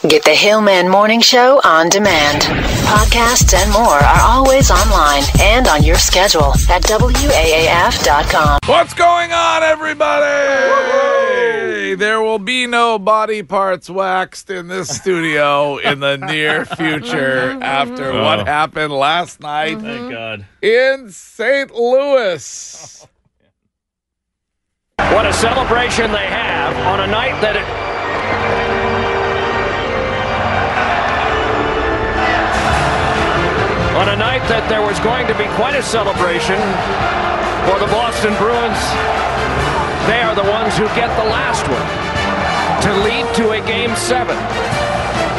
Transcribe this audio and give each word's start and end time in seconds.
Get 0.00 0.24
the 0.24 0.34
Hillman 0.34 0.88
Morning 0.90 1.20
Show 1.22 1.60
on 1.64 1.88
demand. 1.88 2.42
Podcasts 2.42 3.54
and 3.54 3.72
more 3.72 3.86
are 3.88 4.20
always 4.20 4.70
online 4.70 5.22
and 5.40 5.66
on 5.66 5.82
your 5.82 5.96
schedule 5.96 6.52
at 6.68 6.82
WAAF.com. 6.82 8.58
What's 8.66 8.92
going 8.92 9.32
on, 9.32 9.62
everybody? 9.62 10.24
There 11.94 12.20
will 12.20 12.38
be 12.40 12.66
no 12.66 12.98
body 12.98 13.42
parts 13.42 13.88
waxed 13.88 14.50
in 14.50 14.68
this 14.68 14.94
studio 14.94 15.78
in 15.78 16.00
the 16.00 16.18
near 16.18 16.66
future 16.66 17.56
after 17.62 18.10
Oh. 18.12 18.22
what 18.24 18.46
happened 18.46 18.92
last 18.92 19.40
night 19.40 19.78
Thank 19.80 19.86
mm-hmm. 19.86 20.10
God. 20.10 20.44
in 20.60 21.10
St. 21.10 21.70
Louis. 21.74 23.06
What 24.98 25.24
a 25.24 25.32
celebration 25.32 26.12
they 26.12 26.26
have 26.26 26.76
on 26.88 27.00
a 27.00 27.06
night 27.06 27.40
that 27.40 27.56
it. 27.56 28.03
On 33.94 34.08
a 34.08 34.16
night 34.16 34.42
that 34.50 34.66
there 34.68 34.82
was 34.82 34.98
going 35.00 35.26
to 35.30 35.34
be 35.38 35.46
quite 35.54 35.76
a 35.78 35.82
celebration 35.82 36.58
for 37.70 37.78
the 37.78 37.86
Boston 37.94 38.34
Bruins. 38.42 38.80
They 40.10 40.20
are 40.20 40.34
the 40.34 40.42
ones 40.50 40.74
who 40.76 40.84
get 40.98 41.08
the 41.16 41.28
last 41.30 41.62
one 41.70 41.86
to 42.82 42.90
lead 43.06 43.24
to 43.36 43.52
a 43.52 43.60
game 43.66 43.94
seven 43.96 44.36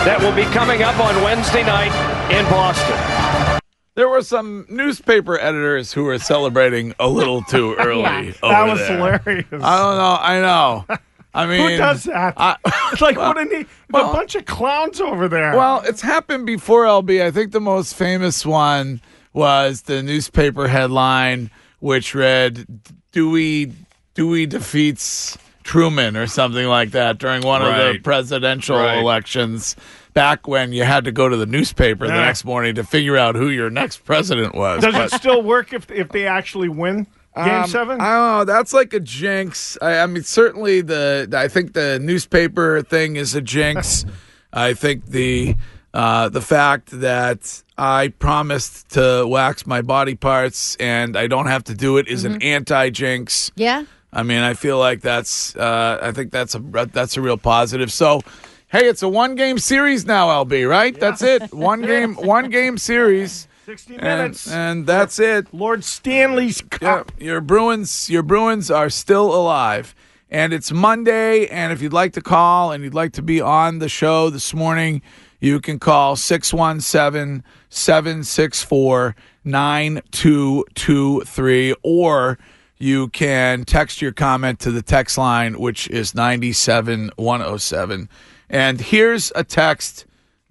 that 0.08 0.18
will 0.22 0.34
be 0.34 0.46
coming 0.56 0.84
up 0.84 0.98
on 1.00 1.14
Wednesday 1.22 1.64
night 1.64 1.92
in 2.32 2.46
Boston. 2.50 3.60
There 3.96 4.08
were 4.10 4.24
some 4.24 4.66
newspaper 4.70 5.38
editors 5.40 5.92
who 5.94 6.04
were 6.06 6.18
celebrating 6.20 6.94
a 7.00 7.08
little 7.10 7.42
too 7.44 7.76
early. 7.80 8.32
That 8.32 8.44
over 8.44 8.72
was 8.72 8.80
there. 8.80 8.98
hilarious. 9.20 9.48
I 9.52 9.78
don't 9.78 9.98
know. 9.98 10.18
I 10.20 10.40
know. 10.42 10.86
I 11.36 11.46
mean, 11.46 11.70
Who 11.72 11.78
does 11.78 12.04
that? 12.06 12.34
I- 12.38 12.56
It's 12.92 13.02
like 13.02 13.18
what 13.18 13.38
a 13.38 13.46
neat, 13.46 13.68
well- 13.92 14.10
a 14.12 14.14
bunch 14.14 14.36
of 14.36 14.46
clowns 14.46 15.00
over 15.02 15.28
there. 15.28 15.56
Well, 15.56 15.82
it's 15.86 16.02
happened 16.02 16.46
before, 16.46 16.86
LB. 16.86 17.22
I 17.24 17.32
think 17.32 17.52
the 17.52 17.60
most 17.62 17.94
famous 17.96 18.46
one 18.46 19.02
was 19.34 19.84
the 19.84 20.02
newspaper 20.02 20.68
headline, 20.68 21.52
which 21.80 22.16
read 22.16 22.66
Dewey 23.12 23.74
Dewey 24.14 24.46
defeats 24.46 25.38
Truman 25.64 26.16
or 26.16 26.26
something 26.28 26.68
like 26.68 26.92
that 26.92 27.18
during 27.18 27.42
one 27.42 27.62
of 27.62 27.76
the 27.76 28.00
presidential 28.00 28.78
Right. 28.78 28.98
elections. 29.00 29.76
Back 30.14 30.48
when 30.48 30.72
you 30.72 30.86
had 30.86 31.04
to 31.04 31.12
go 31.12 31.28
to 31.28 31.36
the 31.36 31.46
newspaper 31.46 32.08
the 32.08 32.14
next 32.14 32.46
morning 32.46 32.76
to 32.76 32.86
figure 32.86 33.18
out 33.18 33.36
who 33.36 33.50
your 33.50 33.70
next 33.70 34.06
president 34.06 34.56
was. 34.56 34.82
does 34.82 34.94
But- 34.94 35.12
it 35.14 35.18
still 35.18 35.42
work 35.42 35.74
if 35.74 35.92
if 35.92 36.10
they 36.10 36.26
actually 36.28 36.70
win 36.70 37.08
Game 37.36 37.48
um, 37.48 37.68
Seven? 37.68 37.98
I. 38.00 38.44
That's 38.46 38.74
like 38.74 38.94
a 38.94 39.00
jinx. 39.00 39.78
I, 39.82 40.00
I 40.00 40.06
mean, 40.06 40.24
certainly 40.24 40.82
the. 40.82 41.30
I 41.36 41.48
think 41.48 41.74
the 41.74 42.00
newspaper 42.00 42.82
thing 42.82 43.18
is 43.18 43.36
a 43.36 43.42
jinx. 43.42 44.06
I 44.54 44.74
think 44.74 45.08
the 45.08 45.56
uh, 45.94 46.30
the 46.30 46.42
fact 46.42 46.92
that 46.92 47.64
I 47.78 48.08
promised 48.08 48.90
to 48.92 49.26
wax 49.28 49.68
my 49.68 49.82
body 49.82 50.16
parts 50.16 50.78
and 50.78 51.18
I 51.18 51.28
don't 51.28 51.48
have 51.48 51.66
to 51.66 51.74
do 51.74 51.98
it 51.98 52.08
is 52.08 52.24
an 52.24 52.42
anti 52.42 52.90
jinx. 52.90 53.52
Yeah. 53.56 53.84
I 54.14 54.24
mean, 54.24 54.42
I 54.42 54.54
feel 54.54 54.80
like 54.80 55.02
that's. 55.02 55.56
Uh, 55.58 56.00
I 56.02 56.14
think 56.14 56.32
that's 56.32 56.56
a 56.56 56.60
that's 56.60 57.18
a 57.18 57.22
real 57.22 57.38
positive. 57.38 57.92
So. 57.92 58.22
Hey, 58.68 58.90
it's 58.90 59.04
a 59.04 59.08
one 59.08 59.36
game 59.36 59.60
series 59.60 60.06
now, 60.06 60.44
LB, 60.44 60.68
right? 60.68 61.00
That's 61.00 61.22
it. 61.22 61.54
One 61.54 61.82
game 61.82 62.16
one 62.16 62.50
game 62.50 62.78
series. 62.78 63.48
Sixty 63.66 63.96
And, 63.96 64.04
minutes. 64.04 64.48
and 64.52 64.86
that's 64.86 65.18
it. 65.20 65.52
Lord 65.54 65.84
Stanley's 65.84 66.62
Yeah, 66.62 66.68
Cup. 66.78 67.12
your 67.20 67.42
Bruins, 67.42 68.10
your 68.12 68.22
Bruins 68.22 68.70
are 68.70 68.92
still 68.92 69.34
alive, 69.34 69.96
and 70.30 70.54
it's 70.54 70.72
Monday. 70.72 71.48
And 71.48 71.74
if 71.74 71.82
you'd 71.82 71.92
like 71.94 72.14
to 72.14 72.22
call 72.22 72.72
and 72.72 72.84
you'd 72.84 72.94
like 72.94 73.14
to 73.14 73.24
be 73.24 73.42
on 73.42 73.80
the 73.80 73.90
show 73.90 74.30
this 74.30 74.54
morning, 74.54 75.02
you 75.40 75.60
can 75.60 75.80
call 75.80 76.16
617 76.16 77.44
764 77.70 79.16
9223, 79.44 81.74
or 81.82 82.38
you 82.78 83.08
can 83.10 83.64
text 83.66 84.00
your 84.02 84.12
comment 84.12 84.60
to 84.60 84.70
the 84.72 84.82
text 84.84 85.18
line, 85.18 85.58
which 85.60 85.88
is 85.90 86.14
97107. 86.14 88.10
And 88.50 88.80
here's 88.82 89.32
a 89.36 89.44
text 89.44 90.06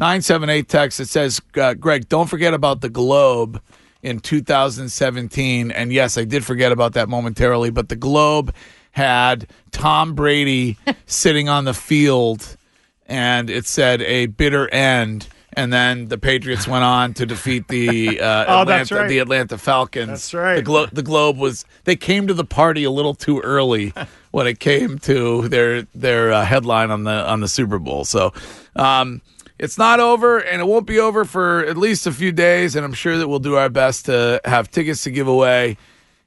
978 0.04 0.68
text 0.68 0.98
that 0.98 1.08
says, 1.08 1.40
uh, 1.56 1.72
Greg, 1.72 2.10
don't 2.10 2.26
forget 2.28 2.52
about 2.52 2.82
the 2.82 2.90
Globe 2.90 3.58
in 4.02 4.20
2017. 4.20 5.70
And 5.70 5.94
yes, 5.94 6.18
I 6.18 6.24
did 6.26 6.44
forget 6.44 6.72
about 6.72 6.92
that 6.92 7.08
momentarily, 7.08 7.70
but 7.70 7.88
the 7.88 7.96
Globe 7.96 8.54
had 8.90 9.48
Tom 9.70 10.14
Brady 10.14 10.76
sitting 11.06 11.48
on 11.48 11.64
the 11.64 11.72
field 11.72 12.58
and 13.06 13.48
it 13.48 13.64
said 13.64 14.02
a 14.02 14.26
bitter 14.26 14.68
end. 14.74 15.26
And 15.54 15.72
then 15.72 16.08
the 16.08 16.18
Patriots 16.18 16.68
went 16.68 16.84
on 16.84 17.14
to 17.14 17.24
defeat 17.24 17.68
the 17.68 18.20
uh, 18.20 18.44
Oh, 18.46 18.60
Atlanta, 18.62 18.94
right. 18.96 19.08
the 19.08 19.20
Atlanta 19.20 19.56
Falcons. 19.56 20.08
That's 20.08 20.34
right. 20.34 20.56
The, 20.56 20.62
Glo- 20.62 20.86
the 20.92 21.02
Globe 21.02 21.38
was 21.38 21.64
they 21.84 21.96
came 21.96 22.26
to 22.26 22.34
the 22.34 22.44
party 22.44 22.84
a 22.84 22.90
little 22.90 23.14
too 23.14 23.40
early 23.40 23.94
when 24.32 24.46
it 24.46 24.60
came 24.60 24.98
to 24.98 25.48
their 25.48 25.82
their 25.94 26.30
uh, 26.30 26.44
headline 26.44 26.90
on 26.90 27.04
the 27.04 27.26
on 27.26 27.40
the 27.40 27.48
Super 27.48 27.78
Bowl. 27.78 28.04
So 28.04 28.34
um, 28.76 29.22
it's 29.64 29.78
not 29.78 29.98
over, 29.98 30.38
and 30.38 30.60
it 30.60 30.66
won't 30.66 30.86
be 30.86 31.00
over 31.00 31.24
for 31.24 31.64
at 31.64 31.76
least 31.76 32.06
a 32.06 32.12
few 32.12 32.30
days. 32.32 32.76
And 32.76 32.84
I'm 32.84 32.92
sure 32.92 33.16
that 33.18 33.26
we'll 33.26 33.38
do 33.38 33.56
our 33.56 33.70
best 33.70 34.06
to 34.06 34.40
have 34.44 34.70
tickets 34.70 35.02
to 35.04 35.10
give 35.10 35.26
away, 35.26 35.76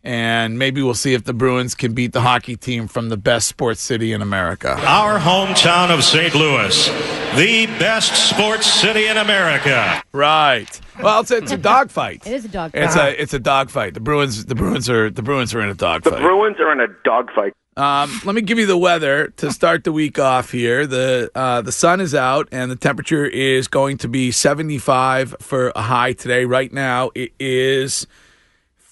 and 0.07 0.57
maybe 0.57 0.81
we'll 0.81 0.94
see 0.94 1.13
if 1.13 1.25
the 1.25 1.34
Bruins 1.34 1.75
can 1.75 1.91
beat 1.91 2.13
the 2.13 2.22
hockey 2.22 2.56
team 2.56 2.88
from 2.88 3.09
the 3.09 3.18
best 3.18 3.45
sports 3.50 3.81
city 3.81 4.13
in 4.13 4.22
America. 4.22 4.79
Our 4.85 5.19
hometown 5.19 5.94
of 5.94 6.01
St. 6.01 6.34
Louis, 6.34 6.88
the 7.35 7.66
best 7.78 8.29
sports 8.29 8.66
city 8.66 9.07
in 9.07 9.17
America. 9.17 10.01
Right. 10.13 10.79
Well, 11.03 11.19
it's 11.19 11.31
a, 11.31 11.38
it's 11.38 11.51
a 11.51 11.57
dogfight. 11.57 12.25
It 12.25 12.31
is 12.31 12.46
a 12.46 12.47
dog. 12.47 12.72
It's 12.73 12.96
a 12.96 13.22
it's 13.22 13.34
a 13.34 13.40
dogfight. 13.40 13.96
The 13.96 14.00
Bruins 14.00 14.46
the 14.46 14.56
Bruins 14.56 14.90
are 14.90 15.09
the 15.09 15.22
Bruins 15.22 15.53
are 15.53 15.59
in 15.59 15.67
a 15.67 15.73
dogfight. 15.73 16.13
The 16.13 16.19
Bruins 16.22 16.57
are 16.62 16.72
in 16.72 16.79
a 16.79 16.88
dogfight. 17.03 17.53
Um, 17.75 18.09
let 18.23 18.34
me 18.34 18.41
give 18.41 18.57
you 18.57 18.66
the 18.66 18.78
weather 18.78 19.28
to 19.38 19.51
start 19.51 19.84
the 19.84 19.91
week 19.91 20.17
off 20.17 20.51
here. 20.51 20.88
The 20.88 21.29
uh, 21.35 21.62
the 21.62 21.73
sun 21.73 22.00
is 22.00 22.16
out 22.16 22.47
and 22.53 22.72
the 22.72 22.78
temperature 22.78 23.25
is 23.25 23.67
going 23.67 23.97
to 23.97 24.07
be 24.07 24.31
75 24.31 25.35
for 25.41 25.73
a 25.75 25.81
high 25.81 26.13
today. 26.13 26.46
Right 26.46 26.72
now 26.72 27.12
it 27.13 27.34
is 27.41 28.07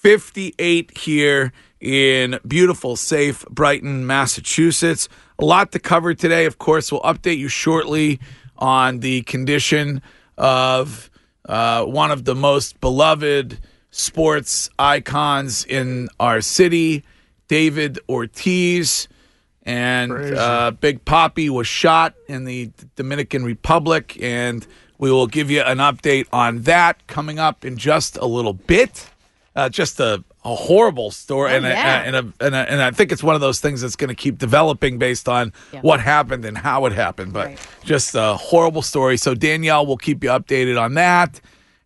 58 0.05 0.95
here 0.99 1.51
in 1.81 2.39
beautiful, 2.47 2.95
safe 2.95 3.43
Brighton, 3.49 4.05
Massachusetts. 4.05 5.09
A 5.39 5.45
lot 5.45 5.71
to 5.71 5.79
cover 5.79 6.13
today. 6.13 6.45
Of 6.45 6.59
course, 6.59 6.91
we'll 6.91 7.01
update 7.01 7.39
you 7.39 7.47
shortly 7.47 8.19
on 8.55 8.99
the 8.99 9.23
condition 9.23 10.03
of 10.37 11.09
uh, 11.49 11.85
one 11.85 12.11
of 12.11 12.23
the 12.23 12.35
most 12.35 12.79
beloved 12.81 13.57
sports 13.89 14.69
icons 14.77 15.65
in 15.65 16.09
our 16.19 16.39
city, 16.39 17.03
David 17.47 17.97
Ortiz. 18.07 19.07
And 19.63 20.11
uh, 20.13 20.69
Big 20.69 21.03
Papi 21.03 21.49
was 21.49 21.65
shot 21.65 22.13
in 22.27 22.45
the 22.45 22.69
Dominican 22.95 23.43
Republic, 23.43 24.19
and 24.21 24.67
we 24.99 25.09
will 25.09 25.25
give 25.25 25.49
you 25.49 25.61
an 25.61 25.79
update 25.79 26.27
on 26.31 26.61
that 26.61 27.07
coming 27.07 27.39
up 27.39 27.65
in 27.65 27.75
just 27.75 28.17
a 28.17 28.27
little 28.27 28.53
bit. 28.53 29.09
Uh, 29.55 29.69
just 29.69 29.99
a, 30.01 30.21
a 30.43 30.53
horrible 30.53 31.11
story, 31.11 31.51
Oh, 31.51 31.55
and, 31.55 31.65
yeah. 31.65 32.01
a, 32.01 32.05
and, 32.05 32.15
a, 32.17 32.33
and, 32.45 32.55
a, 32.55 32.71
and 32.71 32.81
I 32.81 32.91
think 32.91 33.13
it's 33.13 33.23
one 33.23 33.35
of 33.35 33.41
those 33.41 33.61
things 33.61 33.79
that's 33.79 33.95
going 33.95 34.09
to 34.09 34.15
keep 34.15 34.37
developing 34.37 34.97
based 34.97 35.29
on 35.29 35.53
Yeah. 35.71 35.79
what 35.79 36.01
happened 36.01 36.43
and 36.43 36.57
how 36.57 36.85
it 36.87 36.91
happened. 36.91 37.31
But 37.31 37.45
Right. 37.47 37.67
just 37.85 38.15
a 38.15 38.35
horrible 38.35 38.81
story. 38.81 39.15
So 39.15 39.33
Danielle 39.33 39.85
will 39.85 39.95
keep 39.97 40.23
you 40.25 40.29
updated 40.29 40.77
on 40.79 40.95
that. 40.95 41.39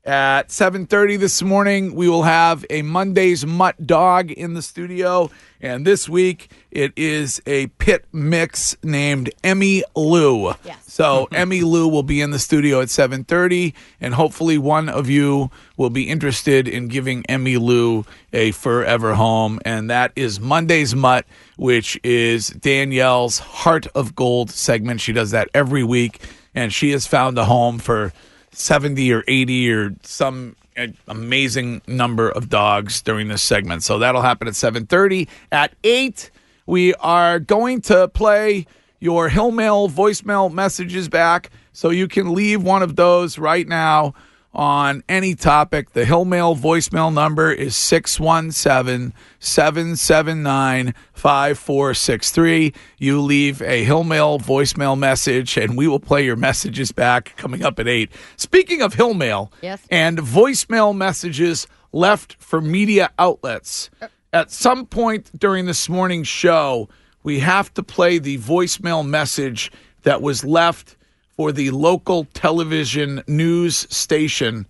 At 0.09 0.49
7:30 0.51 1.17
this 1.17 1.43
morning, 1.43 1.93
we 1.93 2.09
will 2.09 2.23
have 2.23 2.65
a 2.71 2.81
Monday's 2.81 3.45
Mutt 3.45 3.85
Dog 3.85 4.31
in 4.31 4.55
the 4.55 4.63
studio, 4.63 5.29
and 5.61 5.85
this 5.85 6.09
week 6.09 6.49
it 6.71 6.93
is 6.95 7.39
a 7.45 7.67
pit 7.77 8.05
mix 8.11 8.75
named 8.81 9.29
Emmy 9.43 9.83
Lou. 9.95 10.55
Yes. 10.65 10.77
So 10.87 11.27
Emmy 11.31 11.61
Lou 11.61 11.87
will 11.87 12.01
be 12.01 12.21
in 12.21 12.31
the 12.31 12.39
studio 12.39 12.81
at 12.81 12.87
7:30, 12.87 13.75
and 14.01 14.15
hopefully 14.15 14.57
one 14.57 14.89
of 14.89 15.11
you 15.11 15.51
will 15.77 15.91
be 15.91 16.09
interested 16.09 16.67
in 16.67 16.87
giving 16.87 17.23
Emmy 17.27 17.57
Lou 17.57 18.03
a 18.33 18.49
forever 18.49 19.13
home, 19.13 19.59
and 19.63 19.91
that 19.91 20.11
is 20.15 20.39
Monday's 20.39 20.95
Mutt, 20.95 21.27
which 21.55 21.99
is 22.03 22.47
Danielle's 22.47 23.37
Heart 23.37 23.85
of 23.93 24.15
Gold 24.15 24.49
segment. 24.49 25.01
She 25.01 25.13
does 25.13 25.29
that 25.29 25.49
every 25.53 25.83
week. 25.83 26.19
and 26.55 26.73
she 26.73 26.89
has 26.89 27.05
found 27.05 27.37
a 27.37 27.45
home 27.45 27.77
for 27.77 28.11
70 28.51 29.11
or 29.13 29.23
80 29.27 29.71
or 29.71 29.95
some 30.03 30.55
uh, 30.77 30.87
amazing 31.07 31.81
number 31.87 32.29
of 32.29 32.49
dogs 32.49 33.01
during 33.01 33.27
this 33.27 33.41
segment. 33.41 33.83
So 33.83 33.99
that'll 33.99 34.21
happen 34.21 34.47
at 34.47 34.53
7:30. 34.53 35.27
At 35.51 35.73
8, 35.83 36.31
we 36.65 36.93
are 36.95 37.39
going 37.39 37.81
to 37.81 38.07
play 38.07 38.65
your 38.99 39.29
Hillmail 39.29 39.89
voicemail 39.89 40.51
messages 40.51 41.09
back 41.09 41.49
so 41.73 41.89
you 41.89 42.07
can 42.07 42.33
leave 42.33 42.61
one 42.63 42.83
of 42.83 42.95
those 42.95 43.37
right 43.37 43.67
now 43.67 44.13
on 44.53 45.03
any 45.07 45.35
topic. 45.35 45.91
The 45.91 46.05
Hillmail 46.05 46.57
voicemail 46.57 47.13
number 47.13 47.51
is 47.51 47.75
617 47.75 49.13
779 49.39 50.93
5463. 51.13 52.73
You 52.97 53.21
leave 53.21 53.61
a 53.61 53.85
Hillmail 53.85 54.41
voicemail 54.41 54.97
message, 54.97 55.57
and 55.57 55.77
we 55.77 55.87
will 55.87 55.99
play 55.99 56.25
your 56.25 56.35
messages 56.35 56.91
back 56.91 57.35
coming 57.37 57.63
up 57.63 57.79
at 57.79 57.87
8. 57.87 58.09
Speaking 58.37 58.81
of 58.81 58.95
Hillmail 58.95 59.51
Yes. 59.61 59.81
and 59.91 60.17
voicemail 60.17 60.95
messages 60.95 61.67
left 61.91 62.35
for 62.39 62.61
media 62.61 63.11
outlets, 63.19 63.89
at 64.33 64.51
some 64.51 64.85
point 64.85 65.31
during 65.39 65.65
this 65.65 65.89
morning's 65.89 66.27
show, 66.27 66.89
we 67.23 67.39
have 67.39 67.73
to 67.75 67.83
play 67.83 68.17
the 68.17 68.37
voicemail 68.37 69.05
message 69.05 69.71
that 70.03 70.21
was 70.21 70.45
left 70.45 70.95
for 71.39 71.53
the 71.53 71.71
local 71.71 72.25
television 72.33 73.23
news 73.25 73.87
station 73.89 74.67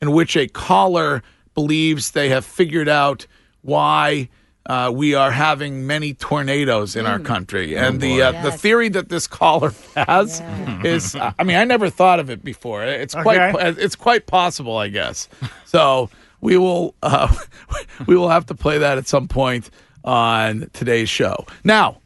in 0.00 0.12
which 0.12 0.36
a 0.36 0.46
caller 0.46 1.20
believes 1.52 2.12
they 2.12 2.28
have 2.28 2.44
figured 2.44 2.88
out 2.88 3.26
why 3.62 4.28
uh, 4.66 4.88
we 4.94 5.16
are 5.16 5.32
having 5.32 5.84
many 5.84 6.14
tornadoes 6.14 6.94
in 6.94 7.06
our 7.06 7.18
country. 7.18 7.76
And 7.76 8.00
the 8.00 8.22
uh, 8.22 8.40
the 8.40 8.52
theory 8.52 8.88
that 8.90 9.08
this 9.08 9.26
caller 9.26 9.74
has 9.96 10.40
is 10.84 11.16
I 11.16 11.42
mean 11.42 11.56
I 11.56 11.64
never 11.64 11.90
thought 11.90 12.20
of 12.20 12.30
it 12.30 12.44
before. 12.44 12.84
It's 12.84 13.16
quite 13.16 13.52
Okay. 13.56 13.82
it's 13.82 13.96
quite 13.96 14.26
possible, 14.26 14.76
I 14.76 14.90
guess. 14.90 15.28
So 15.64 16.08
we 16.40 16.56
will 16.56 16.94
uh, 17.02 17.34
we 18.06 18.16
will 18.16 18.28
have 18.28 18.46
to 18.46 18.54
play 18.54 18.78
that 18.78 18.96
at 18.96 19.08
some 19.08 19.26
point 19.26 19.70
on 20.04 20.70
today's 20.72 21.08
show. 21.08 21.46
Now, 21.64 21.98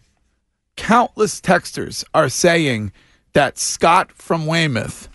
countless 0.77 1.39
texters 1.39 2.03
are 2.15 2.31
saying 2.31 2.93
that 3.37 3.59
Scott 3.59 4.11
from 4.13 4.47
Weymouth, 4.47 5.11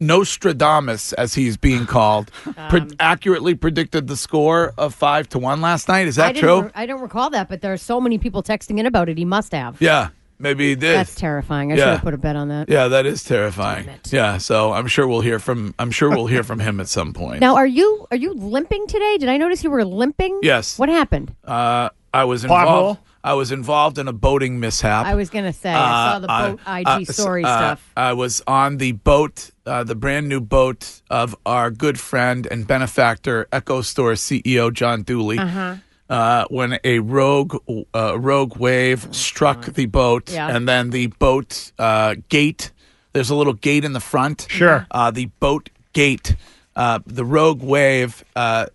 Nostradamus, 0.00 1.12
as 1.14 1.34
he's 1.34 1.56
being 1.56 1.86
called, 1.86 2.30
pre- 2.68 2.88
accurately 3.00 3.54
predicted 3.54 4.06
the 4.06 4.16
score 4.16 4.72
of 4.78 4.94
five 4.94 5.28
to 5.30 5.38
one 5.40 5.60
last 5.60 5.88
night. 5.88 6.06
Is 6.06 6.18
I 6.18 6.26
that 6.28 6.32
didn't 6.34 6.48
true? 6.48 6.62
re- 6.62 6.70
I 6.74 6.86
don't 6.86 7.00
recall 7.00 7.30
that, 7.30 7.48
but 7.48 7.60
there 7.62 7.72
are 7.72 7.76
so 7.76 8.00
many 8.00 8.18
people 8.18 8.42
texting 8.42 8.78
in 8.78 8.86
about 8.86 9.08
it. 9.08 9.18
He 9.18 9.24
must 9.24 9.52
have. 9.52 9.80
yeah, 9.82 10.10
maybe 10.38 10.68
he 10.68 10.74
did. 10.76 10.94
That's 10.96 11.14
terrifying. 11.16 11.72
I 11.72 11.76
Yeah. 11.76 11.80
should 11.84 11.92
have 11.94 12.02
put 12.02 12.14
a 12.14 12.18
bet 12.18 12.36
on 12.36 12.48
that. 12.48 12.68
yeah, 12.68 12.86
that 12.88 13.06
is 13.06 13.24
terrifying. 13.24 13.86
Damn 13.86 13.94
it. 13.96 14.12
Yeah, 14.12 14.38
so 14.38 14.72
I'm 14.72 14.86
sure 14.86 15.06
we'll 15.08 15.20
hear 15.20 15.38
from 15.40 15.74
I'm 15.80 15.90
sure 15.90 16.10
we'll 16.10 16.26
hear 16.28 16.44
from 16.44 16.60
him 16.60 16.78
at 16.80 16.88
some 16.88 17.12
point. 17.12 17.40
Now, 17.40 17.56
are 17.56 17.66
you 17.66 18.06
are 18.12 18.16
you 18.16 18.34
limping 18.34 18.86
today? 18.86 19.16
Did 19.18 19.28
I 19.28 19.36
notice 19.36 19.64
you 19.64 19.70
were 19.70 19.84
limping? 19.84 20.38
Yes. 20.42 20.78
What 20.78 20.88
happened? 20.88 21.34
Uh, 21.44 21.88
I 22.14 22.24
was 22.24 22.44
Pothole? 22.44 22.60
involved. 22.60 23.00
I 23.24 23.34
was 23.34 23.52
involved 23.52 23.98
in 23.98 24.08
a 24.08 24.12
boating 24.12 24.58
mishap. 24.58 25.06
I 25.06 25.14
was 25.14 25.30
gonna 25.30 25.52
say 25.52 25.70
I 25.72 26.12
saw 26.12 26.18
the 26.18 26.30
Uh, 26.30 26.48
boat 26.50 26.60
uh, 26.66 26.72
IG 26.80 26.86
uh, 27.08 27.12
story 27.12 27.44
uh, 27.44 27.56
stuff. 27.56 27.90
I 27.96 28.12
was 28.14 28.42
on 28.46 28.78
the 28.78 28.92
boat, 28.92 29.50
uh, 29.64 29.84
the 29.84 29.94
brand 29.94 30.28
new 30.28 30.40
boat 30.40 31.02
of 31.08 31.36
our 31.46 31.70
good 31.70 32.00
friend 32.00 32.46
and 32.50 32.66
benefactor, 32.66 33.46
EchoStor 33.52 34.16
CEO 34.18 34.72
John 34.72 35.02
Dooley. 35.02 35.38
Uh-huh. 35.38 35.76
Uh, 36.10 36.44
when 36.50 36.78
a 36.84 36.98
rogue 36.98 37.56
uh, 37.94 38.18
rogue 38.20 38.56
wave 38.58 39.08
struck 39.12 39.64
the 39.66 39.86
boat, 39.86 40.30
Yeah. 40.30 40.54
and 40.54 40.68
then 40.68 40.90
the 40.90 41.06
boat 41.06 41.72
uh, 41.78 42.16
gate. 42.28 42.70
There's 43.14 43.30
a 43.30 43.34
little 43.34 43.52
gate 43.54 43.84
in 43.84 43.92
the 43.92 44.00
front. 44.00 44.46
Sure. 44.50 44.86
Uh, 44.90 45.10
the 45.10 45.26
boat 45.40 45.70
gate. 45.92 46.34
Uh, 46.74 47.00
the 47.06 47.24
rogue 47.24 47.62
wave 47.62 48.24
uh, 48.34 48.66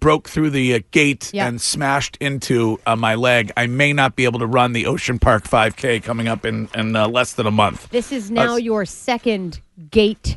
broke 0.00 0.28
through 0.28 0.50
the 0.50 0.74
uh, 0.74 0.80
gate 0.90 1.30
Yeah. 1.32 1.46
and 1.46 1.60
smashed 1.60 2.16
into 2.20 2.80
uh, 2.86 2.96
my 2.96 3.14
leg. 3.14 3.52
I 3.56 3.66
may 3.68 3.92
not 3.92 4.16
be 4.16 4.24
able 4.24 4.40
to 4.40 4.46
run 4.46 4.72
the 4.72 4.86
Ocean 4.86 5.18
Park 5.20 5.44
5K 5.44 6.02
coming 6.02 6.26
up 6.26 6.44
in, 6.44 6.68
in 6.74 6.96
uh, 6.96 7.06
less 7.06 7.34
than 7.34 7.46
a 7.46 7.52
month. 7.52 7.88
This 7.90 8.10
is 8.10 8.30
now 8.30 8.56
your 8.56 8.84
second 8.84 9.60
gate 9.90 10.36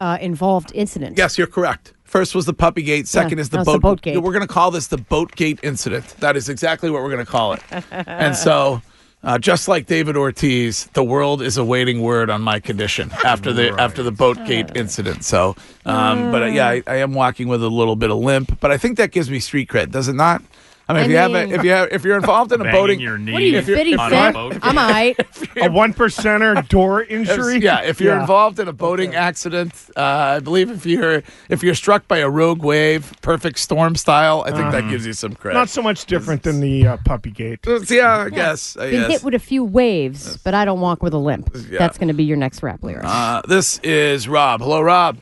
uh, 0.00 0.16
involved 0.20 0.72
incident. 0.74 1.18
Yes, 1.18 1.36
you're 1.36 1.46
correct. 1.46 1.92
First 2.04 2.34
was 2.34 2.46
the 2.46 2.54
puppy 2.54 2.82
gate. 2.82 3.08
Second 3.08 3.38
Yeah, 3.38 3.42
is 3.42 3.50
the 3.50 3.58
boat. 3.58 3.72
the 3.72 3.78
boat 3.80 4.00
gate. 4.02 4.22
We're 4.22 4.32
going 4.32 4.46
to 4.46 4.52
call 4.52 4.70
this 4.70 4.86
the 4.86 4.98
boat 4.98 5.32
gate 5.36 5.58
incident. 5.62 6.06
That 6.20 6.36
is 6.36 6.48
exactly 6.48 6.88
what 6.90 7.02
we're 7.02 7.10
going 7.10 7.24
to 7.24 7.30
call 7.30 7.52
it. 7.54 7.62
and 7.90 8.34
so, 8.36 8.80
uh, 9.24 9.38
just 9.38 9.68
like 9.68 9.86
David 9.86 10.16
Ortiz, 10.16 10.84
the 10.92 11.02
world 11.02 11.42
is 11.42 11.56
awaiting 11.56 12.02
word 12.02 12.30
on 12.30 12.42
my 12.42 12.60
condition 12.60 13.10
after 13.24 13.52
the 13.52 13.70
after 13.80 14.02
the 14.02 14.12
boat 14.12 14.36
gate 14.46 14.70
incident. 14.74 15.24
So, 15.24 15.56
um, 15.86 16.30
but 16.30 16.42
uh, 16.42 16.46
yeah, 16.46 16.68
I, 16.68 16.82
I 16.86 16.96
am 16.96 17.14
walking 17.14 17.48
with 17.48 17.62
a 17.62 17.68
little 17.68 17.96
bit 17.96 18.10
of 18.10 18.18
limp, 18.18 18.60
but 18.60 18.70
I 18.70 18.76
think 18.76 18.98
that 18.98 19.10
gives 19.10 19.30
me 19.30 19.40
street 19.40 19.68
cred, 19.68 19.90
does 19.90 20.08
it 20.08 20.14
not? 20.14 20.42
I 20.86 20.92
mean, 20.92 21.02
I 21.02 21.04
if 21.04 21.10
you 21.10 21.16
have 21.16 21.30
a, 21.30 21.46
mean- 21.46 21.54
if 21.54 21.64
you 21.64 21.70
have 21.70 21.88
if 21.92 22.04
you're 22.04 22.16
involved 22.16 22.52
in 22.52 22.60
a 22.60 22.64
Banging 22.64 22.80
boating, 22.80 23.00
your 23.00 23.16
knee. 23.16 23.32
What 23.32 23.40
are 23.42 23.44
you, 23.46 23.56
If 23.58 23.68
you're- 23.68 23.78
fitty 23.78 23.96
on 23.96 24.12
a 24.12 24.16
fit? 24.26 24.34
boat. 24.34 24.58
I'm 24.62 24.76
all 24.78 24.88
right. 24.90 25.16
A 25.56 25.70
one 25.70 25.94
percenter 25.94 26.66
door 26.68 27.02
If- 27.02 27.10
injury. 27.10 27.58
Yeah, 27.60 27.80
if 27.82 28.00
you're 28.00 28.14
Yeah. 28.14 28.20
involved 28.20 28.58
in 28.58 28.66
a 28.68 28.72
boating 28.72 29.14
accident, 29.14 29.72
uh, 29.96 30.00
I 30.00 30.40
believe 30.40 30.70
if 30.70 30.84
you're 30.84 31.22
if 31.48 31.62
you're 31.62 31.74
struck 31.76 32.06
by 32.08 32.18
a 32.18 32.28
rogue 32.28 32.62
wave, 32.62 33.12
perfect 33.22 33.58
storm 33.60 33.94
style, 33.96 34.42
I 34.46 34.50
think 34.50 34.72
that 34.72 34.88
gives 34.90 35.06
you 35.06 35.12
some 35.12 35.34
credit. 35.34 35.56
Not 35.58 35.68
so 35.68 35.80
much 35.80 36.04
different 36.06 36.42
than 36.42 36.60
the 36.60 36.86
uh, 36.86 36.96
puppy 37.04 37.30
gate. 37.30 37.60
yeah, 37.88 38.18
I 38.26 38.30
guess. 38.30 38.76
I 38.76 38.90
Been 38.90 39.00
guess. 39.02 39.10
hit 39.10 39.22
with 39.24 39.34
a 39.34 39.38
few 39.38 39.64
waves, 39.64 40.36
but 40.38 40.54
I 40.54 40.64
don't 40.64 40.80
walk 40.80 41.02
with 41.02 41.14
a 41.14 41.18
limp. 41.18 41.50
Yeah. 41.70 41.78
That's 41.78 41.96
going 41.98 42.08
to 42.08 42.14
be 42.14 42.24
your 42.24 42.36
next 42.36 42.62
rap 42.62 42.82
lyric. 42.82 43.04
uh, 43.06 43.40
this 43.48 43.78
is 43.78 44.28
Rob. 44.28 44.60
Hello, 44.60 44.80
Rob. 44.82 45.18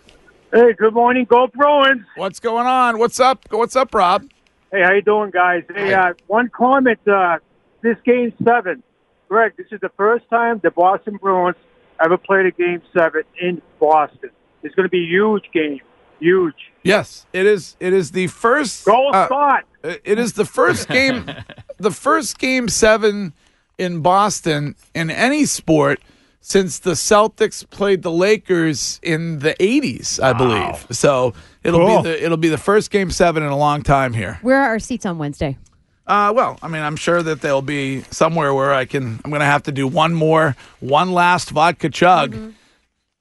Hey, 0.53 0.73
good 0.75 0.93
morning. 0.95 1.25
Go 1.27 1.47
Bruins. 1.47 2.03
What's 2.17 2.41
going 2.41 2.67
on? 2.67 2.99
What's 2.99 3.21
up? 3.21 3.41
What's 3.51 3.77
up, 3.77 3.95
Rob? 3.95 4.25
Hey, 4.73 4.81
how 4.83 4.95
you 4.95 5.03
doing, 5.03 5.31
guys? 5.31 5.65
Hey, 5.75 5.93
uh, 5.93 6.15
one 6.29 6.49
comment. 6.49 6.99
Uh, 7.07 7.41
this 7.83 7.99
game 8.07 8.33
seven, 8.43 8.83
Greg. 9.29 9.53
This 9.59 9.67
is 9.71 9.81
the 9.83 9.91
first 9.99 10.25
time 10.31 10.61
the 10.63 10.71
Boston 10.71 11.19
Bruins 11.19 11.57
ever 12.03 12.17
played 12.17 12.47
a 12.47 12.53
game 12.53 12.81
seven 12.97 13.25
in 13.39 13.61
Boston. 13.79 14.31
It's 14.63 14.75
going 14.75 14.87
to 14.87 14.91
be 14.91 15.05
a 15.05 15.07
huge 15.07 15.45
game. 15.53 15.81
Huge. 16.21 16.55
Yes, 16.85 17.27
it 17.35 17.45
is. 17.45 17.77
It 17.81 17.93
is 17.93 18.13
the 18.13 18.29
first. 18.29 18.87
Go 18.87 19.11
uh, 19.11 19.27
Scott. 19.27 19.65
It 19.83 20.19
is 20.19 20.33
the 20.33 20.47
first 20.47 20.89
game, 20.89 21.27
the 21.77 21.91
first 21.91 22.39
game 22.39 22.71
seven 22.71 23.35
in 23.77 24.01
Boston 24.01 24.75
in 24.95 25.11
any 25.11 25.45
sport 25.45 26.01
since 26.45 26.81
the 26.81 26.91
Celtics 26.91 27.69
played 27.71 28.03
the 28.03 28.11
Lakers 28.11 29.01
in 29.03 29.39
the 29.39 29.55
'80s, 29.55 30.21
I 30.23 30.33
believe. 30.35 30.87
So 30.91 31.33
it'll 31.65 31.81
Cool. 31.87 32.03
be 32.03 32.11
the 32.11 32.25
it'll 32.25 32.37
be 32.37 32.49
the 32.51 32.59
first 32.59 32.91
game 32.91 33.11
seven 33.11 33.43
in 33.43 33.49
a 33.49 33.57
long 33.57 33.83
time 33.83 34.13
here. 34.13 34.39
Where 34.43 34.61
are 34.61 34.69
our 34.69 34.79
seats 34.79 35.07
on 35.07 35.17
Wednesday? 35.19 35.57
Uh, 36.05 36.33
well, 36.35 36.59
I 36.61 36.67
mean, 36.69 36.83
I'm 36.83 36.97
sure 36.97 37.23
that 37.23 37.41
they'll 37.43 37.63
be 37.63 38.03
somewhere 38.11 38.53
where 38.53 38.75
I 38.75 38.85
can. 38.85 39.21
I'm 39.25 39.31
going 39.31 39.41
to 39.41 39.47
have 39.47 39.63
to 39.63 39.73
do 39.73 39.87
one 39.87 40.13
more, 40.13 40.57
one 40.81 41.13
last 41.13 41.51
vodka 41.51 41.89
chug. 41.91 42.37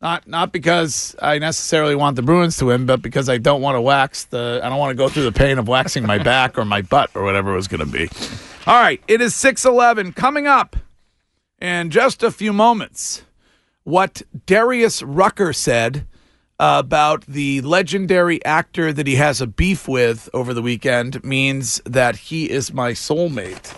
Not 0.02 0.28
not 0.28 0.52
because 0.52 1.16
I 1.22 1.38
necessarily 1.38 1.94
want 1.96 2.16
the 2.16 2.24
Bruins 2.24 2.58
to 2.58 2.66
win, 2.66 2.88
but 2.88 3.04
because 3.04 3.30
I 3.30 3.38
don't 3.38 3.62
want 3.62 3.76
to 3.76 3.82
wax 3.82 4.24
the. 4.26 4.60
I 4.64 4.68
don't 4.70 4.80
want 4.80 4.90
to 4.90 4.96
go 4.96 5.10
through 5.10 5.26
the 5.26 5.32
pain 5.32 5.60
of 5.60 5.68
waxing 5.68 6.08
my 6.08 6.18
back 6.24 6.58
or 6.58 6.66
my 6.66 6.82
butt 6.82 7.12
or 7.14 7.22
whatever 7.22 7.54
it 7.54 7.56
was 7.56 7.68
going 7.68 7.82
to 7.82 7.86
be. 7.86 8.10
All 8.66 8.82
right, 8.82 9.00
it 9.08 9.22
is 9.22 9.36
six 9.36 9.64
eleven 9.64 10.12
coming 10.12 10.48
up 10.48 10.76
in 11.62 11.92
just 11.92 12.24
a 12.24 12.32
few 12.32 12.52
moments. 12.52 13.24
What 13.84 14.22
Darius 14.46 15.02
Rucker 15.04 15.54
said 15.54 16.08
about 16.60 17.26
the 17.26 17.62
legendary 17.62 18.44
actor 18.46 18.94
that 18.94 19.08
he 19.08 19.16
has 19.16 19.42
a 19.42 19.48
beef 19.48 19.88
with 19.88 20.30
over 20.34 20.54
the 20.54 20.62
weekend 20.62 21.24
means 21.24 21.82
that 21.86 22.16
he 22.16 22.50
is 22.50 22.74
my 22.74 22.92
soulmate. 22.92 23.74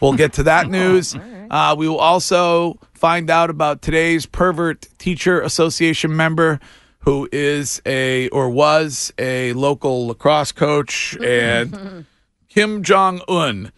We'll 0.00 0.14
get 0.14 0.32
to 0.34 0.42
that 0.44 0.68
news. 0.68 1.16
Uh, 1.50 1.74
we 1.78 1.88
will 1.88 1.98
also 1.98 2.78
find 2.92 3.30
out 3.30 3.50
about 3.50 3.82
today's 3.82 4.26
pervert 4.26 4.88
teacher 4.98 5.40
association 5.40 6.16
member 6.16 6.58
who 7.00 7.28
is 7.30 7.80
a 7.86 8.28
or 8.30 8.48
was 8.48 9.12
a 9.18 9.52
local 9.52 10.08
lacrosse 10.08 10.52
coach 10.52 11.16
and 11.22 12.06
Kim 12.48 12.82
Jong 12.82 13.20
Un 13.28 13.70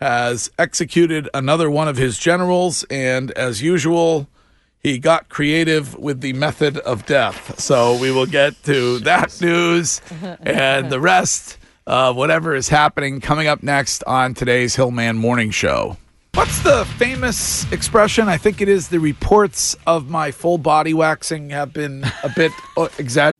has 0.00 0.50
executed 0.58 1.28
another 1.34 1.70
one 1.70 1.88
of 1.88 1.96
his 1.96 2.18
generals 2.18 2.84
and 2.84 3.30
as 3.32 3.62
usual 3.62 4.28
he 4.82 4.98
got 4.98 5.28
creative 5.28 5.94
with 5.98 6.22
the 6.22 6.32
method 6.32 6.78
of 6.78 7.04
death. 7.04 7.60
So 7.60 7.98
we 7.98 8.10
will 8.10 8.26
get 8.26 8.62
to 8.64 8.98
that 9.00 9.38
news 9.42 10.00
and 10.40 10.90
the 10.90 11.00
rest 11.00 11.58
of 11.86 12.16
whatever 12.16 12.54
is 12.54 12.68
happening 12.68 13.20
coming 13.20 13.46
up 13.46 13.62
next 13.62 14.02
on 14.04 14.32
today's 14.34 14.76
Hillman 14.76 15.18
Morning 15.18 15.50
Show. 15.50 15.96
What's 16.34 16.62
the 16.62 16.84
famous 16.96 17.70
expression? 17.72 18.28
I 18.28 18.36
think 18.36 18.60
it 18.60 18.68
is 18.68 18.88
the 18.88 19.00
reports 19.00 19.76
of 19.86 20.08
my 20.08 20.30
full 20.30 20.58
body 20.58 20.94
waxing 20.94 21.50
have 21.50 21.72
been 21.72 22.04
a 22.22 22.30
bit 22.34 22.52
uh, 22.76 22.88
exaggerated. 22.98 23.39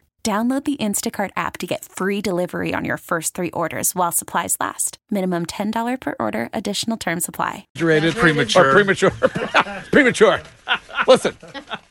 Download 0.23 0.63
the 0.63 0.77
Instacart 0.77 1.31
app 1.35 1.57
to 1.57 1.65
get 1.65 1.83
free 1.83 2.21
delivery 2.21 2.75
on 2.75 2.85
your 2.85 2.97
first 2.97 3.33
three 3.33 3.49
orders 3.49 3.95
while 3.95 4.11
supplies 4.11 4.55
last. 4.59 4.99
Minimum 5.09 5.47
$10 5.47 5.99
per 5.99 6.15
order, 6.19 6.47
additional 6.53 6.95
term 6.95 7.19
supply. 7.19 7.65
Rated 7.79 8.13
Premature. 8.13 8.69
Or 8.69 8.71
premature. 8.71 9.09
premature. 9.91 10.39
Listen, 11.07 11.35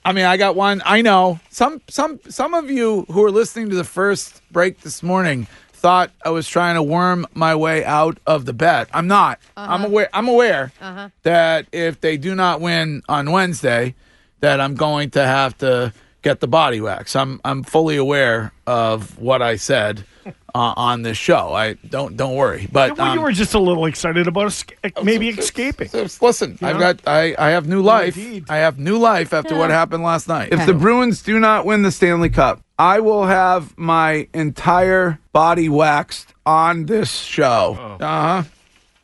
I 0.05 0.13
mean, 0.13 0.27
I 0.27 0.37
got 0.37 0.55
one. 0.55 0.81
I 0.85 1.03
know 1.03 1.41
some 1.51 1.83
some 1.89 2.21
some 2.29 2.55
of 2.55 2.71
you 2.71 3.05
who 3.11 3.25
are 3.25 3.33
listening 3.33 3.69
to 3.71 3.75
the 3.75 3.83
first 3.83 4.41
break 4.53 4.83
this 4.83 5.03
morning 5.03 5.49
thought 5.73 6.13
I 6.25 6.31
was 6.31 6.47
trying 6.47 6.77
to 6.77 6.85
worm 6.85 7.27
my 7.35 7.57
way 7.57 7.85
out 7.85 8.19
of 8.29 8.45
the 8.45 8.53
bet. 8.53 8.89
I'm 8.95 9.09
not. 9.09 9.41
Uh-huh. 9.57 9.75
I'm 9.75 9.85
aware. 9.85 10.09
I'm 10.13 10.29
aware 10.29 10.73
uh-huh. 10.81 11.09
that 11.25 11.67
if 11.73 12.01
they 12.01 12.17
do 12.17 12.37
not 12.37 12.61
win 12.61 13.03
on 13.09 13.33
Wednesday, 13.33 13.97
that 14.39 14.61
I'm 14.61 14.77
going 14.77 15.11
to 15.11 15.27
have 15.27 15.59
to 15.59 15.93
get 16.23 16.41
the 16.41 16.49
body 16.49 16.81
wax. 16.81 17.15
I'm 17.17 17.41
I'm 17.45 17.63
fully 17.63 17.97
aware 17.97 18.53
of 18.67 19.19
what 19.19 19.43
I 19.43 19.57
said 19.57 20.05
uh, 20.27 20.33
on 20.77 21.03
this 21.03 21.17
show. 21.17 21.53
I 21.55 21.75
don't 21.89 22.17
don't 22.17 22.35
worry. 22.37 22.69
But 22.71 22.97
Well, 22.99 23.15
you 23.15 23.21
um, 23.21 23.25
were 23.25 23.33
just 23.33 23.55
a 23.55 23.59
little 23.59 23.87
excited 23.87 24.27
about 24.27 24.47
esca- 24.49 25.03
maybe 25.05 25.29
escaping. 25.29 25.89
so, 25.89 26.07
listen, 26.21 26.59
I've 26.63 26.77
know? 26.77 26.81
got 26.81 27.01
I, 27.07 27.35
I 27.39 27.51
have 27.51 27.67
new 27.69 27.83
life. 27.83 28.17
indeed. 28.17 28.45
I 28.49 28.59
have 28.59 28.79
new 28.79 28.99
life 28.99 29.33
after 29.33 29.57
what 29.57 29.71
happened 29.71 30.03
last 30.03 30.29
night. 30.29 30.53
If 30.53 30.67
the 30.67 30.75
Bruins 30.75 31.23
do 31.23 31.39
not 31.41 31.65
win 31.67 31.83
the 31.83 31.91
Stanley 31.93 32.31
Cup, 32.31 32.61
I 32.79 33.01
will 33.01 33.25
have 33.27 33.77
my 33.79 34.29
entire 34.35 35.19
body 35.33 35.69
waxed 35.69 36.35
on 36.47 36.87
this 36.87 37.11
show. 37.13 37.97
Uh 38.01 38.43
huh. 38.43 38.43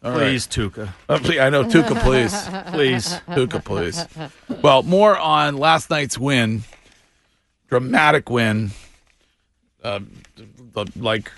Please, 0.03 0.47
Tuukka. 0.47 0.89
Please 1.09 1.41
I 1.41 1.51
know 1.51 1.65
Tuukka, 1.65 2.01
please. 2.01 2.33
Please. 2.73 3.21
Tuukka, 3.29 3.65
please. 3.65 4.07
Well, 4.63 4.85
more 4.85 5.19
on 5.19 5.57
last 5.57 5.91
night's 5.91 6.17
win, 6.17 6.63
dramatic 7.69 8.31
win, 8.31 8.71
uh, 9.83 10.01
like 10.97 11.31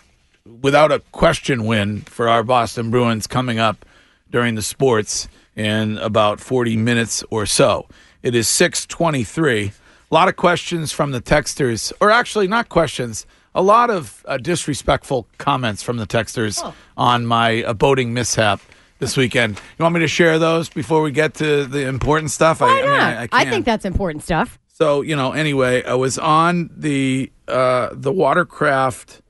without 0.62 0.92
a 0.92 1.00
question 1.12 1.64
win 1.64 2.02
for 2.02 2.28
our 2.28 2.42
Boston 2.42 2.90
Bruins 2.90 3.26
coming 3.26 3.58
up 3.58 3.84
during 4.30 4.54
the 4.54 4.62
sports 4.62 5.28
in 5.56 5.98
about 5.98 6.40
40 6.40 6.76
minutes 6.76 7.24
or 7.30 7.46
so. 7.46 7.86
It 8.22 8.34
is 8.34 8.48
623. 8.48 9.72
A 10.10 10.14
lot 10.14 10.28
of 10.28 10.36
questions 10.36 10.92
from 10.92 11.12
the 11.12 11.20
texters, 11.20 11.92
or 12.00 12.10
actually 12.10 12.48
not 12.48 12.68
questions, 12.68 13.26
a 13.54 13.62
lot 13.62 13.90
of 13.90 14.24
uh, 14.26 14.38
disrespectful 14.38 15.26
comments 15.38 15.82
from 15.82 15.96
the 15.96 16.06
texters 16.06 16.74
on 16.96 17.26
my 17.26 17.62
uh, 17.64 17.74
boating 17.74 18.14
mishap 18.14 18.60
this 18.98 19.16
weekend. 19.16 19.60
You 19.78 19.82
want 19.82 19.94
me 19.94 20.00
to 20.00 20.08
share 20.08 20.38
those 20.38 20.68
before 20.68 21.02
we 21.02 21.10
get 21.10 21.34
to 21.34 21.66
the 21.66 21.86
important 21.86 22.30
stuff? 22.30 22.60
Why 22.60 22.68
I, 22.68 22.70
I, 22.70 22.74
mean, 22.74 22.84
not? 22.86 23.00
I, 23.00 23.22
I, 23.22 23.28
I 23.32 23.50
think 23.50 23.64
that's 23.64 23.84
important 23.84 24.22
stuff. 24.22 24.58
So 24.80 25.02
you 25.02 25.16
know, 25.16 25.32
anyway, 25.32 25.82
I 25.82 25.94
was 25.94 26.18
on 26.18 26.70
the 26.72 27.32
uh, 27.48 27.88
the 27.92 28.12
watercraft 28.12 29.22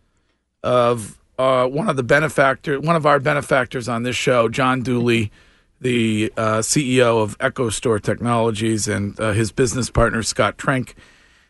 of 0.63 1.19
uh, 1.39 1.67
one 1.67 1.89
of 1.89 1.97
the 1.97 2.03
benefactor, 2.03 2.79
one 2.79 2.97
of 2.97 3.07
our 3.07 3.19
benefactors 3.19 3.89
on 3.89 4.03
this 4.03 4.15
show, 4.15 4.51
John 4.51 4.83
Dooley, 4.83 5.33
the 5.81 6.31
uh, 6.37 6.59
CEO 6.59 7.23
of 7.23 7.39
EchoStor 7.39 8.03
Technologies, 8.03 8.89
and 8.89 9.19
uh, 9.19 9.33
his 9.33 9.51
business 9.51 9.89
partner 9.89 10.23
Scott 10.23 10.59
Trink, 10.59 10.95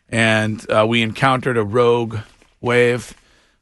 and 0.07 0.65
uh, 0.71 0.85
we 0.87 1.01
encountered 1.01 1.57
a 1.57 1.63
rogue 1.65 2.19
wave. 2.61 3.13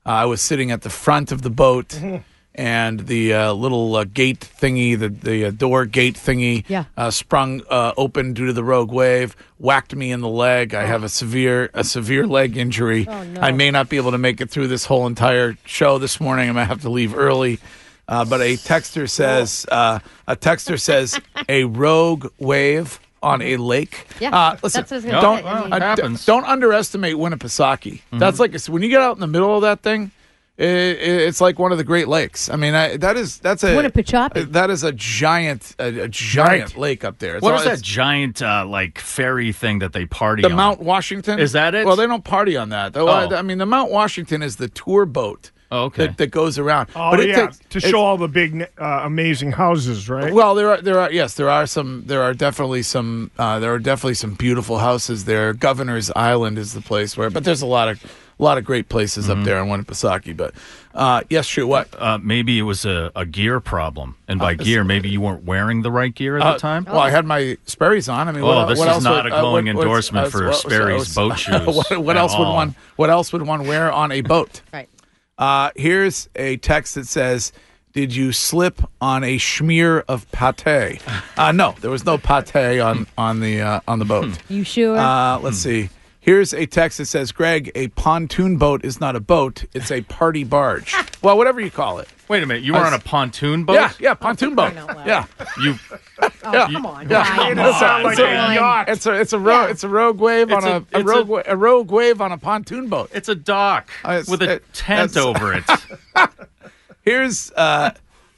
Uh, 0.05 0.09
I 0.09 0.25
was 0.25 0.39
sitting 0.39 0.69
at 0.69 0.83
the 0.83 0.91
front 0.91 1.31
of 1.31 1.41
the 1.41 1.49
boat. 1.49 1.99
And 2.57 3.01
the 3.01 3.33
uh, 3.35 3.53
little 3.53 3.95
uh, 3.95 4.03
gate 4.05 4.39
thingy, 4.39 4.97
the 4.97 5.09
the 5.09 5.45
uh, 5.45 5.51
door 5.51 5.85
gate 5.85 6.15
thingy, 6.15 6.65
Yeah. 6.67 6.85
uh, 6.97 7.11
sprung 7.11 7.61
uh, 7.69 7.93
open 7.97 8.33
due 8.33 8.47
to 8.47 8.53
the 8.53 8.63
rogue 8.63 8.91
wave, 8.91 9.35
whacked 9.59 9.95
me 9.95 10.11
in 10.11 10.21
the 10.21 10.27
leg. 10.27 10.73
I 10.73 10.85
have 10.85 11.03
a 11.03 11.09
severe 11.09 11.69
a 11.75 11.83
severe 11.83 12.25
leg 12.25 12.57
injury. 12.57 13.07
I 13.07 13.51
may 13.51 13.69
not 13.69 13.89
be 13.89 13.97
able 13.97 14.09
to 14.11 14.17
make 14.17 14.41
it 14.41 14.49
through 14.49 14.69
this 14.69 14.85
whole 14.85 15.05
entire 15.05 15.55
show 15.65 15.99
this 15.99 16.19
morning. 16.19 16.49
I 16.49 16.51
might 16.51 16.65
have 16.65 16.81
to 16.81 16.89
leave 16.89 17.15
early. 17.15 17.59
Uh, 18.07 18.23
but 18.25 18.41
a 18.41 18.55
texter 18.55 19.07
says 19.07 19.65
uh, 19.71 19.99
a 20.27 20.35
texter 20.35 20.79
says 20.81 21.19
a 21.49 21.65
rogue 21.65 22.31
wave 22.39 22.99
on 23.21 23.41
a 23.41 23.57
lake. 23.57 24.07
Yeah, 24.19 24.29
uh, 24.35 24.57
listen, 24.63 24.81
that's 24.81 24.91
what 24.91 24.95
I 24.95 24.95
was 24.95 25.05
gonna 25.05 25.21
don't 25.21 25.43
say. 25.43 25.47
I 25.47 25.95
mean- 25.95 26.05
uh, 26.05 26.17
d- 26.17 26.23
don't 26.25 26.45
underestimate 26.45 27.15
Winnipesaukee. 27.17 28.01
That's 28.13 28.39
like 28.39 28.55
when 28.67 28.81
you 28.81 28.89
get 28.89 29.01
out 29.01 29.15
in 29.15 29.19
the 29.19 29.27
middle 29.27 29.53
of 29.55 29.61
that 29.61 29.81
thing. 29.81 30.11
It, 30.57 30.65
it, 30.65 31.21
it's 31.27 31.39
like 31.39 31.59
one 31.59 31.71
of 31.71 31.77
the 31.77 31.83
Great 31.83 32.07
Lakes. 32.07 32.49
I 32.49 32.55
mean, 32.55 32.73
I, 32.73 32.97
that 32.97 33.15
is 33.15 33.37
that's 33.37 33.63
a 33.63 33.75
Winnipechaupee. 33.75 34.51
That 34.53 34.71
is 34.71 34.83
a 34.83 34.91
giant, 34.91 35.75
a, 35.77 36.03
a 36.03 36.07
giant 36.07 36.75
lake 36.75 37.03
up 37.03 37.19
there. 37.19 37.35
It's 37.35 37.43
What 37.43 37.53
all- 37.53 37.59
is 37.59 37.65
that 37.65 37.81
giant 37.81 38.41
uh, 38.41 38.65
like 38.65 38.97
ferry 38.97 39.51
thing 39.51 39.79
that 39.79 39.93
they 39.93 40.07
party 40.07 40.43
on. 40.43 40.49
The 40.49 40.53
on? 40.53 40.57
Mount 40.57 40.79
Washington 40.81 41.39
Is 41.39 41.51
that 41.51 41.75
it? 41.75 41.85
Well, 41.85 41.95
they 41.95 42.07
don't 42.07 42.23
party 42.23 42.57
on 42.57 42.69
that. 42.69 42.97
Oh. 42.97 43.07
I 43.07 43.43
mean, 43.43 43.59
the 43.59 43.67
Mount 43.67 43.91
Washington 43.91 44.41
is 44.41 44.55
the 44.55 44.67
tour 44.67 45.05
boat. 45.05 45.51
Oh, 45.69 45.83
okay. 45.85 46.07
That, 46.07 46.17
that 46.17 46.31
goes 46.31 46.57
around. 46.57 46.89
Oh 46.95 47.11
but 47.11 47.19
it 47.19 47.29
yeah, 47.29 47.47
takes- 47.47 47.59
to 47.71 47.79
show 47.79 47.99
all 47.99 48.17
the 48.17 48.29
big, 48.29 48.67
uh, 48.79 49.01
amazing 49.03 49.51
houses, 49.51 50.09
right? 50.09 50.33
Well, 50.33 50.55
there 50.55 50.71
are 50.71 50.81
there 50.81 50.99
are 50.99 51.11
yes, 51.11 51.33
there 51.35 51.49
are 51.49 51.67
some 51.67 52.03
there 52.07 52.23
are 52.23 52.33
definitely 52.33 52.81
some 52.83 53.29
uh, 53.37 53.59
there 53.59 53.73
are 53.73 53.79
definitely 53.79 54.13
some 54.15 54.33
beautiful 54.33 54.79
houses 54.79 55.25
there. 55.25 55.53
Governor's 55.53 56.09
Island 56.15 56.57
is 56.57 56.73
the 56.73 56.81
place 56.81 57.15
where, 57.17 57.29
but 57.29 57.43
there's 57.43 57.61
a 57.61 57.67
lot 57.67 57.89
of 57.89 58.01
a 58.39 58.43
lot 58.43 58.57
of 58.57 58.63
great 58.65 58.87
places 58.89 59.29
up 59.29 59.43
there 59.43 59.59
in 59.61 59.67
Winnipesaukee. 59.67 60.37
But 60.37 60.53
uh, 60.93 61.21
yes, 61.29 61.45
sure. 61.45 61.65
What? 61.65 61.89
Uh, 61.99 62.17
maybe 62.21 62.59
it 62.59 62.63
was 62.63 62.85
a, 62.85 63.11
a 63.15 63.25
gear 63.25 63.59
problem, 63.59 64.15
and 64.27 64.39
by 64.39 64.53
gear, 64.53 64.83
maybe 64.83 65.09
you 65.09 65.21
weren't 65.21 65.43
wearing 65.43 65.81
the 65.81 65.91
right 65.91 66.13
gear 66.13 66.37
at 66.37 66.43
Uh, 66.43 66.53
the 66.53 66.59
time. 66.59 66.85
Well, 66.85 66.99
I 66.99 67.09
had 67.09 67.25
my 67.25 67.57
Sperry's 67.65 68.07
on. 68.09 68.27
I 68.27 68.31
mean, 68.31 68.43
Oh, 68.43 68.47
what, 68.47 68.65
this 68.67 68.79
what 68.79 68.87
is 68.89 68.93
else 68.95 69.03
not 69.03 69.23
would, 69.25 69.33
a 69.33 69.35
uh, 69.35 69.41
glowing 69.41 69.65
what- 69.67 69.83
endorsement 69.83 70.27
uh, 70.27 70.29
for 70.29 70.47
what- 70.47 70.55
Sperry's 70.55 71.07
so- 71.07 71.29
boat 71.29 71.39
shoes 71.39 71.65
what, 71.65 71.97
what 71.97 72.15
at 72.15 72.19
else 72.21 72.37
would 72.37 72.47
one? 72.47 72.75
What 72.95 73.09
else 73.09 73.33
would 73.33 73.41
one 73.41 73.67
wear 73.67 73.91
on 73.91 74.11
a 74.11 74.21
boat? 74.21 74.61
Right. 74.73 74.89
Uh, 75.37 75.69
here's 75.75 76.29
a 76.35 76.57
text 76.57 76.95
that 76.95 77.05
says, 77.07 77.51
"Did 77.93 78.15
you 78.15 78.31
slip 78.31 78.81
on 79.01 79.23
a 79.23 79.37
schmear 79.37 80.03
of 80.07 80.29
pate?" 80.31 81.01
Uh, 81.37 81.51
no, 81.51 81.75
there 81.81 81.91
was 81.91 82.03
no 82.05 82.17
pate 82.17 82.79
on 82.79 83.05
on 83.17 83.39
the 83.39 83.61
uh, 83.61 83.79
on 83.87 83.99
the 83.99 84.05
boat. 84.05 84.29
You 84.49 84.63
sure? 84.63 84.97
Uh, 84.97 85.37
let's 85.39 85.57
see. 85.59 85.89
Here's 86.27 86.53
a 86.53 86.65
text 86.65 86.97
that 86.97 87.05
says, 87.05 87.31
"Greg, 87.31 87.71
a 87.73 87.87
pontoon 87.87 88.57
boat 88.57 88.83
is 88.83 88.99
not 88.99 89.15
a 89.15 89.21
boat; 89.21 89.63
it's 89.73 89.89
a 89.89 90.01
party 90.01 90.43
barge. 90.43 90.93
well, 91.23 91.37
whatever 91.37 91.61
you 91.61 91.71
call 91.71 91.99
it. 91.99 92.09
Wait 92.27 92.43
a 92.43 92.45
minute, 92.45 92.63
you 92.63 92.73
were 92.73 92.79
I 92.79 92.87
on 92.87 92.93
a 92.93 92.99
pontoon 92.99 93.63
boat? 93.63 93.75
Yeah, 93.75 93.93
yeah, 93.97 94.13
pontoon 94.13 94.53
boat. 94.53 94.73
crying 94.73 94.89
out 94.89 94.97
loud. 94.97 95.07
Yeah, 95.07 95.25
You 95.63 95.75
oh, 96.21 96.29
come 96.43 96.85
on. 96.85 97.07
yeah. 97.09 97.37
Ryan. 97.37 97.51
It 97.53 97.55
doesn't 97.55 97.79
sound 97.79 98.03
like 98.03 98.19
a 98.19 98.55
yacht. 98.55 98.89
It's 98.89 99.05
a 99.05 99.13
it's 99.13 99.31
a 99.31 99.39
rogue 99.39 99.67
Yeah. 99.67 99.71
it's 99.71 99.83
a 99.85 99.87
rogue 99.87 100.19
wave 100.19 100.51
It's 100.51 100.65
on 100.65 100.85
a- 100.93 100.97
a, 100.97 100.99
a, 100.99 101.03
rogue 101.05 101.29
a- 101.29 101.53
a 101.53 101.55
rogue 101.55 101.91
wave 101.91 102.19
on 102.19 102.33
a 102.33 102.37
pontoon 102.37 102.89
boat. 102.89 103.09
it's 103.13 103.29
a 103.29 103.35
dock 103.35 103.89
Uh, 104.03 104.09
it's- 104.11 104.27
with 104.27 104.41
a 104.41 104.55
it- 104.55 104.73
tent 104.73 105.15
over 105.15 105.53
it. 105.53 105.63
Here's 107.03 107.53
uh, 107.53 107.91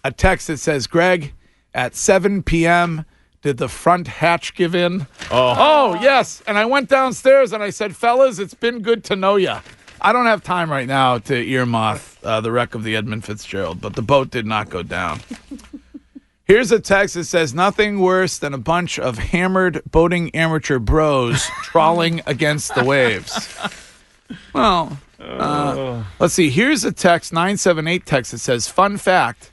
a 0.03 0.11
text 0.11 0.45
that 0.45 0.57
says, 0.59 0.85
"Greg, 0.85 1.33
at 1.73 1.95
7 1.95 2.43
p.m. 2.43 3.03
did 3.41 3.57
the 3.57 3.67
front 3.67 4.07
hatch 4.07 4.55
give 4.55 4.75
in?" 4.75 5.07
Oh. 5.31 5.55
Oh 5.57 5.99
yes, 6.01 6.41
and 6.47 6.57
I 6.57 6.65
went 6.65 6.89
downstairs 6.89 7.53
and 7.53 7.61
I 7.63 7.69
said, 7.69 7.95
"Fellas, 7.95 8.39
it's 8.39 8.53
been 8.53 8.81
good 8.81 9.03
to 9.05 9.15
know 9.15 9.35
ya." 9.35 9.61
I 10.01 10.13
don't 10.13 10.27
have 10.27 10.43
time 10.43 10.71
right 10.71 10.87
now 10.87 11.17
to 11.17 11.33
earmoth 11.33 12.23
uh, 12.23 12.39
the 12.41 12.51
wreck 12.51 12.73
of 12.73 12.83
the 12.83 12.95
Edmund 12.95 13.25
Fitzgerald, 13.25 13.81
but 13.81 13.95
the 13.95 14.01
boat 14.01 14.29
did 14.29 14.45
not 14.45 14.69
go 14.69 14.81
down. 14.81 15.19
Here's 16.45 16.71
a 16.71 16.79
text 16.79 17.13
that 17.13 17.25
says 17.25 17.53
nothing 17.53 17.99
worse 17.99 18.39
than 18.39 18.55
a 18.55 18.57
bunch 18.57 18.97
of 18.97 19.19
hammered 19.19 19.83
boating 19.91 20.33
amateur 20.33 20.79
bros 20.79 21.43
trawling 21.63 22.21
against 22.25 22.73
the 22.73 22.83
waves. 22.83 23.55
Well, 24.53 24.97
uh, 25.19 26.03
let's 26.17 26.33
see. 26.33 26.49
Here's 26.49 26.83
a 26.83 26.91
text, 26.91 27.33
978 27.33 28.05
text 28.05 28.31
that 28.31 28.39
says, 28.39 28.67
Fun 28.67 28.97
fact 28.97 29.51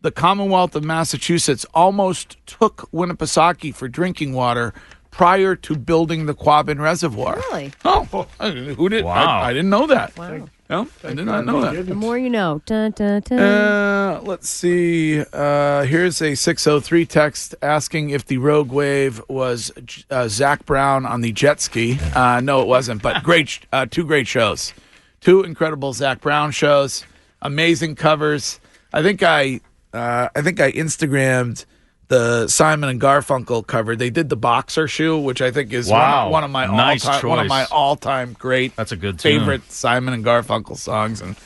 the 0.00 0.10
Commonwealth 0.10 0.74
of 0.74 0.84
Massachusetts 0.84 1.66
almost 1.74 2.36
took 2.46 2.88
Winnipesaukee 2.92 3.74
for 3.74 3.88
drinking 3.88 4.32
water 4.32 4.72
prior 5.10 5.56
to 5.56 5.74
building 5.76 6.26
the 6.26 6.34
Quabbin 6.34 6.78
Reservoir. 6.80 7.36
Really? 7.50 7.72
Oh, 7.84 8.26
I- 8.38 8.50
who 8.50 8.88
did? 8.88 9.04
Wow. 9.04 9.40
I, 9.40 9.48
I 9.48 9.52
didn't 9.52 9.70
know 9.70 9.86
that. 9.88 10.16
Wow. 10.16 10.48
No, 10.70 10.86
I 11.02 11.14
did 11.14 11.24
not 11.24 11.46
know 11.46 11.62
that. 11.62 11.86
The 11.86 11.94
more 11.94 12.18
you 12.18 12.28
know. 12.28 12.60
Dun, 12.66 12.90
dun, 12.90 13.22
dun. 13.24 13.38
Uh, 13.38 14.20
let's 14.22 14.50
see. 14.50 15.24
Uh, 15.32 15.84
here's 15.84 16.20
a 16.20 16.34
603 16.34 17.06
text 17.06 17.54
asking 17.62 18.10
if 18.10 18.26
the 18.26 18.36
Rogue 18.36 18.70
Wave 18.70 19.22
was 19.28 19.72
uh, 20.10 20.28
Zac 20.28 20.66
Brown 20.66 21.06
on 21.06 21.22
the 21.22 21.32
jet 21.32 21.62
ski. 21.62 21.98
Uh, 22.14 22.40
no, 22.44 22.60
it 22.60 22.66
wasn't, 22.68 23.00
but 23.00 23.22
great, 23.22 23.60
uh, 23.72 23.86
two 23.86 24.04
great 24.04 24.26
shows. 24.28 24.74
two 25.22 25.42
incredible 25.42 25.94
Zac 25.94 26.20
Brown 26.20 26.50
shows, 26.50 27.06
amazing 27.40 27.94
covers. 27.94 28.60
I 28.92 29.02
think 29.02 29.22
I 29.22 29.60
uh, 29.92 30.28
I 30.34 30.42
think 30.42 30.60
I 30.60 30.72
Instagrammed 30.72 31.64
the 32.08 32.48
Simon 32.48 32.88
and 32.88 33.00
Garfunkel 33.00 33.66
cover. 33.66 33.94
They 33.94 34.08
did 34.10 34.28
the 34.30 34.36
boxer 34.36 34.88
shoe, 34.88 35.18
which 35.18 35.42
I 35.42 35.50
think 35.50 35.72
is 35.72 35.90
Wow. 35.90 36.30
one, 36.30 36.42
of, 36.44 36.50
one 36.50 36.64
of 36.64 36.70
my 36.70 36.76
Nice 36.76 37.04
all-time, 37.06 37.28
one 37.28 37.38
of 37.38 37.48
my 37.48 37.64
all-time 37.66 38.34
great 38.38 38.74
That's 38.76 38.92
a 38.92 38.96
good 38.96 39.18
tune. 39.18 39.40
favorite 39.40 39.70
Simon 39.70 40.14
and 40.14 40.24
Garfunkel 40.24 40.76
songs, 40.76 41.20
and 41.20 41.36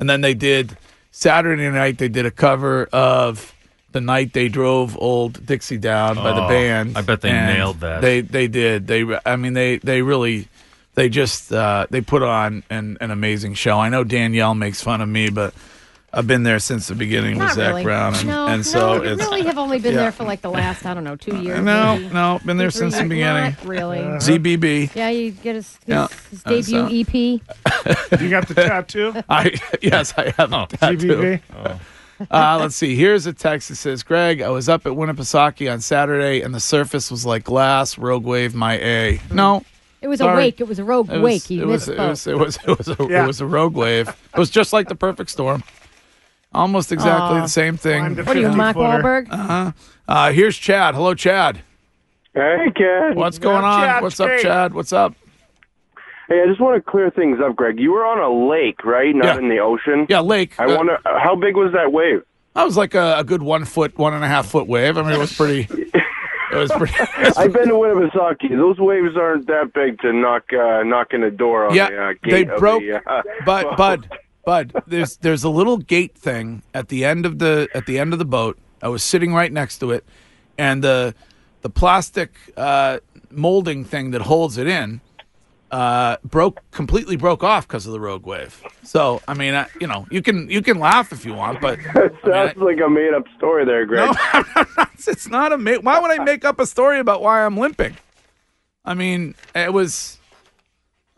and 0.00 0.10
then 0.10 0.20
they 0.20 0.34
did 0.34 0.76
Saturday 1.12 1.70
night. 1.70 1.98
They 1.98 2.08
did 2.08 2.26
a 2.26 2.30
cover 2.32 2.86
of 2.92 3.54
the 3.92 4.00
night 4.00 4.32
they 4.32 4.48
drove 4.48 4.96
old 4.98 5.44
Dixie 5.46 5.76
down 5.78 6.16
by 6.16 6.32
the 6.32 6.44
Oh, 6.44 6.48
band. 6.48 6.96
I 6.98 7.02
bet 7.02 7.20
they 7.20 7.30
nailed 7.30 7.80
that. 7.80 8.00
They 8.00 8.22
they 8.22 8.48
did. 8.48 8.86
They 8.88 9.04
I 9.24 9.36
mean 9.36 9.52
they 9.52 9.76
they 9.78 10.02
really 10.02 10.48
they 10.94 11.08
just 11.10 11.52
uh, 11.52 11.86
they 11.90 12.00
put 12.00 12.22
on 12.24 12.64
an 12.70 12.96
an 13.00 13.10
amazing 13.12 13.54
show. 13.54 13.78
I 13.78 13.88
know 13.88 14.02
Danielle 14.02 14.54
makes 14.56 14.82
fun 14.82 15.00
of 15.00 15.08
me, 15.08 15.30
but 15.30 15.54
I've 16.14 16.26
been 16.26 16.42
there 16.42 16.58
since 16.58 16.88
the 16.88 16.94
beginning 16.94 17.38
with 17.38 17.52
Zach 17.52 17.68
really. 17.68 17.84
Brown, 17.84 18.14
and, 18.14 18.26
no, 18.26 18.46
and 18.46 18.66
so 18.66 18.98
no, 18.98 19.02
it's 19.02 19.22
really 19.22 19.42
have 19.44 19.56
only 19.56 19.78
been 19.78 19.94
yeah. 19.94 20.00
there 20.00 20.12
for 20.12 20.24
like 20.24 20.42
the 20.42 20.50
last, 20.50 20.84
I 20.84 20.92
don't 20.92 21.04
know, 21.04 21.16
two 21.16 21.36
years. 21.38 21.60
no 21.64 21.96
maybe. 21.96 22.12
no 22.12 22.38
been 22.44 22.58
there 22.58 22.70
since 22.70 22.96
the 22.96 23.04
beginning. 23.04 23.54
Not 23.56 23.64
really. 23.64 23.98
ZBB. 23.98 24.94
Yeah, 24.94 25.08
you 25.08 25.30
get 25.30 25.54
his, 25.54 25.76
his, 25.76 25.80
Yeah. 25.86 26.08
his 26.30 26.42
Uh, 26.44 26.50
debut 26.50 26.62
so- 26.64 26.88
EP. 26.90 27.40
You 28.20 28.28
got 28.30 28.46
the 28.46 28.54
tattoo? 28.54 29.14
I 29.28 29.54
yes, 29.80 30.12
I 30.16 30.32
have 30.36 30.52
a 30.52 30.66
tattoo. 30.66 31.40
GBV? 31.50 31.80
Uh, 32.30 32.58
let's 32.60 32.76
see. 32.76 32.94
Here's 32.94 33.26
a 33.26 33.32
text 33.32 33.68
that 33.70 33.76
says, 33.76 34.02
"Greg, 34.02 34.42
I 34.42 34.50
was 34.50 34.68
up 34.68 34.86
at 34.86 34.92
Winnipesaukee 34.92 35.72
on 35.72 35.80
Saturday, 35.80 36.42
and 36.42 36.54
the 36.54 36.60
surface 36.60 37.10
was 37.10 37.26
like 37.26 37.42
glass. 37.42 37.98
Rogue 37.98 38.24
Wave, 38.24 38.54
my 38.54 38.74
A. 38.78 39.20
No, 39.32 39.64
It 40.00 40.08
was 40.08 40.20
a 40.20 40.26
wake. 40.26 40.60
It 40.60 40.68
was 40.68 40.78
a 40.78 40.84
rogue 40.84 41.08
it 41.10 41.14
was, 41.14 41.22
wake. 41.22 41.42
He 41.44 41.58
it 41.60 41.66
was, 41.66 41.88
it 41.88 41.98
was, 41.98 42.26
it 42.26 42.36
was, 42.38 42.58
it 42.66 42.78
was, 42.78 42.88
a, 42.88 42.96
Yeah. 43.10 43.24
it 43.24 43.26
was 43.26 43.40
a 43.40 43.46
Rogue 43.46 43.74
Wave. 43.74 44.08
It 44.08 44.38
was 44.38 44.50
just 44.50 44.72
like 44.72 44.88
the 44.88 44.94
Perfect 44.94 45.30
Storm, 45.30 45.64
almost 46.54 46.92
exactly 46.92 47.38
Aw. 47.38 47.42
the 47.42 47.48
same 47.48 47.76
thing. 47.76 48.16
what 48.16 48.28
are 48.36 48.40
you, 48.40 48.46
50 48.46 48.56
Mark 48.56 48.74
footer. 48.76 48.88
Wahlberg? 48.88 49.26
Uh-huh. 49.30 49.72
Uh, 50.08 50.32
here's 50.32 50.56
Chad. 50.56 50.94
Hello, 50.94 51.14
Chad. 51.14 51.60
Hey, 52.34 52.70
Ken. 52.74 53.14
What's 53.14 53.38
going 53.38 53.64
on? 53.64 53.82
Chad, 53.82 54.02
What's 54.02 54.18
up, 54.20 54.28
hey. 54.28 54.42
Chad? 54.42 54.74
What's 54.74 54.92
up? 54.92 55.14
Hey, 56.28 56.40
I 56.42 56.46
just 56.46 56.60
want 56.60 56.82
to 56.82 56.90
clear 56.90 57.10
things 57.10 57.38
up, 57.44 57.56
Greg. 57.56 57.78
You 57.78 57.92
were 57.92 58.06
on 58.06 58.18
a 58.18 58.48
lake, 58.48 58.84
right? 58.84 59.14
Not 59.14 59.24
Yeah. 59.26 59.38
in 59.38 59.48
the 59.48 59.58
ocean. 59.58 60.06
Yeah, 60.08 60.20
Lake. 60.20 60.54
I 60.58 60.64
Uh, 60.64 60.76
wonder 60.76 60.98
how 61.04 61.34
big 61.36 61.56
was 61.56 61.72
that 61.72 61.92
wave? 61.92 62.22
That 62.54 62.64
was 62.64 62.76
like 62.76 62.94
a, 62.94 63.16
a 63.18 63.24
good 63.24 63.42
one 63.42 63.64
foot, 63.64 63.96
one 63.98 64.14
and 64.14 64.24
a 64.24 64.28
half 64.28 64.46
foot 64.46 64.66
wave. 64.66 64.96
I 64.96 65.02
mean, 65.02 65.12
it 65.12 65.18
was 65.18 65.32
pretty. 65.36 65.68
It 66.52 66.56
was 66.58 66.70
pretty. 66.70 66.92
I've 67.38 67.50
been 67.54 67.68
to 67.68 67.74
Winnipesaukee. 67.74 68.50
Those 68.54 68.76
waves 68.78 69.16
aren't 69.16 69.46
that 69.46 69.72
big 69.72 69.98
to 70.00 70.12
knock 70.12 70.52
uh, 70.52 70.82
knock 70.82 71.14
in 71.14 71.22
a 71.22 71.30
door 71.30 71.66
on 71.68 71.74
Yeah, 71.74 71.88
the 71.88 72.04
uh, 72.04 72.12
they 72.24 72.30
gate. 72.30 72.50
of 72.50 72.58
broke- 72.58 72.82
the, 72.82 73.00
uh, 73.10 73.22
but 73.46 73.74
bud 73.78 74.06
bud 74.44 74.72
there's 74.86 75.16
there's 75.18 75.44
a 75.44 75.48
little 75.50 75.76
gate 75.78 76.16
thing 76.16 76.62
at 76.74 76.88
the 76.88 77.04
end 77.04 77.26
of 77.26 77.38
the 77.38 77.68
at 77.74 77.86
the 77.86 77.98
end 77.98 78.12
of 78.12 78.18
the 78.18 78.24
boat. 78.24 78.58
I 78.82 78.88
was 78.88 79.02
sitting 79.02 79.32
right 79.32 79.52
next 79.52 79.78
to 79.78 79.90
it. 79.92 80.04
And 80.58 80.82
the 80.82 81.14
the 81.62 81.70
plastic 81.70 82.34
uh, 82.56 82.98
molding 83.30 83.84
thing 83.84 84.10
that 84.10 84.22
holds 84.22 84.58
it 84.58 84.66
in 84.66 85.00
uh, 85.70 86.16
broke 86.24 86.60
completely 86.70 87.16
broke 87.16 87.42
off 87.42 87.66
because 87.66 87.86
of 87.86 87.92
the 87.92 88.00
rogue 88.00 88.26
wave. 88.26 88.62
So 88.82 89.22
i 89.26 89.34
mean 89.34 89.54
I, 89.54 89.68
you 89.80 89.86
know 89.86 90.06
you 90.10 90.20
can 90.20 90.50
you 90.50 90.60
can 90.60 90.78
laugh 90.78 91.12
if 91.12 91.24
you 91.24 91.32
want 91.34 91.60
but 91.60 91.78
sounds 92.24 92.56
like 92.58 92.78
a 92.84 92.90
made 92.90 93.14
up 93.14 93.24
story 93.36 93.64
there, 93.64 93.86
Greg. 93.86 94.14
no, 94.34 94.64
it's 95.06 95.28
not 95.28 95.52
a 95.52 95.58
ma- 95.58 95.80
why 95.80 95.98
would 95.98 96.10
i 96.10 96.22
make 96.22 96.44
up 96.44 96.60
a 96.60 96.66
story 96.66 96.98
about 96.98 97.22
why 97.22 97.44
i'm 97.44 97.56
limping? 97.56 97.96
I 98.84 98.94
mean 98.94 99.34
it 99.54 99.72
was 99.72 100.18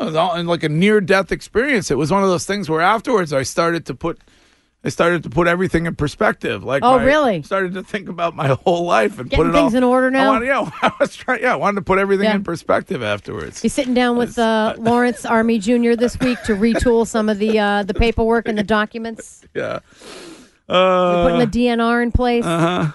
it 0.00 0.04
was 0.04 0.14
all 0.14 0.34
in 0.36 0.46
like 0.46 0.62
a 0.62 0.68
near 0.68 1.00
death 1.00 1.30
experience. 1.32 1.90
It 1.90 1.96
was 1.98 2.10
one 2.10 2.22
of 2.22 2.28
those 2.28 2.44
things 2.46 2.68
where 2.68 2.80
afterwards 2.80 3.32
I 3.32 3.42
started 3.44 3.86
to 3.86 3.94
put 3.94 4.18
I 4.86 4.90
started 4.90 5.22
to 5.22 5.30
put 5.30 5.46
everything 5.48 5.86
in 5.86 5.94
perspective. 5.96 6.62
Like 6.62 6.82
Oh, 6.84 6.98
my- 6.98 7.04
really? 7.04 7.42
Started 7.42 7.72
to 7.72 7.82
think 7.82 8.08
about 8.10 8.36
my 8.36 8.48
whole 8.64 8.84
life 8.84 9.18
and 9.18 9.30
Getting 9.30 9.46
put 9.46 9.50
it 9.50 9.58
things 9.58 9.72
all, 9.72 9.78
in 9.78 9.82
order 9.84 10.08
I 10.08 10.10
now? 10.10 10.32
wanted, 10.32 10.46
yeah, 10.46 10.70
I 10.82 10.92
was 11.00 11.16
trying. 11.16 11.40
Yeah, 11.40 11.54
I 11.54 11.56
wanted 11.56 11.76
to 11.76 11.82
put 11.82 11.98
everything 11.98 12.24
Yeah. 12.26 12.34
in 12.34 12.44
perspective 12.44 13.02
afterwards. 13.02 13.64
You 13.64 13.70
sitting 13.70 13.94
down 13.94 14.18
with 14.18 14.38
uh, 14.38 14.74
Lawrence 14.78 15.24
Army 15.24 15.58
Jr. 15.58 15.94
this 15.94 16.18
week 16.20 16.38
to 16.42 16.52
retool 16.54 17.06
some 17.06 17.30
of 17.30 17.38
the 17.38 17.58
uh, 17.58 17.82
the 17.84 17.94
paperwork 17.94 18.46
and 18.46 18.58
the 18.58 18.62
documents. 18.62 19.46
Yeah. 19.54 19.78
Uh, 20.68 21.24
putting 21.30 21.38
the 21.38 21.46
DNR 21.66 22.02
in 22.02 22.12
place. 22.12 22.44
uh-huh. 22.44 22.92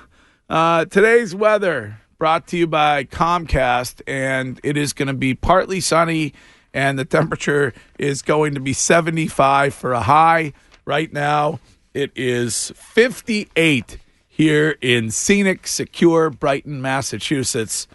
Uh, 0.49 0.85
today's 0.85 1.35
weather 1.35 1.99
brought 2.17 2.47
to 2.47 2.57
you 2.57 2.65
by 2.67 3.03
Comcast, 3.03 4.01
and 4.07 4.59
it 4.63 4.77
is 4.77 4.93
going 4.93 5.07
to 5.07 5.13
be 5.13 5.33
partly 5.35 5.79
sunny, 5.79 6.33
and 6.73 6.97
the 6.99 7.05
temperature 7.05 7.73
is 7.97 8.21
going 8.21 8.53
to 8.53 8.60
be 8.60 8.73
75 8.73 9.73
for 9.73 9.93
a 9.93 10.01
high. 10.01 10.53
Right 10.86 11.12
now, 11.12 11.60
it 11.93 12.12
is 12.15 12.71
58 12.75 13.97
here 14.27 14.77
in 14.82 15.12
scenic, 15.12 15.67
secure 15.67 16.29
Brighton, 16.29 16.82
Massachusetts. 16.82 17.88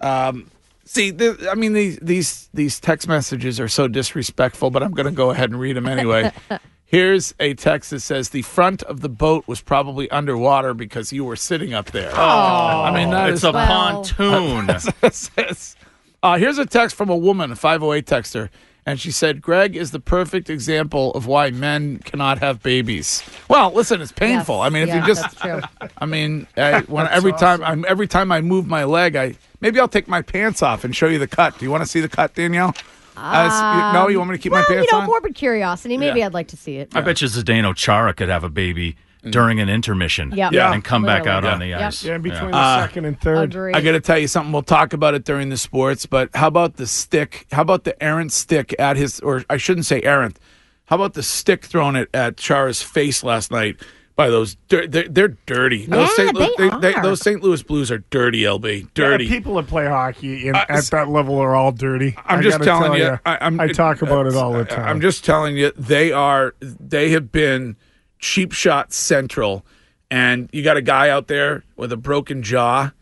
Um, 0.00 0.50
see, 0.84 1.10
th- 1.10 1.38
I 1.50 1.54
mean 1.54 1.72
these 1.72 1.98
these 2.00 2.50
these 2.52 2.78
text 2.78 3.08
messages 3.08 3.58
are 3.58 3.68
so 3.68 3.88
disrespectful, 3.88 4.70
but 4.70 4.82
I'm 4.82 4.92
going 4.92 5.06
to 5.06 5.12
go 5.12 5.30
ahead 5.30 5.50
and 5.50 5.58
read 5.58 5.76
them 5.76 5.86
anyway. 5.86 6.32
Here's 6.88 7.34
a 7.40 7.54
text 7.54 7.90
that 7.90 8.00
says 8.00 8.28
the 8.28 8.42
front 8.42 8.84
of 8.84 9.00
the 9.00 9.08
boat 9.08 9.48
was 9.48 9.60
probably 9.60 10.08
underwater 10.10 10.72
because 10.72 11.12
you 11.12 11.24
were 11.24 11.34
sitting 11.34 11.74
up 11.74 11.90
there. 11.90 12.12
Oh, 12.14 12.82
I 12.82 12.94
mean 12.94 13.10
that 13.10 13.30
it's 13.30 13.38
is 13.38 13.44
a 13.44 13.52
pontoon. 13.52 14.66
uh, 16.34 16.38
here's 16.38 16.58
a 16.58 16.66
text 16.66 16.96
from 16.96 17.08
a 17.08 17.16
woman, 17.16 17.50
a 17.52 17.56
508 17.56 18.06
texter, 18.06 18.48
and 18.84 19.00
she 19.00 19.10
said, 19.10 19.42
"Greg 19.42 19.74
is 19.76 19.90
the 19.90 20.00
perfect 20.00 20.48
example 20.50 21.12
of 21.12 21.26
why 21.26 21.50
men 21.50 21.98
cannot 21.98 22.38
have 22.38 22.62
babies." 22.62 23.22
Well, 23.48 23.72
listen, 23.72 24.00
it's 24.00 24.12
painful. 24.12 24.56
Yes. 24.58 24.66
I 24.66 24.68
mean, 24.70 24.82
if 24.82 24.88
Yeah, 24.88 25.00
you 25.00 25.14
just. 25.14 25.44
I 25.98 26.06
mean, 26.06 26.46
I, 26.56 26.80
when 26.82 27.06
every 27.08 27.32
time 27.32 27.62
I'm 27.64 27.84
every 27.88 28.06
time 28.06 28.30
I 28.30 28.40
move 28.40 28.66
my 28.66 28.84
leg, 28.84 29.16
I 29.16 29.34
maybe 29.60 29.80
I'll 29.80 29.88
take 29.88 30.08
my 30.08 30.22
pants 30.22 30.62
off 30.62 30.84
and 30.84 30.94
show 30.94 31.08
you 31.08 31.18
the 31.18 31.26
cut. 31.28 31.58
Do 31.58 31.64
you 31.64 31.70
want 31.70 31.82
to 31.82 31.88
see 31.88 32.00
the 32.00 32.08
cut, 32.08 32.34
Danielle? 32.34 32.74
Uh, 33.18 33.48
s- 33.50 33.94
no, 33.94 34.08
you 34.08 34.18
want 34.18 34.30
me 34.30 34.36
to 34.36 34.42
keep 34.42 34.52
well, 34.52 34.60
my 34.60 34.66
pants 34.74 34.92
on? 34.92 34.98
you 34.98 34.98
know, 34.98 35.02
on? 35.04 35.06
morbid 35.06 35.34
curiosity. 35.34 35.96
Maybe 35.96 36.20
Yeah. 36.20 36.26
I'd 36.26 36.34
like 36.34 36.48
to 36.48 36.56
see 36.56 36.76
it. 36.76 36.94
I 36.94 37.00
bet 37.00 37.22
you 37.22 37.28
Zdeno 37.28 37.74
Chara 37.74 38.12
could 38.12 38.28
have 38.28 38.44
a 38.44 38.50
baby 38.50 38.96
during 39.30 39.60
an 39.60 39.68
intermission 39.68 40.32
Yeah. 40.34 40.50
Yeah. 40.52 40.72
and 40.72 40.82
come 40.84 41.02
back 41.02 41.26
out 41.26 41.42
Literally. 41.44 41.52
on 41.52 41.58
the 41.60 41.66
Yeah. 41.80 41.86
ice. 41.88 42.04
Yeah, 42.04 42.14
in 42.16 42.22
between 42.22 42.54
Uh, 42.54 42.76
the 42.76 42.82
second 42.86 43.04
and 43.06 43.20
third. 43.20 43.50
Agree. 43.54 43.72
I 43.74 43.80
got 43.80 43.92
to 43.92 44.00
tell 44.00 44.18
you 44.18 44.28
something. 44.28 44.52
We'll 44.52 44.62
talk 44.62 44.92
about 44.92 45.14
it 45.14 45.24
during 45.24 45.48
the 45.48 45.56
sports, 45.56 46.06
but 46.06 46.30
how 46.34 46.48
about 46.48 46.76
the 46.76 46.86
stick? 46.86 47.46
How 47.52 47.62
about 47.62 47.84
the 47.84 48.00
errant 48.02 48.32
stick 48.32 48.74
at 48.78 48.96
his, 48.96 49.20
or 49.20 49.44
I 49.50 49.56
shouldn't 49.56 49.86
say 49.86 50.00
errant. 50.02 50.38
How 50.86 50.96
about 50.96 51.14
the 51.14 51.22
stick 51.22 51.64
thrown 51.64 51.96
at, 51.96 52.08
at 52.14 52.36
Chara's 52.36 52.80
face 52.82 53.24
last 53.24 53.50
night 53.50 53.76
by 54.14 54.30
those? 54.30 54.54
dir- 54.68 54.86
They're, 54.86 55.08
they're 55.08 55.36
dirty. 55.46 55.84
those, 55.86 56.08
Yeah, 56.16 56.24
St. 56.26 56.34
Louis, 56.36 56.70
they 56.80 56.94
are. 56.94 57.02
those 57.02 57.20
St. 57.20 57.42
Louis 57.42 57.60
Blues 57.64 57.90
are 57.90 58.04
dirty. 58.10 58.42
Lb. 58.42 58.86
Dirty. 58.94 59.24
Yeah, 59.24 59.30
people 59.30 59.56
that 59.56 59.66
play 59.66 59.86
hockey 59.88 60.46
and 60.46 60.56
Uh, 60.56 60.64
at 60.68 60.84
that 60.84 61.08
level 61.08 61.38
are 61.40 61.56
all 61.56 61.72
dirty. 61.72 62.14
I'm 62.24 62.38
I 62.38 62.42
just 62.42 62.58
gotta 62.58 62.64
telling 62.70 62.90
tell 62.92 62.98
you. 62.98 63.04
ya. 63.04 63.18
I, 63.26 63.38
I'm, 63.40 63.58
I 63.58 63.66
talk 63.68 64.00
about 64.02 64.26
it 64.26 64.36
all 64.36 64.52
the 64.52 64.64
time. 64.64 64.86
I'm 64.86 65.00
just 65.00 65.24
telling 65.24 65.56
you. 65.56 65.72
They 65.76 66.12
are. 66.12 66.54
They 66.60 67.10
have 67.10 67.32
been 67.32 67.74
cheap 68.18 68.52
shot 68.52 68.92
central, 68.92 69.64
and 70.10 70.48
you 70.52 70.62
got 70.62 70.76
a 70.76 70.82
guy 70.82 71.08
out 71.10 71.26
there 71.28 71.64
with 71.76 71.92
a 71.92 71.96
broken 71.96 72.42
jaw, 72.42 72.92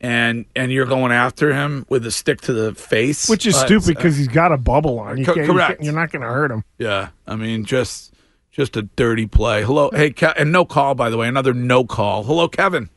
and 0.00 0.44
and 0.56 0.72
you're 0.72 0.86
going 0.86 1.12
after 1.12 1.52
him 1.52 1.84
with 1.88 2.04
a 2.06 2.10
stick 2.10 2.40
to 2.42 2.52
the 2.52 2.74
face, 2.74 3.28
Which 3.28 3.46
is 3.46 3.54
Uh, 3.54 3.58
stupid 3.66 3.90
it's- 3.90 3.96
because 3.96 4.16
he's 4.16 4.28
got 4.28 4.52
a 4.52 4.56
bubble 4.56 4.98
on. 4.98 5.18
you 5.18 5.24
co- 5.24 5.34
can't, 5.34 5.46
correct. 5.48 5.82
you're 5.84 5.92
not 5.94 6.10
going 6.10 6.22
to 6.22 6.28
hurt 6.28 6.50
him. 6.50 6.64
Yeah, 6.78 7.08
I 7.26 7.36
mean, 7.36 7.64
just 7.64 8.12
just 8.50 8.76
a 8.76 8.82
dirty 8.82 9.26
play. 9.26 9.62
Hello, 9.62 9.90
hey, 9.94 10.10
Ke- 10.10 10.34
and 10.36 10.52
no 10.52 10.64
call 10.64 10.94
by 10.94 11.08
the 11.10 11.16
way. 11.16 11.28
Another 11.28 11.54
no 11.54 11.84
call. 11.84 12.24
Hello, 12.24 12.48
Kevin. 12.48 12.88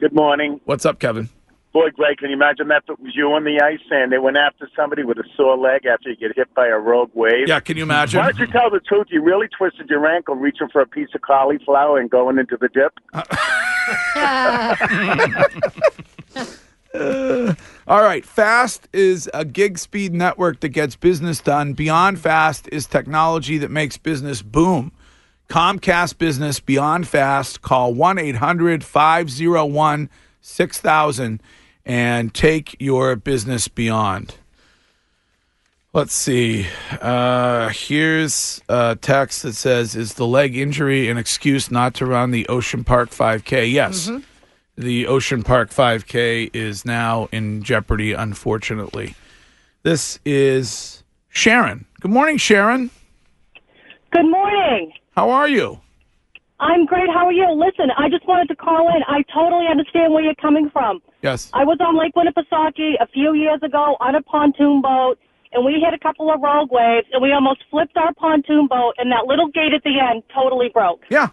Good 0.00 0.14
morning. 0.14 0.60
What's 0.64 0.84
up, 0.86 0.98
Kevin? 0.98 1.28
Boy, 1.72 1.88
Greg, 1.90 2.18
can 2.18 2.28
you 2.28 2.36
imagine 2.36 2.68
that 2.68 2.82
if 2.86 2.90
it 2.90 3.00
was 3.00 3.16
you 3.16 3.32
on 3.32 3.44
the 3.44 3.58
ice 3.64 3.80
and 3.90 4.12
they 4.12 4.18
went 4.18 4.36
after 4.36 4.68
somebody 4.76 5.04
with 5.04 5.16
a 5.16 5.24
sore 5.36 5.56
leg 5.56 5.86
after 5.86 6.10
you 6.10 6.16
get 6.16 6.36
hit 6.36 6.52
by 6.54 6.66
a 6.66 6.76
rogue 6.76 7.10
wave? 7.14 7.48
Yeah, 7.48 7.60
can 7.60 7.78
you 7.78 7.82
imagine? 7.84 8.20
Why 8.20 8.30
don't 8.30 8.38
you 8.38 8.46
tell 8.46 8.68
the 8.70 8.80
truth? 8.80 9.06
You 9.10 9.22
really 9.22 9.48
twisted 9.48 9.88
your 9.88 10.06
ankle 10.06 10.34
reaching 10.34 10.68
for 10.70 10.82
a 10.82 10.86
piece 10.86 11.08
of 11.14 11.22
cauliflower 11.22 11.98
and 11.98 12.10
going 12.10 12.38
into 12.38 12.58
the 12.60 12.68
dip? 12.68 12.92
All 17.88 18.02
right, 18.02 18.22
Fast 18.22 18.86
is 18.92 19.30
a 19.32 19.46
gig 19.46 19.78
speed 19.78 20.12
network 20.12 20.60
that 20.60 20.68
gets 20.68 20.94
business 20.94 21.40
done. 21.40 21.72
Beyond 21.72 22.20
Fast 22.20 22.68
is 22.70 22.86
technology 22.86 23.56
that 23.56 23.70
makes 23.70 23.96
business 23.96 24.42
boom. 24.42 24.92
Comcast 25.48 26.18
Business 26.18 26.60
Beyond 26.60 27.08
Fast. 27.08 27.62
Call 27.62 27.94
1 27.94 28.18
800 28.18 28.84
501 28.84 30.10
6000 30.42 31.42
and 31.84 32.32
take 32.32 32.76
your 32.78 33.16
business 33.16 33.68
beyond. 33.68 34.36
Let's 35.92 36.14
see. 36.14 36.66
Uh, 37.00 37.68
here's 37.68 38.62
a 38.68 38.96
text 39.00 39.42
that 39.42 39.54
says 39.54 39.94
Is 39.94 40.14
the 40.14 40.26
leg 40.26 40.56
injury 40.56 41.08
an 41.08 41.18
excuse 41.18 41.70
not 41.70 41.94
to 41.94 42.06
run 42.06 42.30
the 42.30 42.48
Ocean 42.48 42.82
Park 42.82 43.10
5K? 43.10 43.70
Yes. 43.70 44.10
The 44.76 45.06
Ocean 45.06 45.42
Park 45.42 45.70
5K 45.70 46.50
is 46.54 46.86
now 46.86 47.28
in 47.30 47.62
jeopardy, 47.62 48.12
unfortunately. 48.14 49.14
This 49.82 50.18
is 50.24 51.02
Sharon 51.28 51.84
Good 52.02 52.10
morning, 52.10 52.36
Sharon. 52.36 52.90
Good 54.10 54.28
morning. 54.28 54.92
How 55.14 55.30
are 55.30 55.48
you? 55.48 55.80
I'm 56.62 56.86
great. 56.86 57.08
How 57.12 57.26
are 57.26 57.32
you? 57.32 57.50
Listen, 57.50 57.90
I 57.98 58.08
just 58.08 58.26
wanted 58.26 58.46
to 58.48 58.56
call 58.56 58.86
in. 58.94 59.02
I 59.08 59.22
totally 59.34 59.66
understand 59.68 60.14
where 60.14 60.22
you're 60.22 60.38
coming 60.40 60.70
from. 60.70 61.02
Yes. 61.20 61.50
I 61.52 61.64
was 61.64 61.78
on 61.80 61.98
Lake 61.98 62.14
Winnipesaukee 62.14 62.94
a 63.00 63.06
few 63.08 63.34
years 63.34 63.60
ago 63.64 63.96
on 63.98 64.14
a 64.14 64.22
pontoon 64.22 64.80
boat, 64.80 65.18
and 65.52 65.64
we 65.66 65.72
hit 65.84 65.92
a 65.92 65.98
couple 65.98 66.30
of 66.32 66.40
rogue 66.40 66.70
waves, 66.70 67.08
and 67.12 67.20
we 67.20 67.32
almost 67.32 67.64
flipped 67.68 67.96
our 67.96 68.14
pontoon 68.14 68.68
boat, 68.68 68.94
and 68.98 69.10
that 69.10 69.26
little 69.26 69.48
gate 69.48 69.74
at 69.74 69.82
the 69.82 69.98
end 69.98 70.22
totally 70.32 70.68
broke. 70.72 71.02
Yeah. 71.10 71.28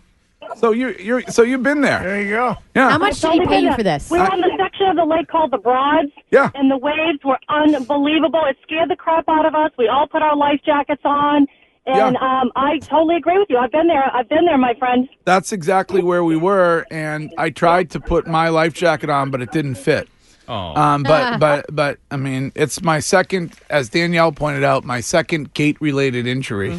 So 0.56 0.72
you 0.72 0.96
you're 0.98 1.22
so 1.24 1.44
you've 1.44 1.64
been 1.64 1.82
there. 1.82 2.00
There 2.02 2.22
you 2.22 2.30
go. 2.34 2.56
Yeah. 2.74 2.90
How 2.92 2.98
much 2.98 3.12
It's 3.12 3.22
did 3.22 3.34
he 3.42 3.46
pay 3.46 3.60
you 3.62 3.70
a- 3.72 3.76
for 3.76 3.84
this? 3.84 4.10
We 4.10 4.18
were 4.20 4.32
on 4.32 4.40
the 4.42 4.50
section 4.58 4.88
of 4.88 4.96
the 4.96 5.06
lake 5.06 5.28
called 5.28 5.52
the 5.52 5.58
Broads. 5.58 6.12
Yeah. 6.32 6.50
And 6.56 6.72
the 6.72 6.78
waves 6.78 7.20
were 7.26 7.38
unbelievable. 7.50 8.42
It 8.50 8.58
scared 8.64 8.90
the 8.90 8.96
crap 8.96 9.26
out 9.28 9.46
of 9.46 9.54
us. 9.54 9.72
We 9.78 9.90
all 9.90 10.08
put 10.08 10.22
our 10.24 10.36
life 10.36 10.62
jackets 10.66 11.02
on. 11.04 11.46
And 11.92 12.18
Yeah. 12.20 12.42
um, 12.42 12.52
I 12.56 12.80
totally 12.80 13.16
agree 13.18 13.38
with 13.38 13.50
you. 13.50 13.58
I've 13.58 13.72
been 13.72 13.88
there. 13.88 14.04
I've 14.16 14.30
been 14.30 14.46
there, 14.46 14.58
my 14.58 14.74
friend. 14.76 15.08
That's 15.26 15.52
exactly 15.52 16.02
where 16.02 16.24
we 16.24 16.36
were, 16.38 16.86
and 16.92 17.34
I 17.38 17.50
tried 17.50 17.90
to 17.92 18.00
put 18.00 18.28
my 18.28 18.50
life 18.50 18.74
jacket 18.74 19.10
on, 19.10 19.32
but 19.32 19.42
it 19.42 19.52
didn't 19.52 19.76
fit. 19.76 20.08
Oh. 20.48 20.76
Um, 20.76 21.04
but 21.04 21.40
but 21.46 21.66
but 21.70 21.98
I 22.12 22.18
mean, 22.18 22.52
it's 22.56 22.82
my 22.82 23.00
second, 23.00 23.54
as 23.70 23.90
Danielle 23.90 24.32
pointed 24.32 24.64
out, 24.64 24.84
my 24.84 25.00
second 25.02 25.54
gate-related 25.54 26.26
injury. 26.28 26.78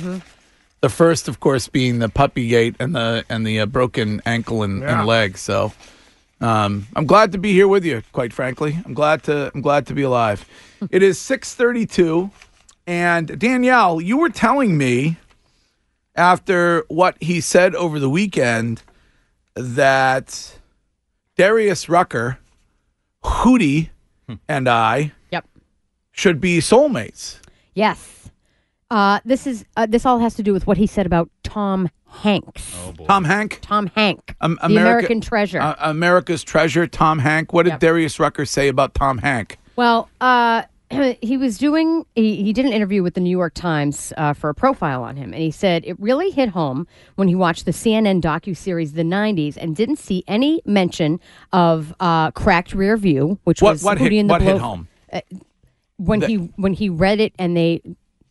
The 0.80 0.88
first, 0.88 1.28
of 1.28 1.40
course, 1.40 1.68
being 1.68 1.98
the 1.98 2.08
puppy 2.08 2.48
gate 2.48 2.74
and 2.80 2.94
the 2.94 3.24
and 3.28 3.46
the 3.46 3.60
uh, 3.60 3.66
broken 3.66 4.22
ankle 4.24 4.62
and, 4.62 4.80
Yeah. 4.82 4.98
and 4.98 5.06
leg. 5.06 5.36
So, 5.36 5.72
um, 6.40 6.86
I'm 6.96 7.04
glad 7.06 7.32
to 7.32 7.38
be 7.38 7.52
here 7.52 7.68
with 7.68 7.84
you. 7.84 8.02
Quite 8.12 8.32
frankly, 8.32 8.78
I'm 8.86 8.94
glad 8.94 9.22
to 9.24 9.50
I'm 9.54 9.60
glad 9.60 9.86
to 9.88 9.94
be 9.94 10.02
alive. 10.02 10.46
it 10.90 11.02
is 11.02 11.18
6:32, 11.18 12.30
and 12.90 13.38
Danielle, 13.38 14.00
you 14.00 14.16
were 14.18 14.28
telling 14.30 14.76
me 14.76 15.16
after 16.16 16.84
what 16.88 17.16
he 17.22 17.40
said 17.40 17.74
over 17.76 18.00
the 18.00 18.10
weekend 18.10 18.82
that 19.54 20.58
Darius 21.36 21.88
Rucker, 21.88 22.38
Hootie, 23.22 23.90
and 24.48 24.68
I 24.68 25.12
Yep. 25.30 25.44
should 26.10 26.40
be 26.40 26.58
soulmates. 26.58 27.38
Yes. 27.74 28.30
Uh, 28.90 29.20
this 29.24 29.46
is 29.46 29.64
uh, 29.76 29.86
this 29.86 30.04
all 30.04 30.18
has 30.18 30.34
to 30.34 30.42
do 30.42 30.52
with 30.52 30.66
what 30.66 30.76
he 30.76 30.86
said 30.88 31.06
about 31.06 31.30
Tom 31.44 31.88
Hanks. 32.08 32.74
Oh 32.84 32.90
boy. 32.92 33.06
Tom 33.06 33.22
Hank, 33.24 33.60
Tom 33.62 33.86
Hank, 33.94 34.34
Um, 34.40 34.56
the 34.60 34.66
America- 34.66 34.80
American 35.06 35.20
treasure. 35.20 35.60
uh, 35.60 35.76
America's 35.78 36.42
treasure, 36.42 36.88
Tom 36.88 37.20
Hank. 37.20 37.52
What 37.52 37.62
did 37.64 37.70
Yep. 37.74 37.80
Darius 37.80 38.18
Rucker 38.18 38.44
say 38.44 38.66
about 38.66 38.94
Tom 38.94 39.18
Hank? 39.18 39.58
Well, 39.76 40.08
uh, 40.20 40.62
he 41.22 41.36
was 41.36 41.58
doing, 41.58 42.04
he, 42.14 42.42
he 42.42 42.52
did 42.52 42.64
an 42.66 42.72
interview 42.72 43.02
with 43.02 43.14
the 43.14 43.20
New 43.20 43.30
York 43.30 43.54
Times 43.54 44.12
uh, 44.16 44.32
for 44.32 44.50
a 44.50 44.54
profile 44.54 45.02
on 45.02 45.16
him. 45.16 45.32
And 45.32 45.42
he 45.42 45.50
said 45.50 45.84
it 45.86 45.98
really 46.00 46.30
hit 46.30 46.50
home 46.50 46.86
when 47.16 47.28
he 47.28 47.34
watched 47.34 47.64
the 47.64 47.70
CNN 47.70 48.20
docu-series 48.20 48.92
The 48.94 49.02
90s 49.02 49.56
and 49.56 49.76
didn't 49.76 49.96
see 49.96 50.24
any 50.26 50.62
mention 50.64 51.20
of 51.52 51.94
uh, 52.00 52.30
Cracked 52.32 52.74
Rear 52.74 52.96
View, 52.96 53.38
which 53.44 53.62
What 53.62 53.72
was 53.72 53.84
what 53.84 53.98
Hootie 53.98 54.10
hit, 54.12 54.20
and 54.20 54.30
the 54.30 54.32
what 54.34 54.42
hit 54.42 54.52
Blow- 54.58 54.58
home? 54.58 54.88
When 55.96 56.20
The- 56.20 56.26
he 56.26 56.36
when 56.56 56.72
he 56.72 56.88
read 56.88 57.20
it 57.20 57.34
and 57.38 57.56
they 57.56 57.82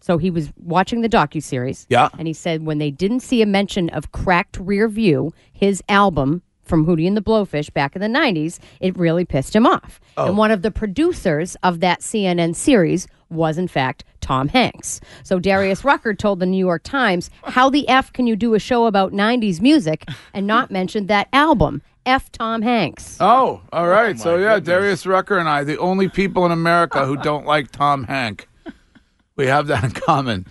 so 0.01 0.17
he 0.17 0.31
was 0.31 0.51
watching 0.57 1.01
the 1.01 1.09
docu 1.09 1.43
series. 1.43 1.85
Yeah. 1.89 2.09
And 2.17 2.27
he 2.27 2.33
said 2.33 2.65
when 2.65 2.77
they 2.77 2.89
didn't 2.89 3.19
see 3.19 3.41
a 3.41 3.45
mention 3.45 3.89
of 3.89 4.11
Cracked 4.11 4.57
Rear 4.59 4.87
View, 4.87 5.33
his 5.51 5.83
album 5.89 6.41
from 6.69 6.85
Hootie 6.85 7.07
and 7.07 7.17
the 7.17 7.21
Blowfish 7.21 7.73
back 7.73 7.95
in 7.95 8.01
the 8.01 8.07
90s, 8.07 8.59
it 8.79 8.97
really 8.97 9.25
pissed 9.25 9.55
him 9.55 9.65
off. 9.65 9.99
Oh. 10.15 10.27
And 10.27 10.37
one 10.37 10.51
of 10.51 10.61
the 10.61 10.71
producers 10.71 11.57
of 11.63 11.81
that 11.81 11.99
CNN 11.99 12.55
series 12.55 13.07
was, 13.29 13.57
in 13.57 13.67
fact, 13.67 14.03
Tom 14.21 14.47
Hanks. 14.47 15.01
So 15.23 15.39
Darius 15.39 15.83
Rucker 15.83 16.13
told 16.13 16.39
the 16.39 16.45
New 16.45 16.57
York 16.57 16.83
Times, 16.83 17.29
How 17.43 17.69
the 17.69 17.87
F 17.89 18.13
can 18.13 18.27
you 18.27 18.35
do 18.35 18.53
a 18.53 18.59
show 18.59 18.85
about 18.85 19.11
90s 19.11 19.59
music 19.59 20.05
and 20.33 20.47
not 20.47 20.71
mention 20.79 21.07
that 21.07 21.27
album? 21.33 21.81
F 22.05 22.31
Tom 22.31 22.61
Hanks. 22.61 23.17
Oh, 23.19 23.61
all 23.71 23.85
oh 23.85 23.87
right. 23.87 24.17
so 24.17 24.37
yeah, 24.37 24.59
Darius 24.59 25.05
Rucker 25.05 25.37
and 25.37 25.49
I, 25.49 25.63
the 25.63 25.77
only 25.77 26.07
people 26.07 26.45
in 26.45 26.51
America 26.51 27.05
who 27.05 27.17
don't 27.17 27.45
like 27.53 27.71
Tom 27.71 28.05
Hank. 28.05 28.47
We 29.35 29.47
have 29.47 29.67
that 29.67 29.83
in 29.83 29.91
common. 29.91 30.47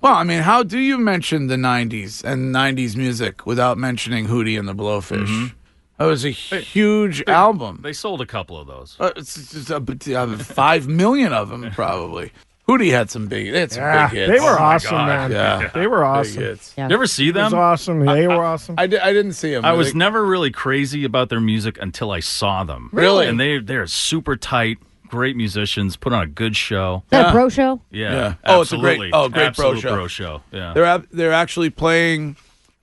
Well, 0.00 0.14
I 0.14 0.24
mean, 0.24 0.42
how 0.42 0.64
do 0.64 0.78
you 0.78 0.98
mention 0.98 1.46
the 1.46 1.56
'90s 1.56 2.24
and 2.24 2.52
'90s 2.52 2.96
music 2.96 3.46
without 3.46 3.78
mentioning 3.78 4.26
Hootie 4.26 4.58
and 4.58 4.66
the 4.66 4.74
Blowfish? 4.74 5.26
Mm-hmm. 5.26 5.56
That 6.02 6.08
was 6.08 6.24
a 6.24 6.30
huge 6.30 7.22
album. 7.28 7.80
They 7.82 7.92
sold 7.92 8.20
a 8.20 8.26
couple 8.26 8.58
of 8.58 8.66
those. 8.66 8.96
Uh, 8.98 9.12
it's 9.16 9.34
just 9.52 9.70
a, 9.70 9.76
uh, 10.20 10.36
five 10.38 10.88
million 10.88 11.32
of 11.32 11.48
them, 11.48 11.70
probably. 11.70 12.32
Hootie 12.68 12.90
had 12.90 13.10
some 13.10 13.26
big. 13.26 13.52
They 13.52 13.60
had 13.60 13.72
some 13.72 13.82
Yeah, 13.82 14.08
big 14.08 14.16
hits. 14.18 14.32
they 14.32 14.40
were 14.44 14.58
Oh 14.58 14.62
awesome, 14.62 14.96
man. 15.06 15.32
Yeah. 15.32 15.70
They 15.74 15.86
were 15.86 16.04
awesome. 16.04 16.34
Big 16.36 16.44
hits. 16.44 16.74
Yeah. 16.78 16.88
You 16.88 16.94
ever 16.94 17.06
see 17.06 17.28
It 17.28 17.34
was 17.34 17.50
them? 17.50 17.58
awesome. 17.58 18.06
They 18.06 18.26
were 18.28 18.44
awesome. 18.44 18.76
I, 18.78 18.86
di- 18.86 18.98
I 18.98 19.12
didn't 19.12 19.32
see 19.34 19.52
them. 19.52 19.64
I 19.64 19.72
was 19.72 19.94
never 19.94 20.24
really 20.24 20.50
crazy 20.52 21.04
about 21.04 21.28
their 21.28 21.40
music 21.40 21.78
until 21.80 22.10
I 22.12 22.20
saw 22.20 22.62
them. 22.64 22.88
Really? 22.92 23.26
And 23.28 23.38
they 23.38 23.58
they're 23.58 23.86
super 23.88 24.36
tight, 24.36 24.78
great 25.08 25.36
musicians, 25.36 25.96
put 25.96 26.12
on 26.12 26.22
a 26.22 26.26
good 26.26 26.56
show. 26.56 27.02
Is 27.06 27.10
that 27.10 27.28
a 27.30 27.32
bro 27.32 27.48
show? 27.48 27.80
Yeah. 27.90 28.12
Yeah. 28.12 28.34
Oh, 28.44 28.62
it's 28.62 28.72
a 28.72 28.76
great- 28.78 28.92
absolutely. 28.92 29.10
oh, 29.12 29.28
great 29.28 29.56
bro 29.56 29.66
Absolute 29.70 29.80
show. 29.80 29.94
bro 29.94 30.06
show. 30.06 30.42
Yeah. 30.52 30.72
They're 30.72 30.98
they're 31.12 31.32
actually 31.32 31.70
playing 31.70 32.36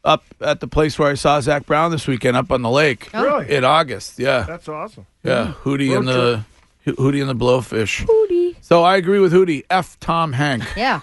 up 0.04 0.24
at 0.42 0.60
the 0.60 0.68
place 0.68 0.98
where 0.98 1.12
I 1.12 1.16
saw 1.16 1.40
Zac 1.42 1.66
Brown 1.66 1.92
this 1.92 2.08
weekend, 2.08 2.38
up 2.38 2.52
on 2.52 2.62
the 2.62 2.70
lake. 2.70 3.10
Really? 3.14 3.50
In 3.54 3.64
August, 3.66 4.18
yeah, 4.20 4.42
That's 4.48 4.68
awesome. 4.70 5.06
yeah. 5.24 5.54
Hootie 5.64 5.90
Road 5.92 5.98
and 6.00 6.08
the 6.08 6.46
Ho- 6.86 6.92
Hootie 6.94 7.22
and 7.22 7.30
the 7.30 7.36
Blowfish. 7.46 8.06
Hootie. 8.06 8.56
So 8.62 8.84
I 8.84 8.96
agree 8.98 9.20
with 9.20 9.34
Hootie. 9.34 9.66
F 9.70 10.00
Tom 10.00 10.34
Hank. 10.34 10.64
Yeah. 10.78 11.02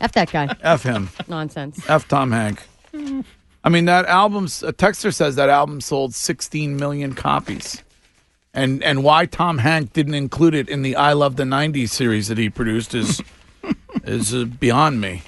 F 0.00 0.12
that 0.12 0.30
guy. 0.30 0.54
F 0.62 0.82
him. 0.82 1.08
Nonsense. 1.28 1.84
F 1.88 2.06
Tom 2.08 2.30
Hank. 2.32 2.62
I 3.64 3.68
mean 3.68 3.84
that 3.86 4.06
album's. 4.06 4.62
A 4.62 4.72
texter 4.72 5.12
says 5.12 5.36
that 5.36 5.48
album 5.48 5.80
sold 5.80 6.14
16 6.14 6.76
million 6.76 7.14
copies. 7.14 7.82
And 8.54 8.82
and 8.82 9.02
why 9.02 9.26
Tom 9.26 9.58
Hank 9.58 9.92
didn't 9.92 10.14
include 10.14 10.54
it 10.54 10.68
in 10.68 10.82
the 10.82 10.94
I 10.96 11.14
Love 11.14 11.36
the 11.36 11.44
'90s 11.44 11.88
series 11.88 12.28
that 12.28 12.36
he 12.38 12.50
produced 12.50 12.94
is 12.94 13.22
is 14.04 14.34
uh, 14.34 14.44
beyond 14.44 15.00
me. 15.00 15.22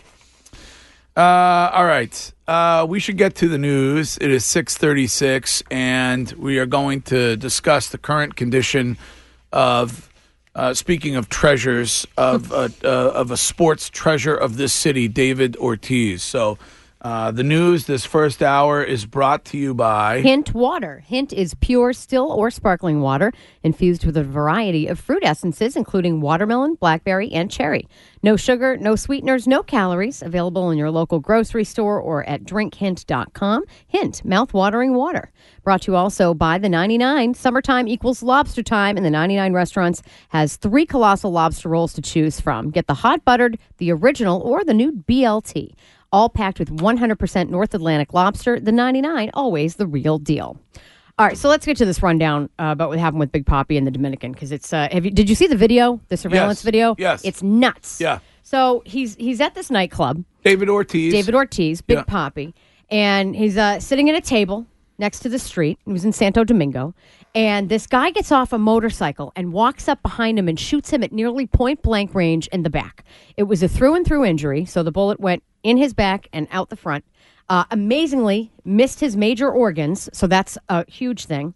Uh, 1.16 1.70
all 1.72 1.84
right, 1.84 2.32
uh, 2.48 2.84
we 2.88 2.98
should 2.98 3.16
get 3.16 3.36
to 3.36 3.48
the 3.48 3.58
news. 3.58 4.18
It 4.20 4.30
is 4.32 4.44
6:36, 4.44 5.62
and 5.70 6.32
we 6.32 6.58
are 6.58 6.66
going 6.66 7.02
to 7.02 7.36
discuss 7.36 7.88
the 7.88 7.98
current 7.98 8.36
condition 8.36 8.98
of. 9.52 10.10
Uh, 10.56 10.72
speaking 10.72 11.16
of 11.16 11.28
treasures 11.28 12.06
of 12.16 12.52
uh, 12.52 12.68
of 12.84 13.32
a 13.32 13.36
sports 13.36 13.90
treasure 13.90 14.36
of 14.36 14.56
this 14.56 14.72
city, 14.72 15.08
David 15.08 15.56
Ortiz. 15.56 16.22
So, 16.22 16.58
uh, 17.04 17.30
the 17.30 17.42
news 17.42 17.84
this 17.84 18.06
first 18.06 18.42
hour 18.42 18.82
is 18.82 19.04
brought 19.04 19.44
to 19.44 19.58
you 19.58 19.74
by. 19.74 20.22
Hint 20.22 20.54
water. 20.54 21.04
Hint 21.06 21.34
is 21.34 21.52
pure, 21.60 21.92
still, 21.92 22.32
or 22.32 22.50
sparkling 22.50 23.02
water 23.02 23.30
infused 23.62 24.06
with 24.06 24.16
a 24.16 24.24
variety 24.24 24.86
of 24.86 24.98
fruit 24.98 25.22
essences, 25.22 25.76
including 25.76 26.22
watermelon, 26.22 26.76
blackberry, 26.76 27.30
and 27.30 27.50
cherry. 27.50 27.86
No 28.22 28.36
sugar, 28.36 28.78
no 28.78 28.96
sweeteners, 28.96 29.46
no 29.46 29.62
calories. 29.62 30.22
Available 30.22 30.70
in 30.70 30.78
your 30.78 30.90
local 30.90 31.20
grocery 31.20 31.64
store 31.64 32.00
or 32.00 32.26
at 32.26 32.44
drinkhint.com. 32.44 33.64
Hint, 33.86 34.24
mouth-watering 34.24 34.94
water. 34.94 35.30
Brought 35.62 35.82
to 35.82 35.92
you 35.92 35.96
also 35.96 36.32
by 36.32 36.56
the 36.56 36.70
99. 36.70 37.34
Summertime 37.34 37.86
equals 37.86 38.22
lobster 38.22 38.62
time, 38.62 38.96
and 38.96 39.04
the 39.04 39.10
99 39.10 39.52
restaurants 39.52 40.02
has 40.30 40.56
three 40.56 40.86
colossal 40.86 41.30
lobster 41.30 41.68
rolls 41.68 41.92
to 41.92 42.00
choose 42.00 42.40
from. 42.40 42.70
Get 42.70 42.86
the 42.86 42.94
hot 42.94 43.26
buttered, 43.26 43.58
the 43.76 43.92
original, 43.92 44.40
or 44.40 44.64
the 44.64 44.72
new 44.72 44.90
BLT 44.90 45.74
all 46.14 46.28
packed 46.28 46.60
with 46.60 46.70
100% 46.70 47.48
North 47.50 47.74
Atlantic 47.74 48.14
lobster. 48.14 48.60
The 48.60 48.70
99, 48.72 49.30
always 49.34 49.74
the 49.76 49.86
real 49.86 50.18
deal. 50.18 50.56
All 51.18 51.26
right, 51.26 51.36
so 51.36 51.48
let's 51.48 51.66
get 51.66 51.76
to 51.78 51.84
this 51.84 52.02
rundown 52.02 52.48
uh, 52.58 52.66
about 52.72 52.88
what 52.88 52.98
happened 52.98 53.20
with 53.20 53.32
Big 53.32 53.44
Papi 53.46 53.76
and 53.76 53.86
the 53.86 53.90
Dominican 53.90 54.32
because 54.32 54.50
it's. 54.52 54.72
Uh, 54.72 54.88
have 54.90 55.04
you? 55.04 55.10
Did 55.10 55.28
you 55.28 55.34
see 55.34 55.46
the 55.46 55.56
video? 55.56 56.00
The 56.08 56.16
surveillance 56.16 56.58
Yes, 56.60 56.62
video? 56.64 56.94
yes. 56.98 57.24
It's 57.24 57.42
nuts. 57.42 58.00
Yeah. 58.00 58.18
So 58.42 58.82
he's 58.86 59.14
he's 59.16 59.40
at 59.40 59.54
this 59.54 59.70
nightclub. 59.70 60.24
David 60.44 60.68
Ortiz. 60.68 61.12
David 61.12 61.34
Ortiz, 61.34 61.80
Big 61.82 61.98
Yeah. 61.98 62.02
Poppy, 62.04 62.54
and 62.90 63.34
he's 63.36 63.56
uh, 63.56 63.78
sitting 63.80 64.08
at 64.10 64.16
a 64.16 64.20
table 64.20 64.66
next 64.98 65.20
to 65.20 65.28
the 65.28 65.38
street. 65.38 65.78
He 65.84 65.92
was 65.92 66.04
in 66.04 66.12
Santo 66.12 66.44
Domingo, 66.44 66.94
and 67.34 67.68
this 67.68 67.86
guy 67.86 68.10
gets 68.10 68.30
off 68.32 68.52
a 68.52 68.58
motorcycle 68.58 69.32
and 69.34 69.52
walks 69.52 69.88
up 69.88 70.02
behind 70.02 70.38
him 70.38 70.48
and 70.48 70.58
shoots 70.58 70.90
him 70.90 71.02
at 71.02 71.12
nearly 71.12 71.46
point 71.46 71.82
blank 71.82 72.14
range 72.14 72.46
in 72.48 72.62
the 72.62 72.70
back. 72.70 73.04
It 73.36 73.44
was 73.44 73.62
a 73.62 73.68
through 73.68 73.94
and 73.94 74.06
through 74.06 74.24
injury, 74.24 74.64
so 74.64 74.82
the 74.82 74.92
bullet 74.92 75.20
went 75.20 75.42
in 75.62 75.76
his 75.76 75.94
back 75.94 76.28
and 76.32 76.46
out 76.50 76.70
the 76.70 76.76
front. 76.76 77.04
Uh, 77.48 77.64
amazingly, 77.70 78.50
missed 78.64 79.00
his 79.00 79.16
major 79.16 79.50
organs, 79.50 80.08
so 80.12 80.26
that's 80.26 80.56
a 80.68 80.90
huge 80.90 81.26
thing. 81.26 81.54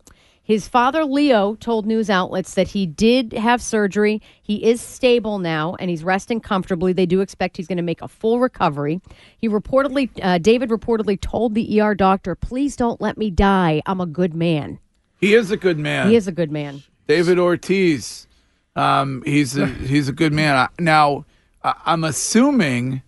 His 0.49 0.67
father, 0.67 1.05
Leo, 1.05 1.57
told 1.57 1.85
news 1.85 2.09
outlets 2.09 2.55
that 2.55 2.69
he 2.69 2.87
did 2.87 3.35
have 3.35 3.61
surgery. 3.61 4.23
He 4.41 4.65
is 4.65 4.81
stable 4.81 5.39
now 5.39 5.77
and 5.79 5.91
he's 5.91 6.03
resting 6.03 6.41
comfortably. 6.41 6.95
They 6.95 7.05
do 7.05 7.21
expect 7.21 7.59
he's 7.59 7.67
going 7.67 7.77
to 7.77 7.83
make 7.83 8.01
a 8.01 8.09
full 8.09 8.41
recovery. 8.41 9.03
He 9.37 9.47
reportedly, 9.47 10.09
uh, 10.23 10.39
David 10.39 10.71
reportedly 10.71 11.21
told 11.21 11.55
the 11.55 11.79
ER 11.79 11.95
doctor, 11.95 12.35
please 12.35 12.77
don't 12.77 12.99
let 12.99 13.19
me 13.19 13.31
die. 13.31 13.83
I'm 13.85 14.01
a 14.01 14.07
good 14.07 14.33
man. 14.33 14.79
He 15.21 15.35
is 15.35 15.51
a 15.51 15.57
good 15.59 15.79
man. 15.79 16.09
He 16.09 16.17
is 16.17 16.27
a 16.27 16.33
good 16.33 16.51
man. 16.51 16.83
David 17.07 17.39
Ortiz. 17.39 18.27
Um, 18.75 19.23
he's 19.27 19.55
a, 19.59 19.67
he's 19.67 20.09
a 20.09 20.13
good 20.13 20.33
man. 20.33 20.67
Now, 20.79 21.27
I'm 21.63 22.05
assuming 22.05 23.03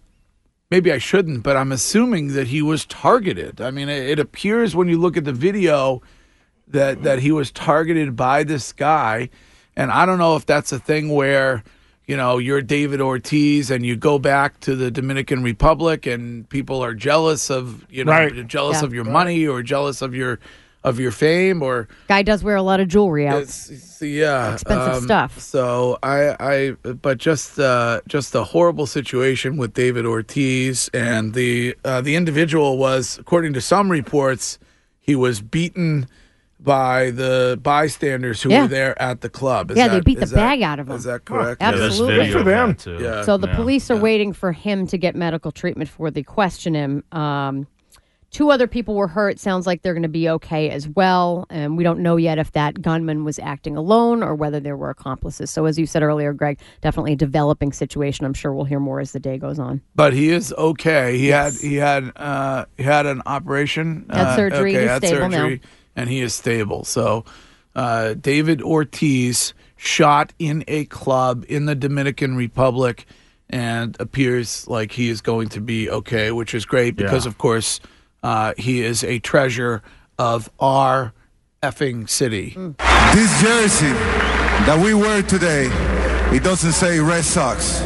maybe 0.70 0.92
I 0.92 0.98
shouldn't, 0.98 1.42
but 1.42 1.57
I'm 1.57 1.72
assuming 1.72 2.35
that 2.35 2.48
he 2.48 2.61
was 2.61 2.85
targeted. 2.85 3.62
I 3.62 3.70
mean, 3.70 3.88
it 3.88 4.18
appears 4.18 4.76
when 4.76 4.88
you 4.88 4.98
look 4.98 5.16
at 5.16 5.24
the 5.24 5.33
video 5.33 6.03
that 6.72 7.02
that 7.02 7.18
he 7.20 7.33
was 7.33 7.50
targeted 7.50 8.16
by 8.16 8.44
this 8.44 8.72
guy, 8.72 9.28
and 9.76 9.90
I 9.90 10.06
don't 10.06 10.18
know 10.18 10.37
if 10.37 10.46
that's 10.46 10.72
a 10.72 10.78
thing 10.78 11.09
where 11.11 11.62
you 12.06 12.16
know 12.16 12.38
you're 12.38 12.62
David 12.62 13.00
Ortiz 13.00 13.70
and 13.70 13.85
you 13.87 13.96
go 13.96 14.18
back 14.18 14.59
to 14.61 14.74
the 14.74 14.90
Dominican 14.90 15.42
Republic 15.42 16.06
and 16.06 16.48
people 16.48 16.83
are 16.83 16.94
jealous 16.94 17.50
of 17.50 17.87
you 17.90 18.04
know 18.04 18.12
Right. 18.12 18.46
jealous 18.48 18.80
Yeah. 18.80 18.87
of 18.87 18.94
your 18.94 19.04
money 19.04 19.46
or 19.46 19.62
jealous 19.62 20.02
of 20.02 20.14
your 20.14 20.38
of 20.83 20.98
your 20.98 21.11
fame 21.11 21.62
or 21.62 21.87
Guy 22.09 22.22
does 22.22 22.42
wear 22.42 22.56
a 22.56 22.62
lot 22.62 22.80
of 22.80 22.88
jewelry 22.88 23.28
out. 23.28 23.42
it's, 23.42 24.00
yeah, 24.00 24.54
Expensive 24.54 24.94
um, 24.94 25.02
stuff. 25.02 25.38
So 25.38 25.98
I, 26.02 26.35
I, 26.40 26.70
but 27.02 27.18
just, 27.18 27.59
uh, 27.61 28.00
just 28.09 28.35
a 28.35 28.44
horrible 28.44 28.87
situation 28.87 29.59
with 29.59 29.74
David 29.74 30.06
Ortiz, 30.06 30.88
and 30.94 31.35
the 31.35 31.76
uh, 31.85 32.00
the 32.00 32.16
individual 32.16 32.78
was, 32.78 33.18
according 33.18 33.52
to 33.52 33.61
some 33.61 33.90
reports, 33.90 34.59
he 35.00 35.14
was 35.14 35.42
beaten 35.42 36.09
by 36.62 37.11
the 37.11 37.59
bystanders 37.62 38.42
who 38.42 38.51
Yeah. 38.51 38.62
were 38.62 38.68
there 38.68 39.01
at 39.03 39.20
the 39.23 39.29
club. 39.29 39.70
Is 39.70 39.77
Yeah, 39.77 39.88
they 39.88 39.96
that- 39.96 40.05
beat 40.05 40.20
the 40.20 40.27
that- 40.27 40.35
bag 40.35 40.62
out 40.62 40.79
of 40.79 40.88
him. 40.88 40.96
Is 40.96 41.05
that 41.05 41.25
correct? 41.25 41.61
Yeah, 41.61 41.70
there's 41.73 41.85
Absolutely. 41.92 42.18
video 42.27 42.38
For 42.38 42.44
them. 42.44 42.75
Too. 42.75 42.99
Yeah. 43.01 43.23
So 43.23 43.37
the 43.37 43.49
Yeah. 43.49 43.57
police 43.57 43.90
are 43.90 43.96
waiting 43.96 44.33
for 44.33 44.53
him 44.53 44.87
to 44.88 44.99
get 44.99 45.14
medical 45.16 45.51
treatment 45.53 45.88
for. 45.88 46.11
they 46.11 46.23
question 46.23 46.75
him. 46.75 47.05
Um, 47.12 47.66
two 48.33 48.51
other 48.51 48.66
people 48.66 48.94
were 48.94 49.07
hurt. 49.09 49.38
Sounds 49.38 49.66
like 49.66 49.83
they're 49.83 49.92
going 49.94 50.03
to 50.03 50.09
be 50.09 50.29
okay 50.29 50.70
as 50.70 50.88
well. 50.88 51.46
And 51.51 51.77
we 51.77 51.83
don't 51.85 52.01
know 52.01 52.16
yet 52.16 52.38
if 52.38 52.53
that 52.53 52.81
gunman 52.83 53.25
was 53.25 53.38
acting 53.38 53.77
alone 53.77 54.23
or 54.23 54.35
whether 54.35 54.61
there 54.61 54.77
were 54.77 54.90
accomplices. 54.90 55.51
So 55.51 55.64
as 55.66 55.79
you 55.79 55.87
said 55.87 56.03
earlier, 56.03 56.33
Greg, 56.33 56.59
definitely 56.81 57.12
a 57.14 57.16
developing 57.16 57.73
situation. 57.73 58.25
I'm 58.27 58.35
sure 58.35 58.53
we'll 58.53 58.64
hear 58.66 58.81
more 58.81 59.01
as 59.01 59.12
the 59.12 59.20
day 59.20 59.37
goes 59.38 59.59
on. 59.59 59.81
But 59.94 60.12
he 60.12 60.31
is 60.31 60.53
okay. 60.59 61.16
He 61.18 61.29
had 61.29 61.53
he 61.55 61.77
had 61.77 62.12
uh, 62.16 62.66
he 62.77 62.83
had 62.85 63.07
an 63.07 63.23
operation. 63.27 64.07
Had 64.11 64.27
uh, 64.27 64.37
surgery. 64.37 64.73
Okay, 64.77 64.81
He's 64.83 64.90
had 64.90 65.05
stable 65.07 65.29
now. 65.29 65.57
Surgery, 65.94 66.03
and 66.03 66.11
he 66.11 66.20
is 66.20 66.35
stable. 66.35 66.85
So, 66.85 67.24
uh, 67.74 68.14
David 68.14 68.62
Ortiz 68.62 69.55
shot 69.76 70.33
in 70.38 70.64
a 70.68 70.85
club 70.87 71.44
in 71.48 71.66
the 71.66 71.74
Dominican 71.74 72.37
Republic, 72.37 73.07
and 73.48 73.96
appears 73.98 74.68
like 74.68 74.92
he 74.92 75.09
is 75.09 75.20
going 75.20 75.48
to 75.48 75.61
be 75.61 75.90
okay, 75.90 76.31
which 76.31 76.55
is 76.55 76.64
great 76.64 76.96
because, 76.96 77.24
Yeah. 77.24 77.31
of 77.31 77.38
course, 77.38 77.81
uh, 78.22 78.53
he 78.57 78.83
is 78.83 79.03
a 79.03 79.18
treasure 79.18 79.83
of 80.18 80.50
our 80.61 81.12
effing 81.62 82.09
city. 82.09 82.55
This 83.14 83.42
jersey 83.42 83.92
that 84.66 84.79
we 84.83 84.94
wear 84.94 85.22
today, 85.22 85.66
it 86.33 86.44
doesn't 86.44 86.72
say 86.72 87.00
Red 87.00 87.24
Sox. 87.24 87.81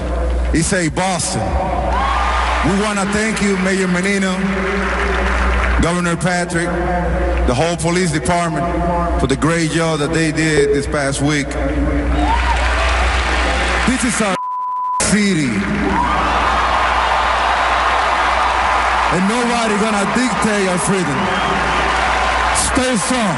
It 0.53 0.65
say 0.65 0.89
Boston. 0.91 1.41
We 2.67 2.81
want 2.83 2.99
to 2.99 3.07
thank 3.13 3.41
you, 3.43 3.57
Mayor 3.59 3.89
Menino, 3.89 4.33
Governor 5.85 6.17
Patrick, 6.17 6.65
the 7.47 7.53
whole 7.53 7.77
police 7.77 8.11
department 8.11 8.65
for 9.21 9.27
the 9.27 9.37
great 9.37 9.71
job 9.71 9.99
that 9.99 10.15
they 10.15 10.33
did 10.33 10.71
this 10.71 10.87
past 10.87 11.21
week. 11.21 11.47
This 13.87 14.03
is 14.03 14.19
our 14.23 14.35
city. 15.03 15.53
And 19.13 19.29
nobody 19.29 19.77
gonna 19.77 20.09
dictate 20.17 20.69
our 20.73 20.79
freedom. 20.79 21.19
Stay 22.57 22.97
strong. 22.97 23.37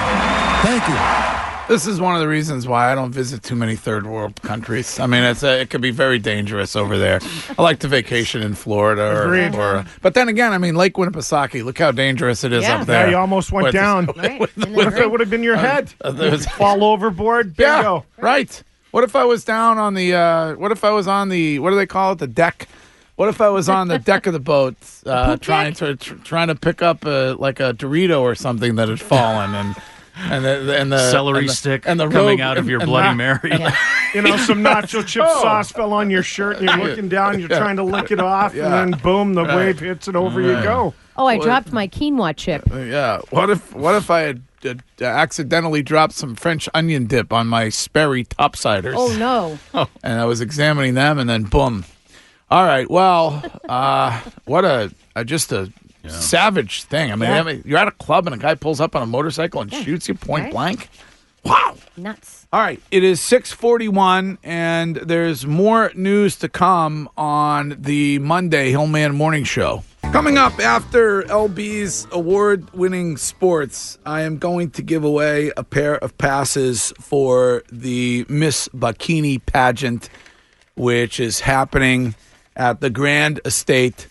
Thank 0.63 0.87
you. 0.89 1.26
This 1.69 1.85
is 1.89 2.01
one 2.01 2.15
of 2.15 2.21
the 2.21 2.29
reasons 2.29 2.69
why 2.69 2.93
I 2.93 2.95
don't 2.95 3.11
visit 3.11 3.43
too 3.43 3.57
many 3.57 3.75
third 3.75 4.07
world 4.07 4.41
countries. 4.43 5.01
I 5.01 5.07
mean, 5.07 5.25
it's 5.25 5.43
a, 5.43 5.61
it 5.63 5.69
could 5.69 5.81
be 5.81 5.91
very 5.91 6.21
dangerous 6.21 6.77
over 6.77 6.97
there. 6.97 7.19
I 7.59 7.63
like 7.63 7.81
to 7.81 7.89
vacation 7.89 8.41
in 8.41 8.55
Florida, 8.55 9.03
or, 9.03 9.25
Agreed. 9.25 9.57
or 9.57 9.85
but 10.01 10.15
then 10.15 10.29
again, 10.29 10.53
I 10.53 10.59
mean, 10.59 10.77
Lake 10.77 10.95
Winnipesaukee. 10.95 11.65
Look 11.65 11.79
how 11.79 11.91
dangerous 11.91 12.45
it 12.45 12.53
is 12.53 12.63
Yeah. 12.63 12.81
up 12.83 12.87
there. 12.87 13.07
Yeah, 13.07 13.11
you 13.11 13.17
almost 13.17 13.51
went 13.51 13.65
With- 13.65 13.75
down. 13.75 14.07
Right. 14.17 14.39
What 14.39 14.87
if 14.87 14.97
it 14.97 15.11
would 15.11 15.19
have 15.19 15.29
been 15.29 15.43
your 15.43 15.57
head? 15.57 15.93
Uh, 16.01 16.13
there's- 16.13 16.47
Fall 16.57 16.85
overboard? 16.85 17.55
yeah, 17.59 18.03
right. 18.19 18.63
What 18.93 19.03
if 19.03 19.17
I 19.17 19.25
was 19.25 19.45
down 19.45 19.77
on 19.79 19.95
the? 19.95 20.15
Uh, 20.15 20.55
what 20.55 20.71
if 20.71 20.85
I 20.85 20.91
was 20.91 21.09
on 21.09 21.31
the? 21.31 21.59
What 21.59 21.71
do 21.71 21.77
they 21.77 21.87
call 21.87 22.13
it? 22.13 22.19
The 22.21 22.29
deck. 22.29 22.69
What 23.17 23.29
if 23.29 23.41
I 23.41 23.49
was 23.49 23.69
on 23.69 23.89
the 23.89 23.99
deck 23.99 24.27
of 24.27 24.33
the 24.35 24.39
boat, 24.41 24.77
uh, 25.05 25.33
poop 25.33 25.41
trying 25.43 25.75
to 25.75 25.97
tr- 25.97 26.15
trying 26.17 26.49
to 26.49 26.55
pick 26.55 26.81
up 26.81 27.05
a, 27.05 27.35
like 27.39 27.59
a 27.61 27.73
Dorito 27.75 28.21
or 28.21 28.35
something 28.37 28.77
that 28.77 28.89
had 28.89 29.01
fallen, 29.01 29.55
and 29.55 29.75
and 30.17 30.45
the 30.45 30.79
and 30.79 30.91
the 30.91 31.11
Celery 31.11 31.41
and 31.41 31.49
the- 31.49 31.53
stick 31.53 31.83
and 31.87 32.01
the 32.01 32.09
coming 32.09 32.29
rogue- 32.29 32.41
out 32.41 32.59
of 32.59 32.69
your 32.69 32.81
and 32.81 32.89
Bloody 32.89 33.09
the- 33.11 33.15
Mary. 33.15 33.73
You 34.15 34.23
know, 34.23 34.37
some 34.39 34.63
nacho 34.65 35.07
chip 35.07 35.25
Oh. 35.27 35.43
sauce 35.43 35.71
fell 35.73 35.93
on 35.93 36.09
your 36.11 36.23
shirt, 36.23 36.59
and 36.59 36.69
you're 36.69 36.89
looking 36.89 37.09
down, 37.09 37.39
you're 37.39 37.51
Yeah. 37.51 37.59
trying 37.59 37.77
to 37.77 37.83
lick 37.83 38.11
it 38.11 38.21
off, 38.21 38.55
Yeah. 38.55 38.65
and 38.65 38.93
then 38.95 39.01
boom, 39.01 39.35
the 39.35 39.45
Right. 39.45 39.57
wave 39.57 39.81
hits 39.81 40.09
and 40.09 40.17
over, 40.17 40.41
you 40.41 40.55
go. 40.63 40.95
Oh, 41.19 41.27
I 41.27 41.39
dropped 41.39 41.73
my 41.73 41.87
quinoa 41.89 42.35
chip. 42.37 42.63
Yeah. 42.75 43.19
What 43.31 43.51
if 43.51 43.75
what 43.75 43.95
if 43.95 44.11
I 44.11 44.21
had 44.21 44.43
uh, 44.65 44.75
accidentally 45.05 45.83
dropped 45.83 46.15
some 46.15 46.35
French 46.35 46.69
onion 46.75 47.07
dip 47.07 47.33
on 47.33 47.47
my 47.47 47.69
Sperry 47.69 48.25
topsiders? 48.25 48.95
Oh, 48.97 49.15
no. 49.19 49.59
And 50.03 50.21
I 50.21 50.25
was 50.25 50.41
examining 50.41 50.95
them, 50.95 51.19
and 51.19 51.29
then 51.29 51.45
boom. 51.45 51.85
All 52.51 52.65
right. 52.65 52.89
Well, 52.91 53.43
uh, 53.69 54.21
what 54.45 54.65
a, 54.65 54.93
a 55.15 55.25
just 55.25 55.53
a 55.53 55.71
savage 56.11 56.85
thing. 56.85 57.13
I 57.13 57.17
mean, 57.17 57.31
Yeah. 57.31 57.41
I 57.41 57.43
mean, 57.43 57.63
you're 57.67 57.79
at 57.79 57.89
a 57.89 57.93
club 57.93 58.27
and 58.27 58.35
a 58.35 58.39
guy 58.39 58.55
pulls 58.55 58.81
up 58.81 58.95
on 58.97 59.03
a 59.03 59.07
motorcycle 59.07 59.61
and 59.61 59.73
shoots 59.73 60.09
you 60.09 60.15
point 60.15 60.45
Right. 60.45 60.53
blank. 60.53 60.89
Wow. 61.45 61.77
Nuts. 61.97 62.47
All 62.53 62.61
right, 62.61 62.81
it 62.91 63.05
is 63.05 63.21
641, 63.21 64.39
and 64.43 64.97
there's 64.97 65.47
more 65.47 65.93
news 65.95 66.37
to 66.37 66.49
come 66.49 67.09
on 67.17 67.77
the 67.79 68.19
Monday 68.19 68.71
Hillman 68.71 69.15
Morning 69.15 69.45
Show. 69.45 69.85
Coming 70.13 70.39
up 70.39 70.59
after 70.61 71.23
LB's 71.25 72.07
award 72.11 72.69
winning 72.73 73.17
sports, 73.17 73.99
I 74.07 74.23
am 74.23 74.39
going 74.39 74.71
to 74.71 74.83
give 74.83 75.05
away 75.05 75.53
a 75.57 75.63
pair 75.65 75.97
of 75.99 76.17
passes 76.19 76.93
for 77.01 77.63
the 77.71 78.25
Miss 78.29 78.69
Bikini 78.69 79.45
pageant, 79.45 80.09
which 80.77 81.21
is 81.21 81.41
happening 81.41 82.15
at 82.57 82.81
the 82.81 82.91
Grand 82.91 83.41
Estate 83.45 84.07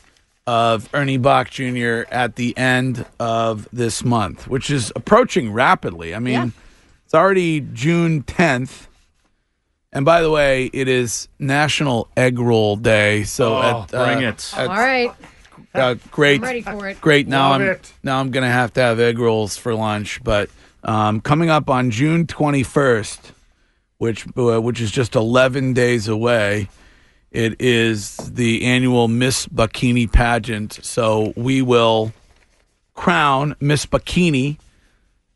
of 0.47 0.87
Ernie 0.93 1.17
Boch 1.19 1.49
Jr. 1.49 2.07
at 2.13 2.35
the 2.35 2.55
end 2.57 3.05
of 3.19 3.67
this 3.73 4.03
month, 4.03 4.47
which 4.47 4.69
is 4.69 4.91
approaching 4.95 5.51
rapidly. 5.51 6.13
I 6.13 6.19
mean, 6.19 6.33
Yeah. 6.33 6.49
it's 7.05 7.13
already 7.13 7.61
June 7.61 8.21
10th. 8.23 8.87
And 9.91 10.05
by 10.05 10.21
the 10.21 10.29
way, 10.29 10.65
it 10.73 10.87
is 10.87 11.29
National 11.39 12.09
Egg 12.17 12.37
Roll 12.37 12.75
Day. 12.75 13.23
So 13.23 13.55
Oh, 13.55 13.83
at, 13.83 13.93
uh, 13.93 14.05
bring 14.05 14.23
it. 14.23 14.53
at- 14.55 14.67
All 14.69 14.75
right. 14.75 15.11
uh, 15.73 15.95
great. 16.11 16.41
I'm 16.41 16.43
ready 16.47 16.61
for 16.61 16.87
it. 16.89 17.01
Great. 17.01 17.27
Now 17.27 17.49
Love 17.51 17.61
I'm 17.61 17.67
it. 17.69 17.93
now 18.03 18.19
I'm 18.19 18.29
gonna 18.29 18.51
have 18.51 18.73
to 18.73 18.81
have 18.81 18.99
egg 18.99 19.17
rolls 19.17 19.55
for 19.57 19.73
lunch. 19.73 20.21
But 20.23 20.49
um, 20.83 21.21
coming 21.21 21.49
up 21.49 21.69
on 21.69 21.89
June 21.91 22.27
21st, 22.27 23.31
which 23.97 24.25
uh, 24.37 24.61
which 24.61 24.81
is 24.81 24.91
just 24.91 25.15
11 25.15 25.73
days 25.73 26.07
away, 26.09 26.67
it 27.35 27.59
is 27.59 28.15
the 28.15 28.63
annual 28.63 29.07
Miss 29.07 29.45
Bikini 29.47 30.11
pageant. 30.11 30.79
So 30.81 31.33
we 31.35 31.61
will 31.61 32.13
crown 32.93 33.55
Miss 33.59 33.85
Bikini 33.85 34.57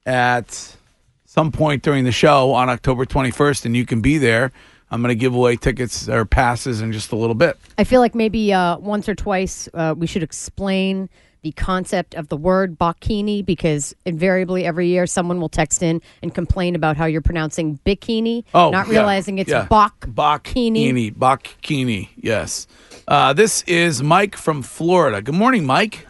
at 0.05 0.77
some 1.25 1.51
point 1.51 1.83
during 1.83 2.05
the 2.05 2.11
show 2.11 2.53
on 2.53 2.69
October 2.69 3.05
21st, 3.05 3.65
and 3.65 3.75
you 3.75 3.85
can 3.85 4.01
be 4.01 4.17
there. 4.17 4.51
I'm 4.91 5.01
going 5.01 5.09
to 5.09 5.19
give 5.19 5.35
away 5.35 5.57
tickets 5.57 6.09
or 6.09 6.25
passes 6.25 6.81
in 6.81 6.91
just 6.91 7.11
a 7.11 7.15
little 7.15 7.35
bit. 7.35 7.57
I 7.77 7.83
feel 7.83 7.99
like 7.99 8.15
maybe 8.15 8.51
uh, 8.53 8.77
once 8.77 9.07
or 9.07 9.13
twice 9.13 9.67
uh, 9.73 9.93
we 9.95 10.07
should 10.07 10.23
explain 10.23 11.09
the 11.41 11.51
concept 11.53 12.15
of 12.15 12.27
the 12.29 12.37
word 12.37 12.77
bikini 12.77 13.45
because 13.45 13.95
invariably 14.05 14.65
every 14.65 14.87
year 14.87 15.07
someone 15.07 15.39
will 15.39 15.49
text 15.49 15.81
in 15.81 16.01
and 16.21 16.33
complain 16.35 16.75
about 16.75 16.97
how 16.97 17.05
you're 17.05 17.21
pronouncing 17.21 17.79
bikini, 17.85 18.43
Oh, 18.53 18.69
not 18.69 18.87
yeah, 18.87 18.93
realizing 18.93 19.37
it's 19.39 19.49
yeah. 19.49 19.65
bok. 19.65 19.99
Bikini. 20.07 21.13
Bikini. 21.15 22.09
Yes. 22.17 22.67
Uh, 23.07 23.33
this 23.33 23.63
is 23.63 24.03
Mike 24.03 24.35
from 24.35 24.61
Florida. 24.61 25.21
Good 25.21 25.35
morning, 25.35 25.65
Mike. 25.65 26.05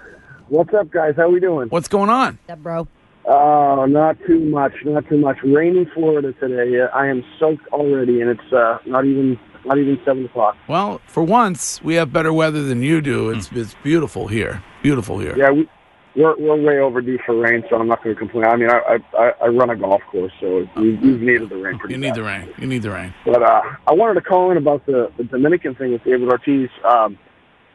What's 0.48 0.74
up, 0.74 0.90
guys? 0.90 1.14
How 1.16 1.30
we 1.30 1.40
doing? 1.40 1.70
What's 1.70 1.88
going 1.88 2.10
on? 2.10 2.40
That 2.48 2.64
bro. 2.64 2.88
Oh, 3.26 3.86
not 3.86 4.18
too 4.26 4.40
much, 4.40 4.74
not 4.84 5.08
too 5.08 5.18
much. 5.18 5.38
Rainy 5.44 5.86
Florida 5.94 6.34
today. 6.34 6.82
Uh, 6.82 6.88
I 6.88 7.06
am 7.08 7.24
soaked 7.38 7.68
already, 7.68 8.22
and 8.22 8.32
it's 8.32 8.52
uh, 8.52 8.80
not 8.88 9.06
even 9.06 9.40
not 9.66 9.78
even 9.78 10.00
seven 10.04 10.26
o'clock. 10.26 10.58
Well, 10.68 11.00
for 11.06 11.22
once, 11.22 11.80
we 11.84 11.94
have 11.96 12.12
better 12.12 12.34
weather 12.34 12.64
than 12.64 12.82
you 12.82 13.02
do. 13.02 13.30
It's 13.30 13.52
it's 13.52 13.76
beautiful 13.84 14.28
here. 14.28 14.64
Beautiful 14.82 15.20
here. 15.20 15.36
Yeah, 15.38 15.52
we, 15.52 15.70
we're 16.16 16.36
we're 16.38 16.56
way 16.56 16.80
overdue 16.80 17.20
for 17.26 17.36
rain, 17.36 17.64
so 17.70 17.76
I'm 17.78 17.88
not 17.88 18.04
going 18.04 18.16
to 18.16 18.20
complain. 18.20 18.46
I 18.46 18.56
mean, 18.56 18.70
I 18.70 19.00
I, 19.18 19.34
I 19.44 19.48
run 19.48 19.70
a 19.70 19.76
golf 19.76 20.02
course, 20.10 20.32
so 20.40 20.68
we, 20.76 20.96
we've 20.96 21.22
needed 21.22 21.50
the 21.50 21.58
rain 21.58 21.78
pretty. 21.78 21.94
You 21.94 22.00
need 22.00 22.10
bad. 22.10 22.18
the 22.18 22.24
rain. 22.24 22.54
You 22.58 22.68
need 22.68 22.82
the 22.82 22.92
rain. 22.92 23.14
But 23.26 23.44
uh, 23.44 23.62
I 23.88 23.94
wanted 23.94 24.16
to 24.16 24.22
call 24.22 24.52
in 24.52 24.58
about 24.58 24.86
the, 24.86 25.12
the 25.18 25.24
Dominican 25.24 25.76
thing 25.76 25.92
with 25.92 26.04
David 26.04 26.28
Ortiz. 26.30 26.70
Um, 26.84 27.18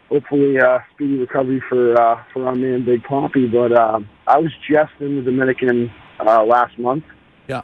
hopefully, 0.09 0.59
uh, 0.59 0.79
speedy 0.95 1.19
recovery 1.19 1.63
for 1.69 2.01
uh, 2.01 2.23
for 2.33 2.47
our 2.47 2.55
man 2.55 2.85
Big 2.85 3.03
Papi. 3.05 3.51
But 3.51 3.77
um, 3.77 4.09
I 4.27 4.39
was 4.39 4.53
just 4.69 4.93
in 5.01 5.17
the 5.17 5.23
Dominican 5.23 5.91
uh, 6.21 6.45
last 6.45 6.79
month. 6.79 7.05
Yeah. 7.49 7.63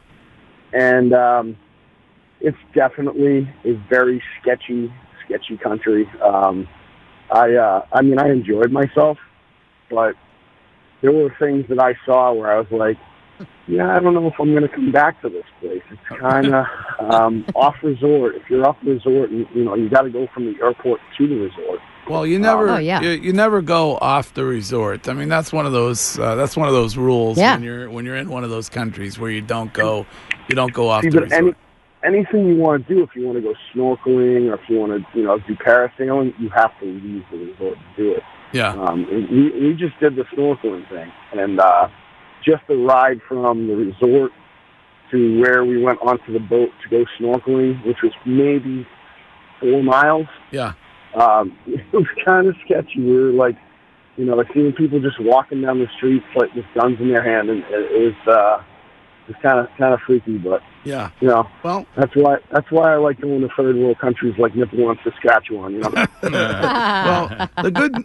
And 0.73 1.13
um, 1.13 1.57
it's 2.39 2.57
definitely 2.73 3.49
a 3.65 3.73
very 3.89 4.23
sketchy, 4.39 4.93
sketchy 5.25 5.57
country. 5.57 6.07
Um, 6.21 6.67
I 7.31 7.55
uh, 7.55 7.85
I 7.91 8.01
mean, 8.01 8.19
I 8.19 8.29
enjoyed 8.29 8.71
myself, 8.71 9.17
but 9.91 10.15
there 11.01 11.11
were 11.11 11.33
things 11.39 11.65
that 11.69 11.79
I 11.79 11.95
saw 12.05 12.31
where 12.33 12.51
I 12.51 12.57
was 12.59 12.71
like, 12.71 12.97
yeah, 13.67 13.95
I 13.95 13.99
don't 13.99 14.13
know 14.13 14.27
if 14.27 14.35
I'm 14.39 14.51
going 14.51 14.61
to 14.63 14.69
come 14.69 14.91
back 14.91 15.19
to 15.23 15.29
this 15.29 15.45
place. 15.59 15.81
It's 15.89 16.19
kind 16.19 16.53
of 16.53 16.65
um, 16.99 17.45
off 17.55 17.75
resort. 17.83 18.35
If 18.35 18.43
you're 18.49 18.65
off 18.67 18.77
resort, 18.83 19.31
and 19.31 19.47
you 19.55 19.63
know, 19.65 19.73
you 19.75 19.89
got 19.89 20.03
to 20.03 20.09
go 20.11 20.27
from 20.33 20.45
the 20.53 20.61
airport 20.63 20.99
to 21.17 21.27
the 21.27 21.35
resort. 21.35 21.79
Well, 22.07 22.25
you 22.27 22.37
never, 22.39 22.69
Oh, 22.69 22.77
yeah. 22.77 23.01
you, 23.01 23.09
you 23.11 23.33
never 23.33 23.61
go 23.61 23.97
off 23.97 24.33
the 24.33 24.43
resort. 24.45 25.07
I 25.09 25.13
mean, 25.13 25.29
that's 25.29 25.51
one 25.53 25.65
of 25.65 25.71
those, 25.71 26.19
uh, 26.19 26.35
that's 26.35 26.55
one 26.57 26.67
of 26.67 26.73
those 26.73 26.97
rules 26.97 27.37
Yeah. 27.37 27.53
when 27.55 27.63
you're 27.63 27.89
when 27.89 28.05
you're 28.05 28.15
in 28.15 28.29
one 28.29 28.43
of 28.43 28.49
those 28.49 28.69
countries 28.69 29.17
where 29.19 29.31
you 29.31 29.41
don't 29.41 29.71
go, 29.73 30.05
you 30.47 30.55
don't 30.55 30.73
go 30.73 30.89
off 30.89 31.03
See, 31.03 31.09
the 31.09 31.21
resort. 31.21 31.55
any, 32.03 32.17
anything 32.17 32.47
you 32.47 32.55
want 32.57 32.87
to 32.87 32.93
do, 32.95 33.03
if 33.03 33.15
you 33.15 33.25
want 33.25 33.37
to 33.37 33.41
go 33.41 33.53
snorkeling 33.73 34.49
or 34.49 34.55
if 34.55 34.61
you 34.67 34.79
want 34.79 34.91
to, 35.03 35.17
you 35.17 35.25
know, 35.25 35.37
do 35.39 35.55
parasailing, 35.55 36.33
you 36.39 36.49
have 36.49 36.77
to 36.79 36.85
leave 36.85 37.23
the 37.31 37.37
resort 37.37 37.77
to 37.95 38.03
do 38.03 38.11
it. 38.15 38.23
Yeah, 38.53 38.73
Um, 38.73 39.05
we 39.31 39.49
we 39.67 39.73
just 39.73 39.99
did 39.99 40.15
the 40.15 40.23
snorkeling 40.35 40.87
thing, 40.89 41.11
and 41.33 41.59
uh, 41.59 41.87
just 42.43 42.63
the 42.67 42.75
ride 42.75 43.19
from 43.27 43.67
the 43.67 43.75
resort 43.75 44.31
to 45.11 45.41
where 45.41 45.65
we 45.65 45.81
went 45.81 45.99
onto 46.01 46.31
the 46.33 46.39
boat 46.39 46.69
to 46.83 46.89
go 46.89 47.05
snorkeling, 47.19 47.85
which 47.85 47.97
was 48.01 48.13
maybe 48.25 48.87
four 49.59 49.83
miles. 49.83 50.27
yeah. 50.51 50.73
Um, 51.13 51.57
it 51.67 51.83
was 51.93 52.07
kind 52.25 52.47
of 52.47 52.55
sketchy. 52.65 52.99
We 53.01 53.13
were 53.13 53.31
like, 53.31 53.57
you 54.17 54.25
know, 54.25 54.35
like 54.35 54.47
seeing 54.53 54.71
people 54.73 54.99
just 55.01 55.19
walking 55.19 55.61
down 55.61 55.79
the 55.79 55.87
streets 55.97 56.25
like 56.35 56.53
with 56.55 56.65
guns 56.75 56.97
in 56.99 57.09
their 57.09 57.23
hand, 57.23 57.49
and 57.49 57.59
it, 57.65 57.91
it 57.91 58.15
was 58.25 58.27
uh, 58.27 58.63
it 59.27 59.35
was 59.35 59.41
kind 59.41 59.59
of 59.59 59.67
kind 59.77 59.93
of 59.93 59.99
freaky, 60.05 60.37
but 60.37 60.61
Yeah. 60.83 61.09
you 61.19 61.27
know, 61.27 61.47
Well, 61.63 61.85
that's 61.97 62.15
why 62.15 62.37
that's 62.51 62.69
why 62.71 62.93
I 62.93 62.95
like 62.97 63.19
going 63.21 63.41
to 63.41 63.49
third 63.57 63.75
world 63.75 63.99
countries 63.99 64.35
like 64.37 64.55
Nipple 64.55 64.89
and 64.89 64.99
Saskatchewan. 65.03 65.73
You 65.73 65.79
know. 65.81 65.89
well, 66.23 67.49
the 67.63 67.71
good 67.71 67.95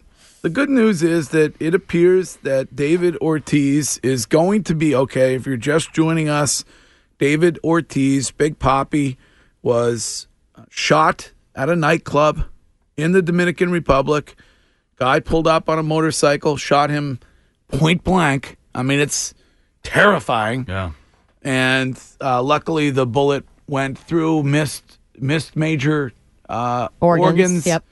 the 0.43 0.51
good 0.51 0.71
news 0.71 1.03
is 1.03 1.31
that 1.31 1.55
it 1.61 1.75
appears 1.75 2.37
that 2.37 2.75
David 2.75 3.17
Ortiz 3.19 3.99
is 4.03 4.27
going 4.27 4.65
to 4.65 4.75
be 4.75 4.95
okay. 4.95 5.35
If 5.35 5.47
you're 5.47 5.57
just 5.57 5.93
joining 5.93 6.29
us, 6.29 6.65
David 7.19 7.59
Ortiz, 7.65 8.31
Big 8.31 8.59
Papi, 8.59 9.17
was 9.63 10.29
shot 10.69 11.33
at 11.55 11.69
a 11.69 11.77
nightclub 11.77 12.45
in 12.97 13.13
the 13.13 13.23
Dominican 13.23 13.71
Republic. 13.71 14.37
Guy 14.97 15.21
pulled 15.21 15.47
up 15.47 15.69
on 15.69 15.79
a 15.79 15.83
motorcycle, 15.83 16.57
shot 16.57 16.91
him 16.91 17.19
point 17.69 18.05
blank. 18.05 18.57
I 18.75 18.83
mean, 18.83 19.01
it's 19.01 19.35
terrifying. 19.83 20.67
Yeah. 20.69 20.93
And 21.43 22.01
uh, 22.21 22.43
luckily, 22.43 22.91
the 22.91 23.07
bullet 23.07 23.45
went 23.67 23.99
through, 23.99 24.43
missed 24.43 24.99
missed 25.19 25.57
major 25.57 26.13
uh, 26.49 26.89
Organs, 27.01 27.27
organs. 27.27 27.67
yep. 27.67 27.85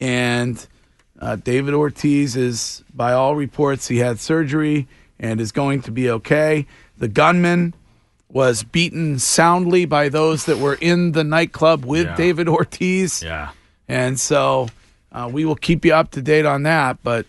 And 0.00 0.66
uh, 1.20 1.36
David 1.36 1.74
Ortiz 1.74 2.36
is, 2.36 2.82
by 2.94 3.12
all 3.12 3.36
reports, 3.36 3.88
he 3.88 3.98
had 3.98 4.18
surgery 4.20 4.88
and 5.18 5.40
is 5.40 5.52
going 5.52 5.82
to 5.82 5.90
be 5.90 6.08
okay. 6.10 6.66
The 6.98 7.08
gunman 7.08 7.74
was 8.28 8.62
beaten 8.62 9.18
soundly 9.18 9.84
by 9.84 10.08
those 10.08 10.46
that 10.46 10.58
were 10.58 10.78
in 10.80 11.12
the 11.12 11.24
nightclub 11.24 11.84
with 11.84 12.06
Yeah. 12.06 12.16
David 12.16 12.48
Ortiz. 12.48 13.22
Yeah. 13.22 13.50
And 13.88 14.18
so 14.20 14.68
uh, 15.12 15.28
we 15.32 15.44
will 15.44 15.56
keep 15.56 15.84
you 15.84 15.92
up 15.94 16.12
to 16.12 16.22
date 16.22 16.46
on 16.46 16.62
that. 16.62 16.98
But 17.02 17.26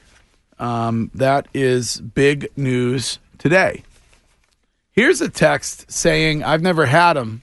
um, 0.59 1.09
that 1.15 1.47
is 1.53 1.99
big 1.99 2.49
news 2.55 3.17
today. 3.39 3.83
Here's 4.91 5.21
a 5.21 5.29
text 5.29 5.91
saying, 5.91 6.43
I've 6.43 6.61
never 6.61 6.85
had 6.85 7.13
them, 7.13 7.41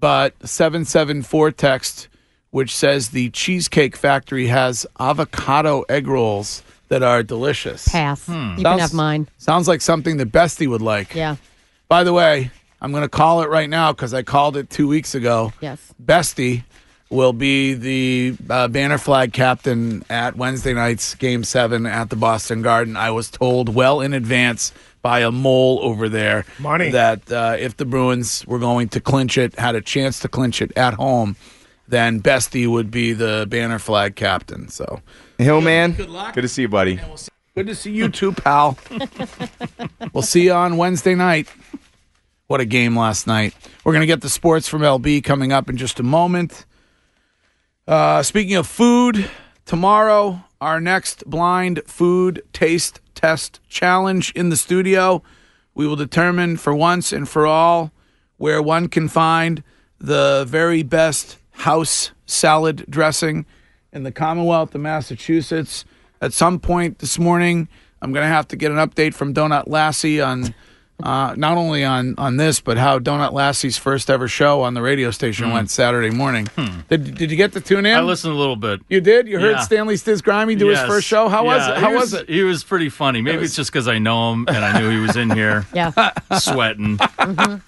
but 0.00 0.34
774 0.48 1.50
text, 1.50 2.08
which 2.52 2.74
says 2.74 3.08
the 3.10 3.28
Cheesecake 3.30 3.96
Factory 3.96 4.46
has 4.46 4.86
avocado 5.00 5.82
egg 5.88 6.06
rolls 6.06 6.62
that 6.88 7.02
are 7.02 7.22
delicious. 7.22 7.88
Pass. 7.88 8.28
You 8.28 8.34
can 8.34 8.58
Sounds- 8.60 8.80
have 8.82 8.92
mine. 8.94 9.28
Sounds 9.38 9.66
like 9.66 9.80
something 9.80 10.18
that 10.18 10.30
Bestie 10.30 10.68
would 10.68 10.82
like. 10.82 11.14
Yeah. 11.14 11.36
By 11.88 12.04
the 12.04 12.12
way, 12.12 12.50
I'm 12.80 12.90
going 12.92 13.02
to 13.02 13.08
call 13.08 13.42
it 13.42 13.48
right 13.48 13.68
now 13.68 13.92
because 13.92 14.12
I 14.14 14.22
called 14.22 14.56
it 14.56 14.70
two 14.70 14.86
weeks 14.88 15.14
ago. 15.14 15.52
Yes. 15.60 15.92
Bestie 16.02 16.64
will 17.10 17.32
be 17.32 17.74
the 17.74 18.36
uh, 18.48 18.68
banner 18.68 18.96
flag 18.98 19.32
captain 19.32 20.02
at 20.08 20.36
Wednesday 20.36 20.72
night's 20.74 21.14
Game 21.14 21.44
Seven 21.44 21.84
at 21.86 22.08
the 22.10 22.16
Boston 22.16 22.62
Garden. 22.62 22.96
I 22.96 23.10
was 23.10 23.30
told 23.30 23.74
well 23.74 24.00
in 24.00 24.14
advance 24.14 24.72
by 25.02 25.20
a 25.20 25.30
mole 25.30 25.80
over 25.82 26.08
there 26.08 26.44
Money. 26.58 26.90
that 26.90 27.30
uh, 27.30 27.56
if 27.58 27.76
the 27.76 27.84
Bruins 27.84 28.46
were 28.46 28.58
going 28.58 28.88
to 28.90 29.00
clinch 29.00 29.36
it, 29.36 29.58
had 29.58 29.74
a 29.74 29.80
chance 29.80 30.20
to 30.20 30.28
clinch 30.28 30.62
it 30.62 30.72
at 30.76 30.94
home, 30.94 31.36
then 31.92 32.22
Bestie 32.22 32.66
would 32.66 32.90
be 32.90 33.12
the 33.12 33.46
banner 33.50 33.78
flag 33.78 34.16
captain. 34.16 34.68
So 34.68 35.02
Hill 35.36 35.60
man, 35.60 35.92
Good 35.92 36.08
luck. 36.08 36.34
Good 36.34 36.40
to 36.40 36.48
see 36.48 36.62
you, 36.62 36.68
buddy. 36.68 36.98
Good 37.54 37.66
to 37.66 37.74
see 37.74 37.92
you 37.92 38.08
too, 38.08 38.32
pal. 38.32 38.78
we'll 40.14 40.22
see 40.22 40.44
you 40.44 40.54
on 40.54 40.78
Wednesday 40.78 41.14
night. 41.14 41.48
What 42.46 42.62
a 42.62 42.64
game 42.64 42.96
last 42.96 43.26
night. 43.26 43.54
We're 43.84 43.92
going 43.92 44.00
to 44.00 44.06
get 44.06 44.22
the 44.22 44.30
sports 44.30 44.68
from 44.68 44.80
LB 44.80 45.22
coming 45.22 45.52
up 45.52 45.68
in 45.68 45.76
just 45.76 46.00
a 46.00 46.02
moment. 46.02 46.64
Uh, 47.86 48.22
speaking 48.22 48.56
of 48.56 48.66
food, 48.66 49.28
tomorrow, 49.66 50.42
our 50.62 50.80
next 50.80 51.28
blind 51.28 51.82
food 51.84 52.42
taste 52.54 53.00
test 53.14 53.60
challenge 53.68 54.32
in 54.32 54.48
the 54.48 54.56
studio. 54.56 55.22
We 55.74 55.86
will 55.86 55.96
determine 55.96 56.56
for 56.56 56.74
once 56.74 57.12
and 57.12 57.28
for 57.28 57.46
all 57.46 57.92
where 58.38 58.62
one 58.62 58.88
can 58.88 59.08
find 59.08 59.62
the 59.98 60.46
very 60.48 60.82
best 60.82 61.36
house 61.62 62.10
salad 62.26 62.84
dressing 62.88 63.46
in 63.92 64.02
the 64.02 64.10
Commonwealth 64.10 64.74
of 64.74 64.80
Massachusetts. 64.80 65.84
At 66.20 66.32
some 66.32 66.58
point 66.58 66.98
this 66.98 67.20
morning, 67.20 67.68
I'm 68.00 68.12
going 68.12 68.24
to 68.24 68.34
have 68.34 68.48
to 68.48 68.56
get 68.56 68.72
an 68.72 68.78
update 68.78 69.14
from 69.14 69.32
Donut 69.32 69.68
Lassie 69.68 70.20
on 70.20 70.56
uh, 71.02 71.34
not 71.36 71.56
only 71.56 71.84
on, 71.84 72.14
on 72.18 72.36
this, 72.36 72.60
but 72.60 72.76
how 72.78 72.98
Donut 72.98 73.32
Lassie's 73.32 73.76
first 73.78 74.08
ever 74.10 74.28
show 74.28 74.62
on 74.62 74.74
the 74.74 74.82
radio 74.82 75.10
station 75.10 75.46
Hmm. 75.48 75.52
went 75.52 75.70
Saturday 75.70 76.10
morning. 76.10 76.48
Did, 76.88 77.14
did 77.16 77.30
you 77.30 77.36
get 77.36 77.52
to 77.52 77.60
tune 77.60 77.86
in? 77.86 77.96
I 77.96 78.00
listened 78.00 78.32
a 78.32 78.36
little 78.36 78.56
bit. 78.56 78.80
You 78.88 79.00
did? 79.00 79.26
You 79.28 79.38
heard 79.40 79.52
Yeah. 79.52 79.60
Stanley 79.60 79.94
Stiz 79.96 80.22
Grimy 80.22 80.54
do 80.54 80.68
his 80.68 80.80
first 80.80 81.06
show? 81.06 81.28
How 81.28 81.44
was 81.44 81.66
it? 81.68 81.76
How 81.78 81.90
he 81.90 81.96
was, 81.96 82.12
it? 82.14 82.28
He 82.28 82.42
was 82.42 82.62
pretty 82.64 82.88
funny. 82.88 83.20
Maybe 83.22 83.42
it's 83.42 83.56
just 83.56 83.70
because 83.72 83.88
I 83.88 83.98
know 83.98 84.32
him 84.32 84.44
and 84.48 84.64
I 84.64 84.80
knew 84.80 84.90
he 84.90 84.98
was 85.00 85.16
in 85.16 85.30
here 85.34 85.66
Yeah. 85.74 85.92
sweating. 86.38 86.98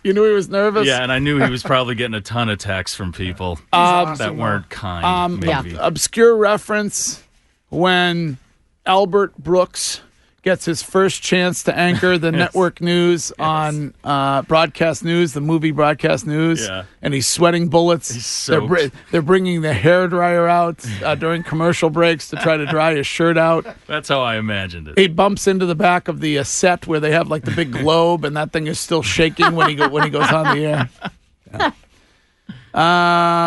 You 0.02 0.12
knew 0.12 0.24
he 0.24 0.32
was 0.32 0.48
nervous? 0.48 0.86
Yeah, 0.86 1.02
and 1.02 1.10
I 1.12 1.18
knew 1.18 1.38
he 1.42 1.50
was 1.50 1.62
probably 1.62 1.94
getting 1.94 2.14
a 2.14 2.20
ton 2.20 2.48
of 2.48 2.58
texts 2.58 2.96
from 2.96 3.12
people 3.12 3.58
Um, 3.72 4.14
that 4.16 4.36
weren't 4.36 4.68
kind. 4.70 5.04
Um, 5.04 5.40
maybe. 5.40 5.76
Obscure 5.78 6.36
reference 6.36 7.22
when 7.70 8.38
Albert 8.86 9.36
Brooks 9.38 10.00
gets 10.44 10.64
his 10.66 10.82
first 10.82 11.22
chance 11.22 11.62
to 11.64 11.76
anchor 11.76 12.18
the 12.18 12.30
network 12.42 12.80
news 12.80 13.32
on 13.38 13.94
uh, 14.04 14.42
broadcast 14.42 15.02
news, 15.02 15.32
the 15.32 15.40
movie 15.40 15.70
broadcast 15.70 16.26
news, 16.26 16.66
Yeah. 16.66 16.84
and 17.02 17.14
he's 17.14 17.26
sweating 17.26 17.68
bullets. 17.68 18.10
they're, 18.46 18.60
soaked. 18.60 18.94
they're 19.10 19.22
bringing 19.22 19.62
the 19.62 19.72
hair 19.72 20.06
dryer 20.06 20.46
out 20.46 20.84
uh, 21.02 21.14
during 21.14 21.42
commercial 21.42 21.88
breaks 21.90 22.28
to 22.28 22.36
try 22.36 22.56
to 22.58 22.66
dry 22.66 22.94
his 22.94 23.06
shirt 23.06 23.36
out. 23.38 23.66
That's 23.86 24.08
how 24.08 24.20
I 24.20 24.36
imagined 24.36 24.88
it. 24.88 24.98
He 24.98 25.08
bumps 25.08 25.46
into 25.46 25.66
the 25.66 25.74
back 25.74 26.08
of 26.08 26.20
the 26.20 26.38
uh, 26.38 26.44
set 26.44 26.86
where 26.86 27.00
they 27.00 27.10
have 27.12 27.28
like 27.28 27.44
the 27.44 27.50
big 27.50 27.72
globe, 27.72 28.24
and 28.24 28.36
that 28.36 28.52
thing 28.52 28.66
is 28.66 28.78
still 28.78 29.02
shaking 29.02 29.56
when 29.56 29.68
he 29.70 29.74
go, 29.74 29.88
when 29.88 30.04
he 30.04 30.10
goes 30.10 30.30
on 30.30 30.56
the 30.56 30.64
air. 30.66 30.88
Yeah. 31.52 31.70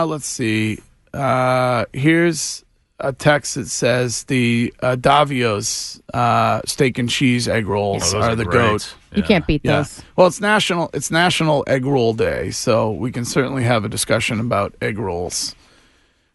Uh, 0.01 0.05
let's 0.07 0.25
see. 0.25 0.79
Uh, 1.13 1.85
here's 1.91 2.63
a 2.99 3.13
text 3.13 3.55
that 3.55 3.67
says 3.67 4.23
the 4.23 4.73
uh, 4.81 4.95
Davio's 4.95 6.01
uh, 6.13 6.61
steak 6.65 6.97
and 6.97 7.09
cheese 7.09 7.47
egg 7.47 7.67
rolls 7.67 8.13
Oh, 8.13 8.19
are 8.19 8.29
are 8.31 8.35
the 8.35 8.43
great. 8.45 8.53
goat. 8.53 8.95
You 9.13 9.23
can't 9.23 9.45
beat 9.45 9.61
Yeah. 9.63 9.77
those. 9.77 10.01
Well, 10.15 10.27
it's 10.27 10.41
national. 10.41 10.89
It's 10.93 11.11
National 11.11 11.63
Egg 11.67 11.85
Roll 11.85 12.13
Day, 12.13 12.49
so 12.51 12.91
we 12.91 13.11
can 13.11 13.23
certainly 13.25 13.63
have 13.63 13.85
a 13.85 13.89
discussion 13.89 14.39
about 14.39 14.73
egg 14.81 14.97
rolls. 14.97 15.55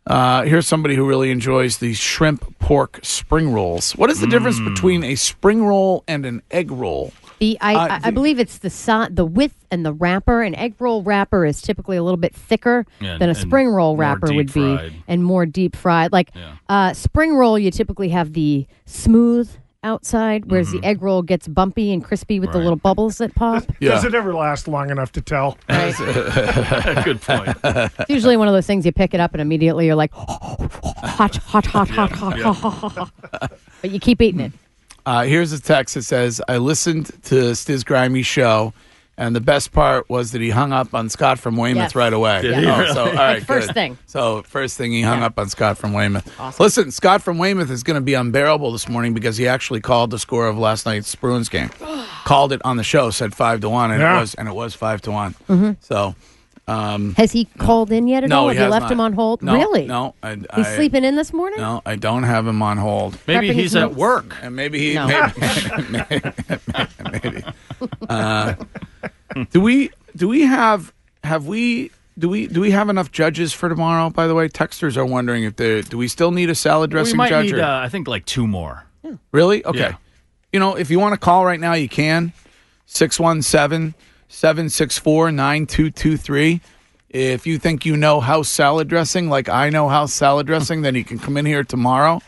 Uh, 0.06 0.42
here's 0.42 0.66
somebody 0.66 0.96
who 0.96 1.06
really 1.06 1.30
enjoys 1.30 1.78
the 1.78 1.94
shrimp 1.94 2.58
pork 2.58 2.98
spring 3.02 3.52
rolls. 3.52 3.92
What 3.92 4.10
is 4.10 4.20
the 4.20 4.26
difference 4.26 4.58
Mm. 4.58 4.74
between 4.74 5.04
a 5.04 5.14
spring 5.14 5.64
roll 5.64 6.02
and 6.08 6.26
an 6.26 6.42
egg 6.50 6.70
roll? 6.72 7.12
The 7.42 7.58
I, 7.60 7.74
Uh, 7.74 7.88
I, 7.88 8.00
I 8.04 8.10
believe 8.12 8.38
it's 8.38 8.58
the 8.58 8.70
si- 8.70 9.08
the 9.10 9.24
width 9.26 9.66
and 9.72 9.84
the 9.84 9.92
wrapper. 9.92 10.42
An 10.42 10.54
egg 10.54 10.74
roll 10.78 11.02
wrapper 11.02 11.44
is 11.44 11.60
typically 11.60 11.96
a 11.96 12.02
little 12.04 12.16
bit 12.16 12.32
thicker 12.36 12.86
Yeah, 13.00 13.18
than 13.18 13.30
a 13.30 13.34
spring 13.34 13.66
roll 13.66 13.96
wrapper 13.96 14.32
would 14.32 14.52
be, 14.52 14.60
deep-fried. 14.76 14.92
and 15.08 15.24
more 15.24 15.44
deep 15.44 15.74
fried. 15.74 16.12
Like 16.12 16.30
uh, 16.68 16.92
spring 16.92 17.34
roll, 17.34 17.58
you 17.58 17.72
typically 17.72 18.10
have 18.10 18.34
the 18.34 18.68
smooth 18.86 19.50
outside, 19.82 20.44
whereas 20.48 20.68
Mm-hmm. 20.68 20.82
the 20.82 20.86
egg 20.86 21.02
roll 21.02 21.22
gets 21.22 21.48
bumpy 21.48 21.92
and 21.92 22.04
crispy 22.04 22.38
with 22.38 22.52
the 22.52 22.58
little 22.58 22.76
bubbles 22.76 23.18
that 23.18 23.34
pop. 23.34 23.64
Does 23.80 24.04
it 24.04 24.14
ever 24.14 24.32
last 24.32 24.68
long 24.68 24.90
enough 24.90 25.10
to 25.10 25.20
tell? 25.20 25.58
Good 25.68 27.20
point. 27.22 27.56
It's 27.64 28.08
usually 28.08 28.36
one 28.36 28.46
of 28.46 28.54
those 28.54 28.68
things 28.68 28.86
you 28.86 28.92
pick 28.92 29.14
it 29.14 29.18
up 29.20 29.32
and 29.34 29.40
immediately 29.40 29.86
you're 29.86 29.96
like, 29.96 30.12
hot, 30.14 31.34
hot, 31.34 31.66
hot, 31.66 31.88
hot, 31.88 32.12
hot, 32.12 32.38
Yeah. 32.38 32.52
hot, 32.52 32.72
hot, 32.72 32.92
hot. 32.92 33.52
But 33.80 33.90
you 33.90 33.98
keep 33.98 34.22
eating 34.22 34.38
it. 34.40 34.52
Uh, 35.04 35.22
here's 35.24 35.52
a 35.52 35.60
text 35.60 35.94
that 35.94 36.02
says, 36.02 36.40
I 36.48 36.58
listened 36.58 37.06
to 37.24 37.34
Stiz 37.52 37.84
Grimey's 37.84 38.26
show 38.26 38.72
And 39.18 39.36
the 39.36 39.40
best 39.42 39.72
part 39.72 40.08
was 40.08 40.32
that 40.32 40.40
he 40.40 40.48
hung 40.48 40.72
up 40.72 40.94
on 40.94 41.10
Scott 41.10 41.38
from 41.38 41.56
Weymouth 41.58 41.82
Yes. 41.82 41.94
right 41.94 42.12
away. 42.12 42.40
Did 42.42 42.56
he 42.58 42.66
Oh, 42.66 42.78
really? 42.78 42.94
so, 42.94 43.04
all 43.10 43.14
Like 43.14 43.44
first 43.44 43.68
good. 43.68 43.74
thing. 43.74 43.98
So 44.06 44.42
first 44.42 44.78
thing 44.78 44.90
he 44.90 45.02
hung 45.02 45.22
up 45.22 45.38
on 45.38 45.50
Scott 45.50 45.76
from 45.76 45.92
Weymouth. 45.92 46.28
Awesome. 46.40 46.62
Listen, 46.64 46.90
Scott 46.90 47.20
from 47.22 47.36
Weymouth 47.36 47.70
is 47.70 47.82
going 47.82 47.96
to 47.96 48.00
be 48.00 48.14
unbearable 48.14 48.72
this 48.72 48.88
morning 48.88 49.12
because 49.12 49.36
he 49.36 49.46
actually 49.46 49.80
called 49.82 50.10
the 50.10 50.18
score 50.18 50.46
of 50.48 50.56
last 50.56 50.86
night's 50.86 51.14
Bruins 51.14 51.50
game. 51.50 51.68
called 52.24 52.52
it 52.52 52.62
on 52.64 52.78
the 52.78 52.84
show, 52.84 53.10
said 53.10 53.34
five 53.34 53.60
to 53.60 53.68
one, 53.68 53.90
and 53.90 54.00
Yeah. 54.00 54.16
it 54.16 54.20
was 54.20 54.34
and 54.34 54.48
it 54.48 54.54
was 54.54 54.74
five 54.74 55.02
to 55.02 55.10
one. 55.10 55.34
Mhm. 55.48 55.76
So. 55.80 56.14
Um, 56.68 57.14
Has 57.16 57.32
he 57.32 57.46
called 57.58 57.90
in 57.90 58.06
yet 58.06 58.22
at 58.22 58.30
no, 58.30 58.42
all? 58.42 58.48
he 58.50 58.56
Have 58.56 58.66
you 58.66 58.70
left 58.70 58.82
not. 58.84 58.92
him 58.92 59.00
on 59.00 59.12
hold? 59.14 59.42
No, 59.42 59.54
really? 59.54 59.84
No, 59.86 60.14
I, 60.22 60.38
He's 60.54 60.68
sleeping 60.76 61.02
in 61.02 61.16
this 61.16 61.32
morning? 61.32 61.58
No, 61.58 61.82
I 61.84 61.96
don't 61.96 62.22
have 62.22 62.46
him 62.46 62.62
on 62.62 62.76
hold. 62.78 63.18
Maybe 63.26 63.48
Prepping 63.48 63.54
he's 63.54 63.74
at 63.74 63.80
notes? 63.82 63.96
work. 63.96 64.36
And 64.42 64.54
maybe 64.54 64.78
he 64.78 64.94
No. 64.94 65.06
maybe, 65.90 66.22
maybe. 67.12 67.44
Uh, 68.08 68.54
do 69.50 69.60
we 69.60 69.90
do 70.14 70.28
we 70.28 70.42
have 70.42 70.92
have 71.24 71.46
we 71.46 71.90
do 72.18 72.28
we 72.28 72.46
do 72.46 72.60
we 72.60 72.70
have 72.70 72.88
enough 72.88 73.10
judges 73.10 73.52
for 73.52 73.68
tomorrow? 73.68 74.10
By 74.10 74.26
the 74.28 74.34
way, 74.34 74.48
texters 74.48 74.96
are 74.96 75.04
wondering 75.04 75.42
if 75.44 75.56
the 75.56 75.82
do 75.88 75.98
we 75.98 76.06
still 76.08 76.30
need 76.30 76.48
a 76.48 76.54
salad 76.54 76.90
We 76.90 76.94
dressing 76.94 77.16
might 77.16 77.30
judge? 77.30 77.46
need, 77.46 77.54
or- 77.58 77.62
uh, 77.64 77.80
I 77.80 77.88
think, 77.88 78.06
like 78.06 78.24
two 78.24 78.46
more. 78.46 78.84
really? 79.32 79.64
Okay. 79.64 79.78
Yeah. 79.80 79.96
You 80.52 80.60
know, 80.60 80.76
if 80.76 80.90
you 80.90 81.00
want 81.00 81.14
to 81.14 81.18
call 81.18 81.44
right 81.44 81.58
now, 81.60 81.72
you 81.72 81.88
can. 81.88 82.32
617 82.86 83.94
764 84.32 85.30
9223. 85.30 86.60
If 87.10 87.46
you 87.46 87.58
think 87.58 87.84
you 87.84 87.98
know 87.98 88.18
house 88.18 88.48
salad 88.48 88.88
dressing 88.88 89.28
like 89.28 89.50
I 89.50 89.68
know 89.68 89.90
house 89.90 90.14
salad 90.14 90.46
dressing, 90.46 90.80
then 90.80 90.94
you 90.94 91.04
can 91.04 91.18
come 91.18 91.36
in 91.36 91.44
here 91.44 91.62
tomorrow. 91.62 92.22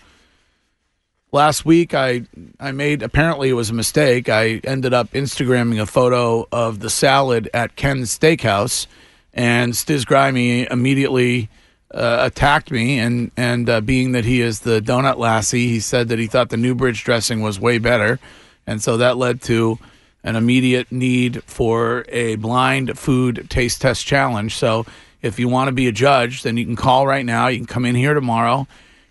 Last 1.32 1.64
week, 1.64 1.94
I 1.94 2.24
I 2.60 2.72
made 2.72 3.02
apparently 3.02 3.48
it 3.48 3.54
was 3.54 3.70
a 3.70 3.74
mistake. 3.74 4.28
I 4.28 4.60
ended 4.64 4.92
up 4.92 5.12
Instagramming 5.12 5.80
a 5.80 5.86
photo 5.86 6.46
of 6.52 6.80
the 6.80 6.90
salad 6.90 7.48
at 7.54 7.74
Ken's 7.74 8.16
Steakhouse, 8.16 8.86
and 9.32 9.72
Stiz 9.72 10.04
Grimy 10.04 10.68
immediately 10.70 11.48
uh, 11.92 12.18
attacked 12.20 12.70
me. 12.70 12.98
And 12.98 13.30
and 13.38 13.68
uh, 13.68 13.80
being 13.80 14.12
that 14.12 14.26
he 14.26 14.42
is 14.42 14.60
the 14.60 14.80
donut 14.80 15.16
lassie, 15.16 15.68
he 15.68 15.80
said 15.80 16.08
that 16.08 16.18
he 16.18 16.26
thought 16.26 16.50
the 16.50 16.58
Newbridge 16.58 17.02
dressing 17.02 17.40
was 17.40 17.58
way 17.58 17.78
better, 17.78 18.20
and 18.66 18.82
so 18.82 18.98
that 18.98 19.16
led 19.16 19.40
to 19.44 19.78
an 20.24 20.34
immediate 20.34 20.90
need 20.90 21.44
for 21.44 22.04
a 22.08 22.34
blind 22.36 22.98
food 22.98 23.46
taste 23.48 23.80
test 23.80 24.04
challenge. 24.06 24.56
So 24.56 24.86
if 25.22 25.38
you 25.38 25.48
want 25.48 25.68
to 25.68 25.72
be 25.72 25.86
a 25.86 25.92
judge, 25.92 26.42
then 26.42 26.56
you 26.56 26.64
can 26.64 26.76
call 26.76 27.06
right 27.06 27.24
now. 27.24 27.46
You 27.46 27.58
can 27.58 27.66
come 27.66 27.84
in 27.84 27.94
here 27.94 28.14
tomorrow. 28.14 28.66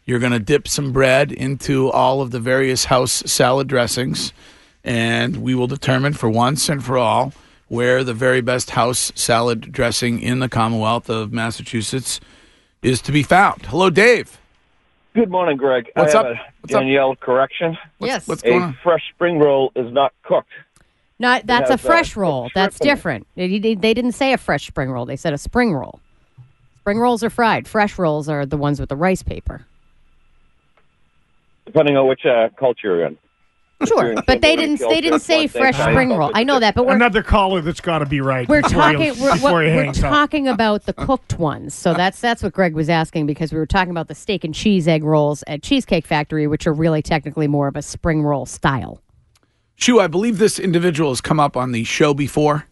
You're 0.06 0.20
going 0.20 0.34
to 0.34 0.40
dip 0.40 0.68
some 0.68 0.92
bread 0.92 1.32
into 1.32 1.90
all 1.90 2.22
of 2.22 2.32
the 2.32 2.40
various 2.40 2.86
house 2.86 3.24
salad 3.26 3.68
dressings, 3.68 4.34
and 4.84 5.38
we 5.38 5.56
will 5.56 5.68
determine 5.68 6.14
for 6.14 6.30
once 6.30 6.68
and 6.68 6.84
for 6.84 6.98
all 6.98 7.32
where 7.70 8.04
the 8.04 8.14
very 8.14 8.42
best 8.42 8.72
house 8.72 9.12
salad 9.16 9.72
dressing 9.72 10.20
in 10.20 10.40
the 10.40 10.50
Commonwealth 10.50 11.10
of 11.10 11.32
Massachusetts 11.32 12.20
is 12.82 13.02
to 13.02 13.12
be 13.12 13.24
found. 13.24 13.66
Hello, 13.66 13.90
Dave. 13.90 14.38
Good 15.16 15.30
morning, 15.30 15.58
Greg. 15.58 15.90
What's 15.96 16.14
I 16.14 16.18
have 16.18 16.26
up? 16.26 16.32
A 16.34 16.52
What's 16.62 16.74
up? 16.74 16.82
Danielle 16.82 17.16
correction. 17.16 17.78
Yes. 18.00 18.28
What's 18.28 18.44
a 18.44 18.50
going 18.50 18.62
on? 18.62 18.78
fresh 18.84 19.02
spring 19.14 19.40
roll 19.40 19.72
is 19.76 19.92
not 19.92 20.14
cooked. 20.24 20.52
Not 21.24 21.48
that's 21.48 21.70
a 21.70 21.74
has, 21.74 21.82
fresh 21.82 22.16
roll. 22.16 22.50
That's 22.54 22.78
shrimp 22.78 22.82
in 22.82 22.88
it. 22.88 22.96
different. 22.96 23.28
They, 23.36 23.58
they- 23.60 23.76
they 23.76 23.94
didn't 23.96 24.12
say 24.12 24.34
a 24.34 24.38
fresh 24.38 24.68
spring 24.68 24.92
roll. 24.92 25.06
They 25.06 25.16
said 25.16 25.34
a 25.34 25.38
spring 25.38 25.74
roll. 25.74 26.00
Spring 26.82 27.00
rolls 27.00 27.24
are 27.24 27.30
fried. 27.30 27.68
Fresh 27.68 27.98
rolls 27.98 28.28
are 28.30 28.46
the 28.46 28.58
ones 28.58 28.80
with 28.80 28.90
the 28.90 28.96
rice 28.96 29.24
paper. 29.24 29.66
Depending 31.66 31.96
on 31.98 32.08
which 32.08 32.26
uh, 32.26 32.50
culture 32.60 32.98
you're 32.98 33.06
in. 33.06 33.18
Sure, 33.88 34.12
in 34.12 34.20
but 34.28 34.42
they 34.42 34.56
didn't. 34.56 34.80
They 34.80 35.02
didn't 35.02 35.20
say 35.20 35.40
one 35.40 35.48
thing. 35.50 35.62
fresh 35.62 35.78
spring 35.78 36.10
roll. 36.12 36.32
I 36.34 36.44
know 36.44 36.60
that, 36.60 36.74
but 36.76 36.86
we're 36.86 36.96
Another 36.96 37.22
caller 37.24 37.60
that's 37.62 37.82
got 37.82 38.00
to 38.00 38.06
be 38.06 38.22
right. 38.22 38.48
we're 38.48 38.62
talking. 38.62 39.14
We're, 39.20 39.38
what- 39.40 39.54
we're 39.54 39.70
hangs 39.70 40.02
up. 40.04 40.10
talking 40.12 40.48
about 40.48 40.86
the 40.86 40.94
cooked 40.94 41.38
ones. 41.40 41.74
So 41.74 41.94
that's 41.94 42.20
that's 42.22 42.44
what 42.44 42.54
Greg 42.54 42.76
was 42.76 42.90
asking 42.90 43.26
because 43.26 43.52
we 43.52 43.60
were 43.60 43.66
talking 43.66 43.92
about 43.92 44.08
the 44.08 44.16
steak 44.16 44.44
and 44.46 44.54
cheese 44.54 44.88
egg 44.88 45.04
rolls 45.04 45.44
at 45.48 45.64
Cheesecake 45.64 46.06
Factory, 46.06 46.48
which 46.48 46.66
are 46.68 46.74
really 46.74 47.02
technically 47.02 47.48
more 47.48 47.68
of 47.68 47.76
a 47.76 47.82
spring 47.82 48.24
roll 48.24 48.46
style. 48.46 49.02
Shu, 49.84 50.00
I 50.00 50.08
believe 50.08 50.38
this 50.38 50.60
individual 50.60 51.10
has 51.12 51.20
come 51.20 51.42
up 51.42 51.58
on 51.58 51.74
the 51.74 51.84
show 51.84 52.14
before. 52.14 52.68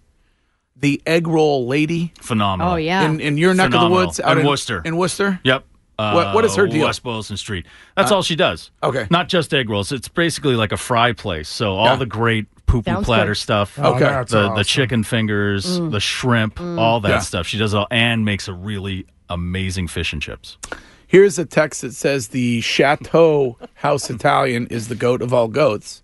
The 0.78 1.02
egg 1.06 1.28
roll 1.28 1.68
lady. 1.68 2.14
Phenomenal. 2.22 2.72
Oh, 2.74 2.76
yeah. 2.78 3.04
In, 3.04 3.20
in 3.20 3.38
your 3.38 3.54
neck 3.54 3.74
of 3.74 3.82
the 3.82 3.90
woods, 3.90 4.22
out 4.22 4.38
in 4.38 4.40
in 4.40 4.48
Worcester. 4.48 4.82
In 4.86 4.96
Worcester. 4.96 5.42
Yep. 5.44 5.66
Uh, 6.00 6.14
What- 6.14 6.34
what 6.36 6.46
is 6.46 6.56
her 6.56 6.68
deal? 6.68 6.86
West 6.86 7.04
Boylston 7.04 7.36
Street. 7.36 7.66
That's 7.98 8.14
Uh, 8.14 8.16
all 8.16 8.24
she 8.24 8.38
does. 8.38 8.72
okay. 8.82 9.08
Not 9.12 9.28
just 9.28 9.54
egg 9.54 9.70
rolls. 9.70 9.92
It's 9.92 10.08
basically 10.08 10.56
like 10.56 10.72
a 10.72 10.78
fry 10.78 11.12
place. 11.12 11.50
So 11.50 11.74
all 11.76 11.86
Yeah. 11.88 11.96
the 11.98 12.06
great 12.06 12.46
poo 12.66 12.82
poo 12.82 13.02
platter 13.04 13.32
good. 13.32 13.38
stuff. 13.38 13.78
Oh, 13.78 13.96
Okay. 13.96 14.00
that's 14.06 14.32
The 14.32 14.54
the 14.56 14.64
chicken 14.64 15.04
fingers, 15.04 15.82
Mm. 15.82 15.92
the 15.92 16.00
shrimp, 16.00 16.62
all 16.62 17.02
that 17.02 17.10
Yeah. 17.10 17.20
stuff. 17.20 17.46
She 17.46 17.58
does 17.58 17.74
it 17.74 17.78
all 17.78 17.88
and 17.92 18.24
makes 18.24 18.48
a 18.48 18.54
really 18.54 19.06
amazing 19.30 19.90
fish 19.90 20.14
and 20.14 20.22
chips. 20.22 20.58
Here's 21.06 21.38
a 21.38 21.44
text 21.44 21.82
that 21.82 21.94
says 21.94 22.30
the 22.30 22.62
Chateau 22.62 23.58
House 23.76 24.10
Italian 24.10 24.68
is 24.68 24.88
the 24.88 24.96
goat 24.96 25.22
of 25.22 25.34
all 25.34 25.50
goats. 25.50 26.01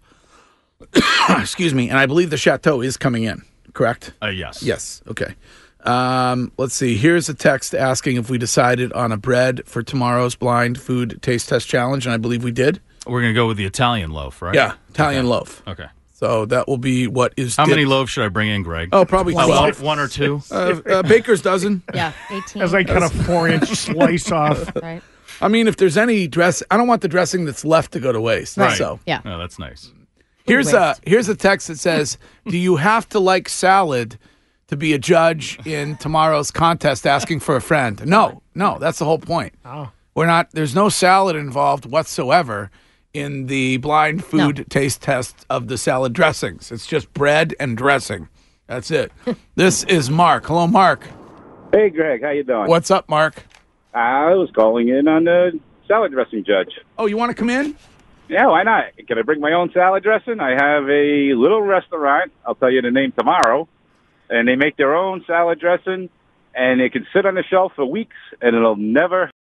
Excuse 1.29 1.73
me, 1.73 1.89
and 1.89 1.97
I 1.97 2.05
believe 2.05 2.29
the 2.29 2.37
Chateau 2.37 2.81
is 2.81 2.97
coming 2.97 3.23
in. 3.23 3.43
Correct? 3.73 4.13
Uh, 4.21 4.27
yes. 4.27 4.63
Yes. 4.63 5.01
Okay. 5.07 5.35
Um, 5.81 6.51
let's 6.57 6.73
see. 6.73 6.97
Here's 6.97 7.29
a 7.29 7.33
text 7.33 7.73
asking 7.75 8.17
if 8.17 8.29
we 8.29 8.37
decided 8.37 8.91
on 8.93 9.11
a 9.11 9.17
bread 9.17 9.61
for 9.65 9.83
tomorrow's 9.83 10.35
blind 10.35 10.79
food 10.79 11.19
taste 11.21 11.49
test 11.49 11.67
challenge, 11.67 12.05
and 12.05 12.13
I 12.13 12.17
believe 12.17 12.43
we 12.43 12.51
did. 12.51 12.81
We're 13.05 13.21
gonna 13.21 13.33
go 13.33 13.47
with 13.47 13.57
the 13.57 13.65
Italian 13.65 14.11
loaf, 14.11 14.41
right? 14.41 14.53
Yeah, 14.55 14.73
Italian 14.89 15.27
loaf. 15.27 15.63
Okay. 15.67 15.85
So 16.13 16.45
that 16.47 16.67
will 16.67 16.79
be 16.79 17.05
what 17.07 17.33
is. 17.37 17.55
How 17.55 17.65
many 17.65 17.83
dipped- 17.83 17.89
loaves 17.91 18.11
should 18.11 18.25
I 18.25 18.29
bring 18.29 18.49
in, 18.49 18.63
Greg? 18.63 18.89
Oh, 18.91 19.05
probably 19.05 19.35
one, 19.35 19.45
twelve. 19.47 19.81
one 19.81 19.99
or 19.99 20.07
two. 20.07 20.41
Uh, 20.51 20.81
uh, 20.89 21.03
baker's 21.03 21.41
dozen. 21.41 21.83
Yeah, 21.93 22.11
eighteen. 22.31 22.61
As 22.63 22.73
I 22.73 22.83
cut 22.83 23.03
a 23.03 23.09
four-inch 23.09 23.67
slice 23.77 24.31
off. 24.31 24.75
right. 24.77 25.01
I 25.39 25.47
mean, 25.47 25.67
if 25.67 25.77
there's 25.77 25.95
any 25.97 26.27
dress, 26.27 26.63
I 26.71 26.77
don't 26.77 26.87
want 26.87 27.01
the 27.03 27.07
dressing 27.07 27.45
that's 27.45 27.63
left 27.63 27.91
to 27.93 27.99
go 27.99 28.11
to 28.11 28.19
waste. 28.19 28.57
Right. 28.57 28.75
So 28.75 28.99
Yeah. 29.05 29.21
Oh, 29.23 29.37
that's 29.37 29.59
nice. 29.59 29.91
Here's 30.47 30.73
a 30.73 30.95
here's 31.05 31.29
a 31.29 31.35
text 31.35 31.67
that 31.67 31.77
says, 31.79 32.17
"Do 32.47 32.57
you 32.57 32.77
have 32.77 33.07
to 33.09 33.19
like 33.19 33.49
salad 33.49 34.17
to 34.67 34.77
be 34.77 34.93
a 34.93 34.97
judge 34.97 35.59
in 35.65 35.97
tomorrow's 35.97 36.51
contest 36.51 37.05
asking 37.05 37.41
for 37.41 37.55
a 37.55 37.61
friend?" 37.61 38.05
No, 38.05 38.41
no, 38.55 38.77
that's 38.79 38.99
the 38.99 39.05
whole 39.05 39.19
point. 39.19 39.53
Oh. 39.65 39.91
We're 40.15 40.25
not. 40.25 40.49
There's 40.51 40.73
no 40.73 40.89
salad 40.89 41.35
involved 41.35 41.85
whatsoever 41.85 42.71
in 43.13 43.47
the 43.47 43.77
blind 43.77 44.23
food 44.23 44.65
taste 44.69 45.01
test 45.01 45.45
of 45.49 45.67
the 45.67 45.77
salad 45.77 46.13
dressings. 46.13 46.71
It's 46.71 46.87
just 46.87 47.13
bread 47.13 47.53
and 47.59 47.77
dressing. 47.77 48.27
That's 48.67 48.91
it. 48.91 49.11
this 49.55 49.83
is 49.83 50.09
Mark. 50.09 50.45
Hello, 50.45 50.67
Mark. 50.67 51.07
Hey, 51.71 51.89
Greg, 51.89 52.23
how 52.23 52.29
you 52.31 52.43
doing? 52.43 52.67
What's 52.67 52.89
up, 52.89 53.07
Mark? 53.09 53.43
I 53.93 54.33
was 54.33 54.49
calling 54.55 54.89
in 54.89 55.07
on 55.07 55.25
the 55.25 55.59
salad 55.87 56.11
dressing 56.11 56.43
judge. 56.43 56.79
Oh, 56.97 57.05
you 57.05 57.17
want 57.17 57.29
to 57.29 57.35
come 57.35 57.49
in? 57.49 57.75
Yeah, 58.29 58.47
why 58.47 58.63
not? 58.63 58.85
Can 59.07 59.17
I 59.17 59.21
bring 59.21 59.39
my 59.39 59.53
own 59.53 59.71
salad 59.73 60.03
dressing? 60.03 60.39
I 60.39 60.51
have 60.51 60.83
a 60.89 61.33
little 61.33 61.61
restaurant. 61.61 62.31
I'll 62.45 62.55
tell 62.55 62.71
you 62.71 62.81
the 62.81 62.91
name 62.91 63.13
tomorrow. 63.17 63.67
And 64.29 64.47
they 64.47 64.55
make 64.55 64.75
their 64.75 64.95
own 64.95 65.23
salad 65.25 65.59
dressing, 65.59 66.09
and 66.53 66.81
it 66.81 66.91
can 66.91 67.07
sit 67.13 67.25
on 67.25 67.35
the 67.35 67.43
shelf 67.43 67.71
for 67.75 67.85
weeks, 67.85 68.17
and 68.41 68.55
it'll 68.55 68.75
never 68.75 69.31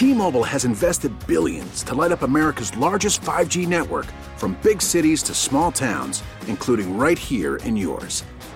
T-Mobile 0.00 0.44
has 0.44 0.64
invested 0.64 1.12
billions 1.26 1.82
to 1.82 1.94
light 1.94 2.10
up 2.10 2.22
America's 2.22 2.74
largest 2.74 3.20
5G 3.20 3.68
network 3.68 4.06
from 4.38 4.56
big 4.62 4.80
cities 4.80 5.22
to 5.24 5.34
small 5.34 5.70
towns, 5.70 6.22
including 6.46 6.96
right 6.96 7.18
here 7.18 7.56
in 7.56 7.76
yours. 7.76 8.24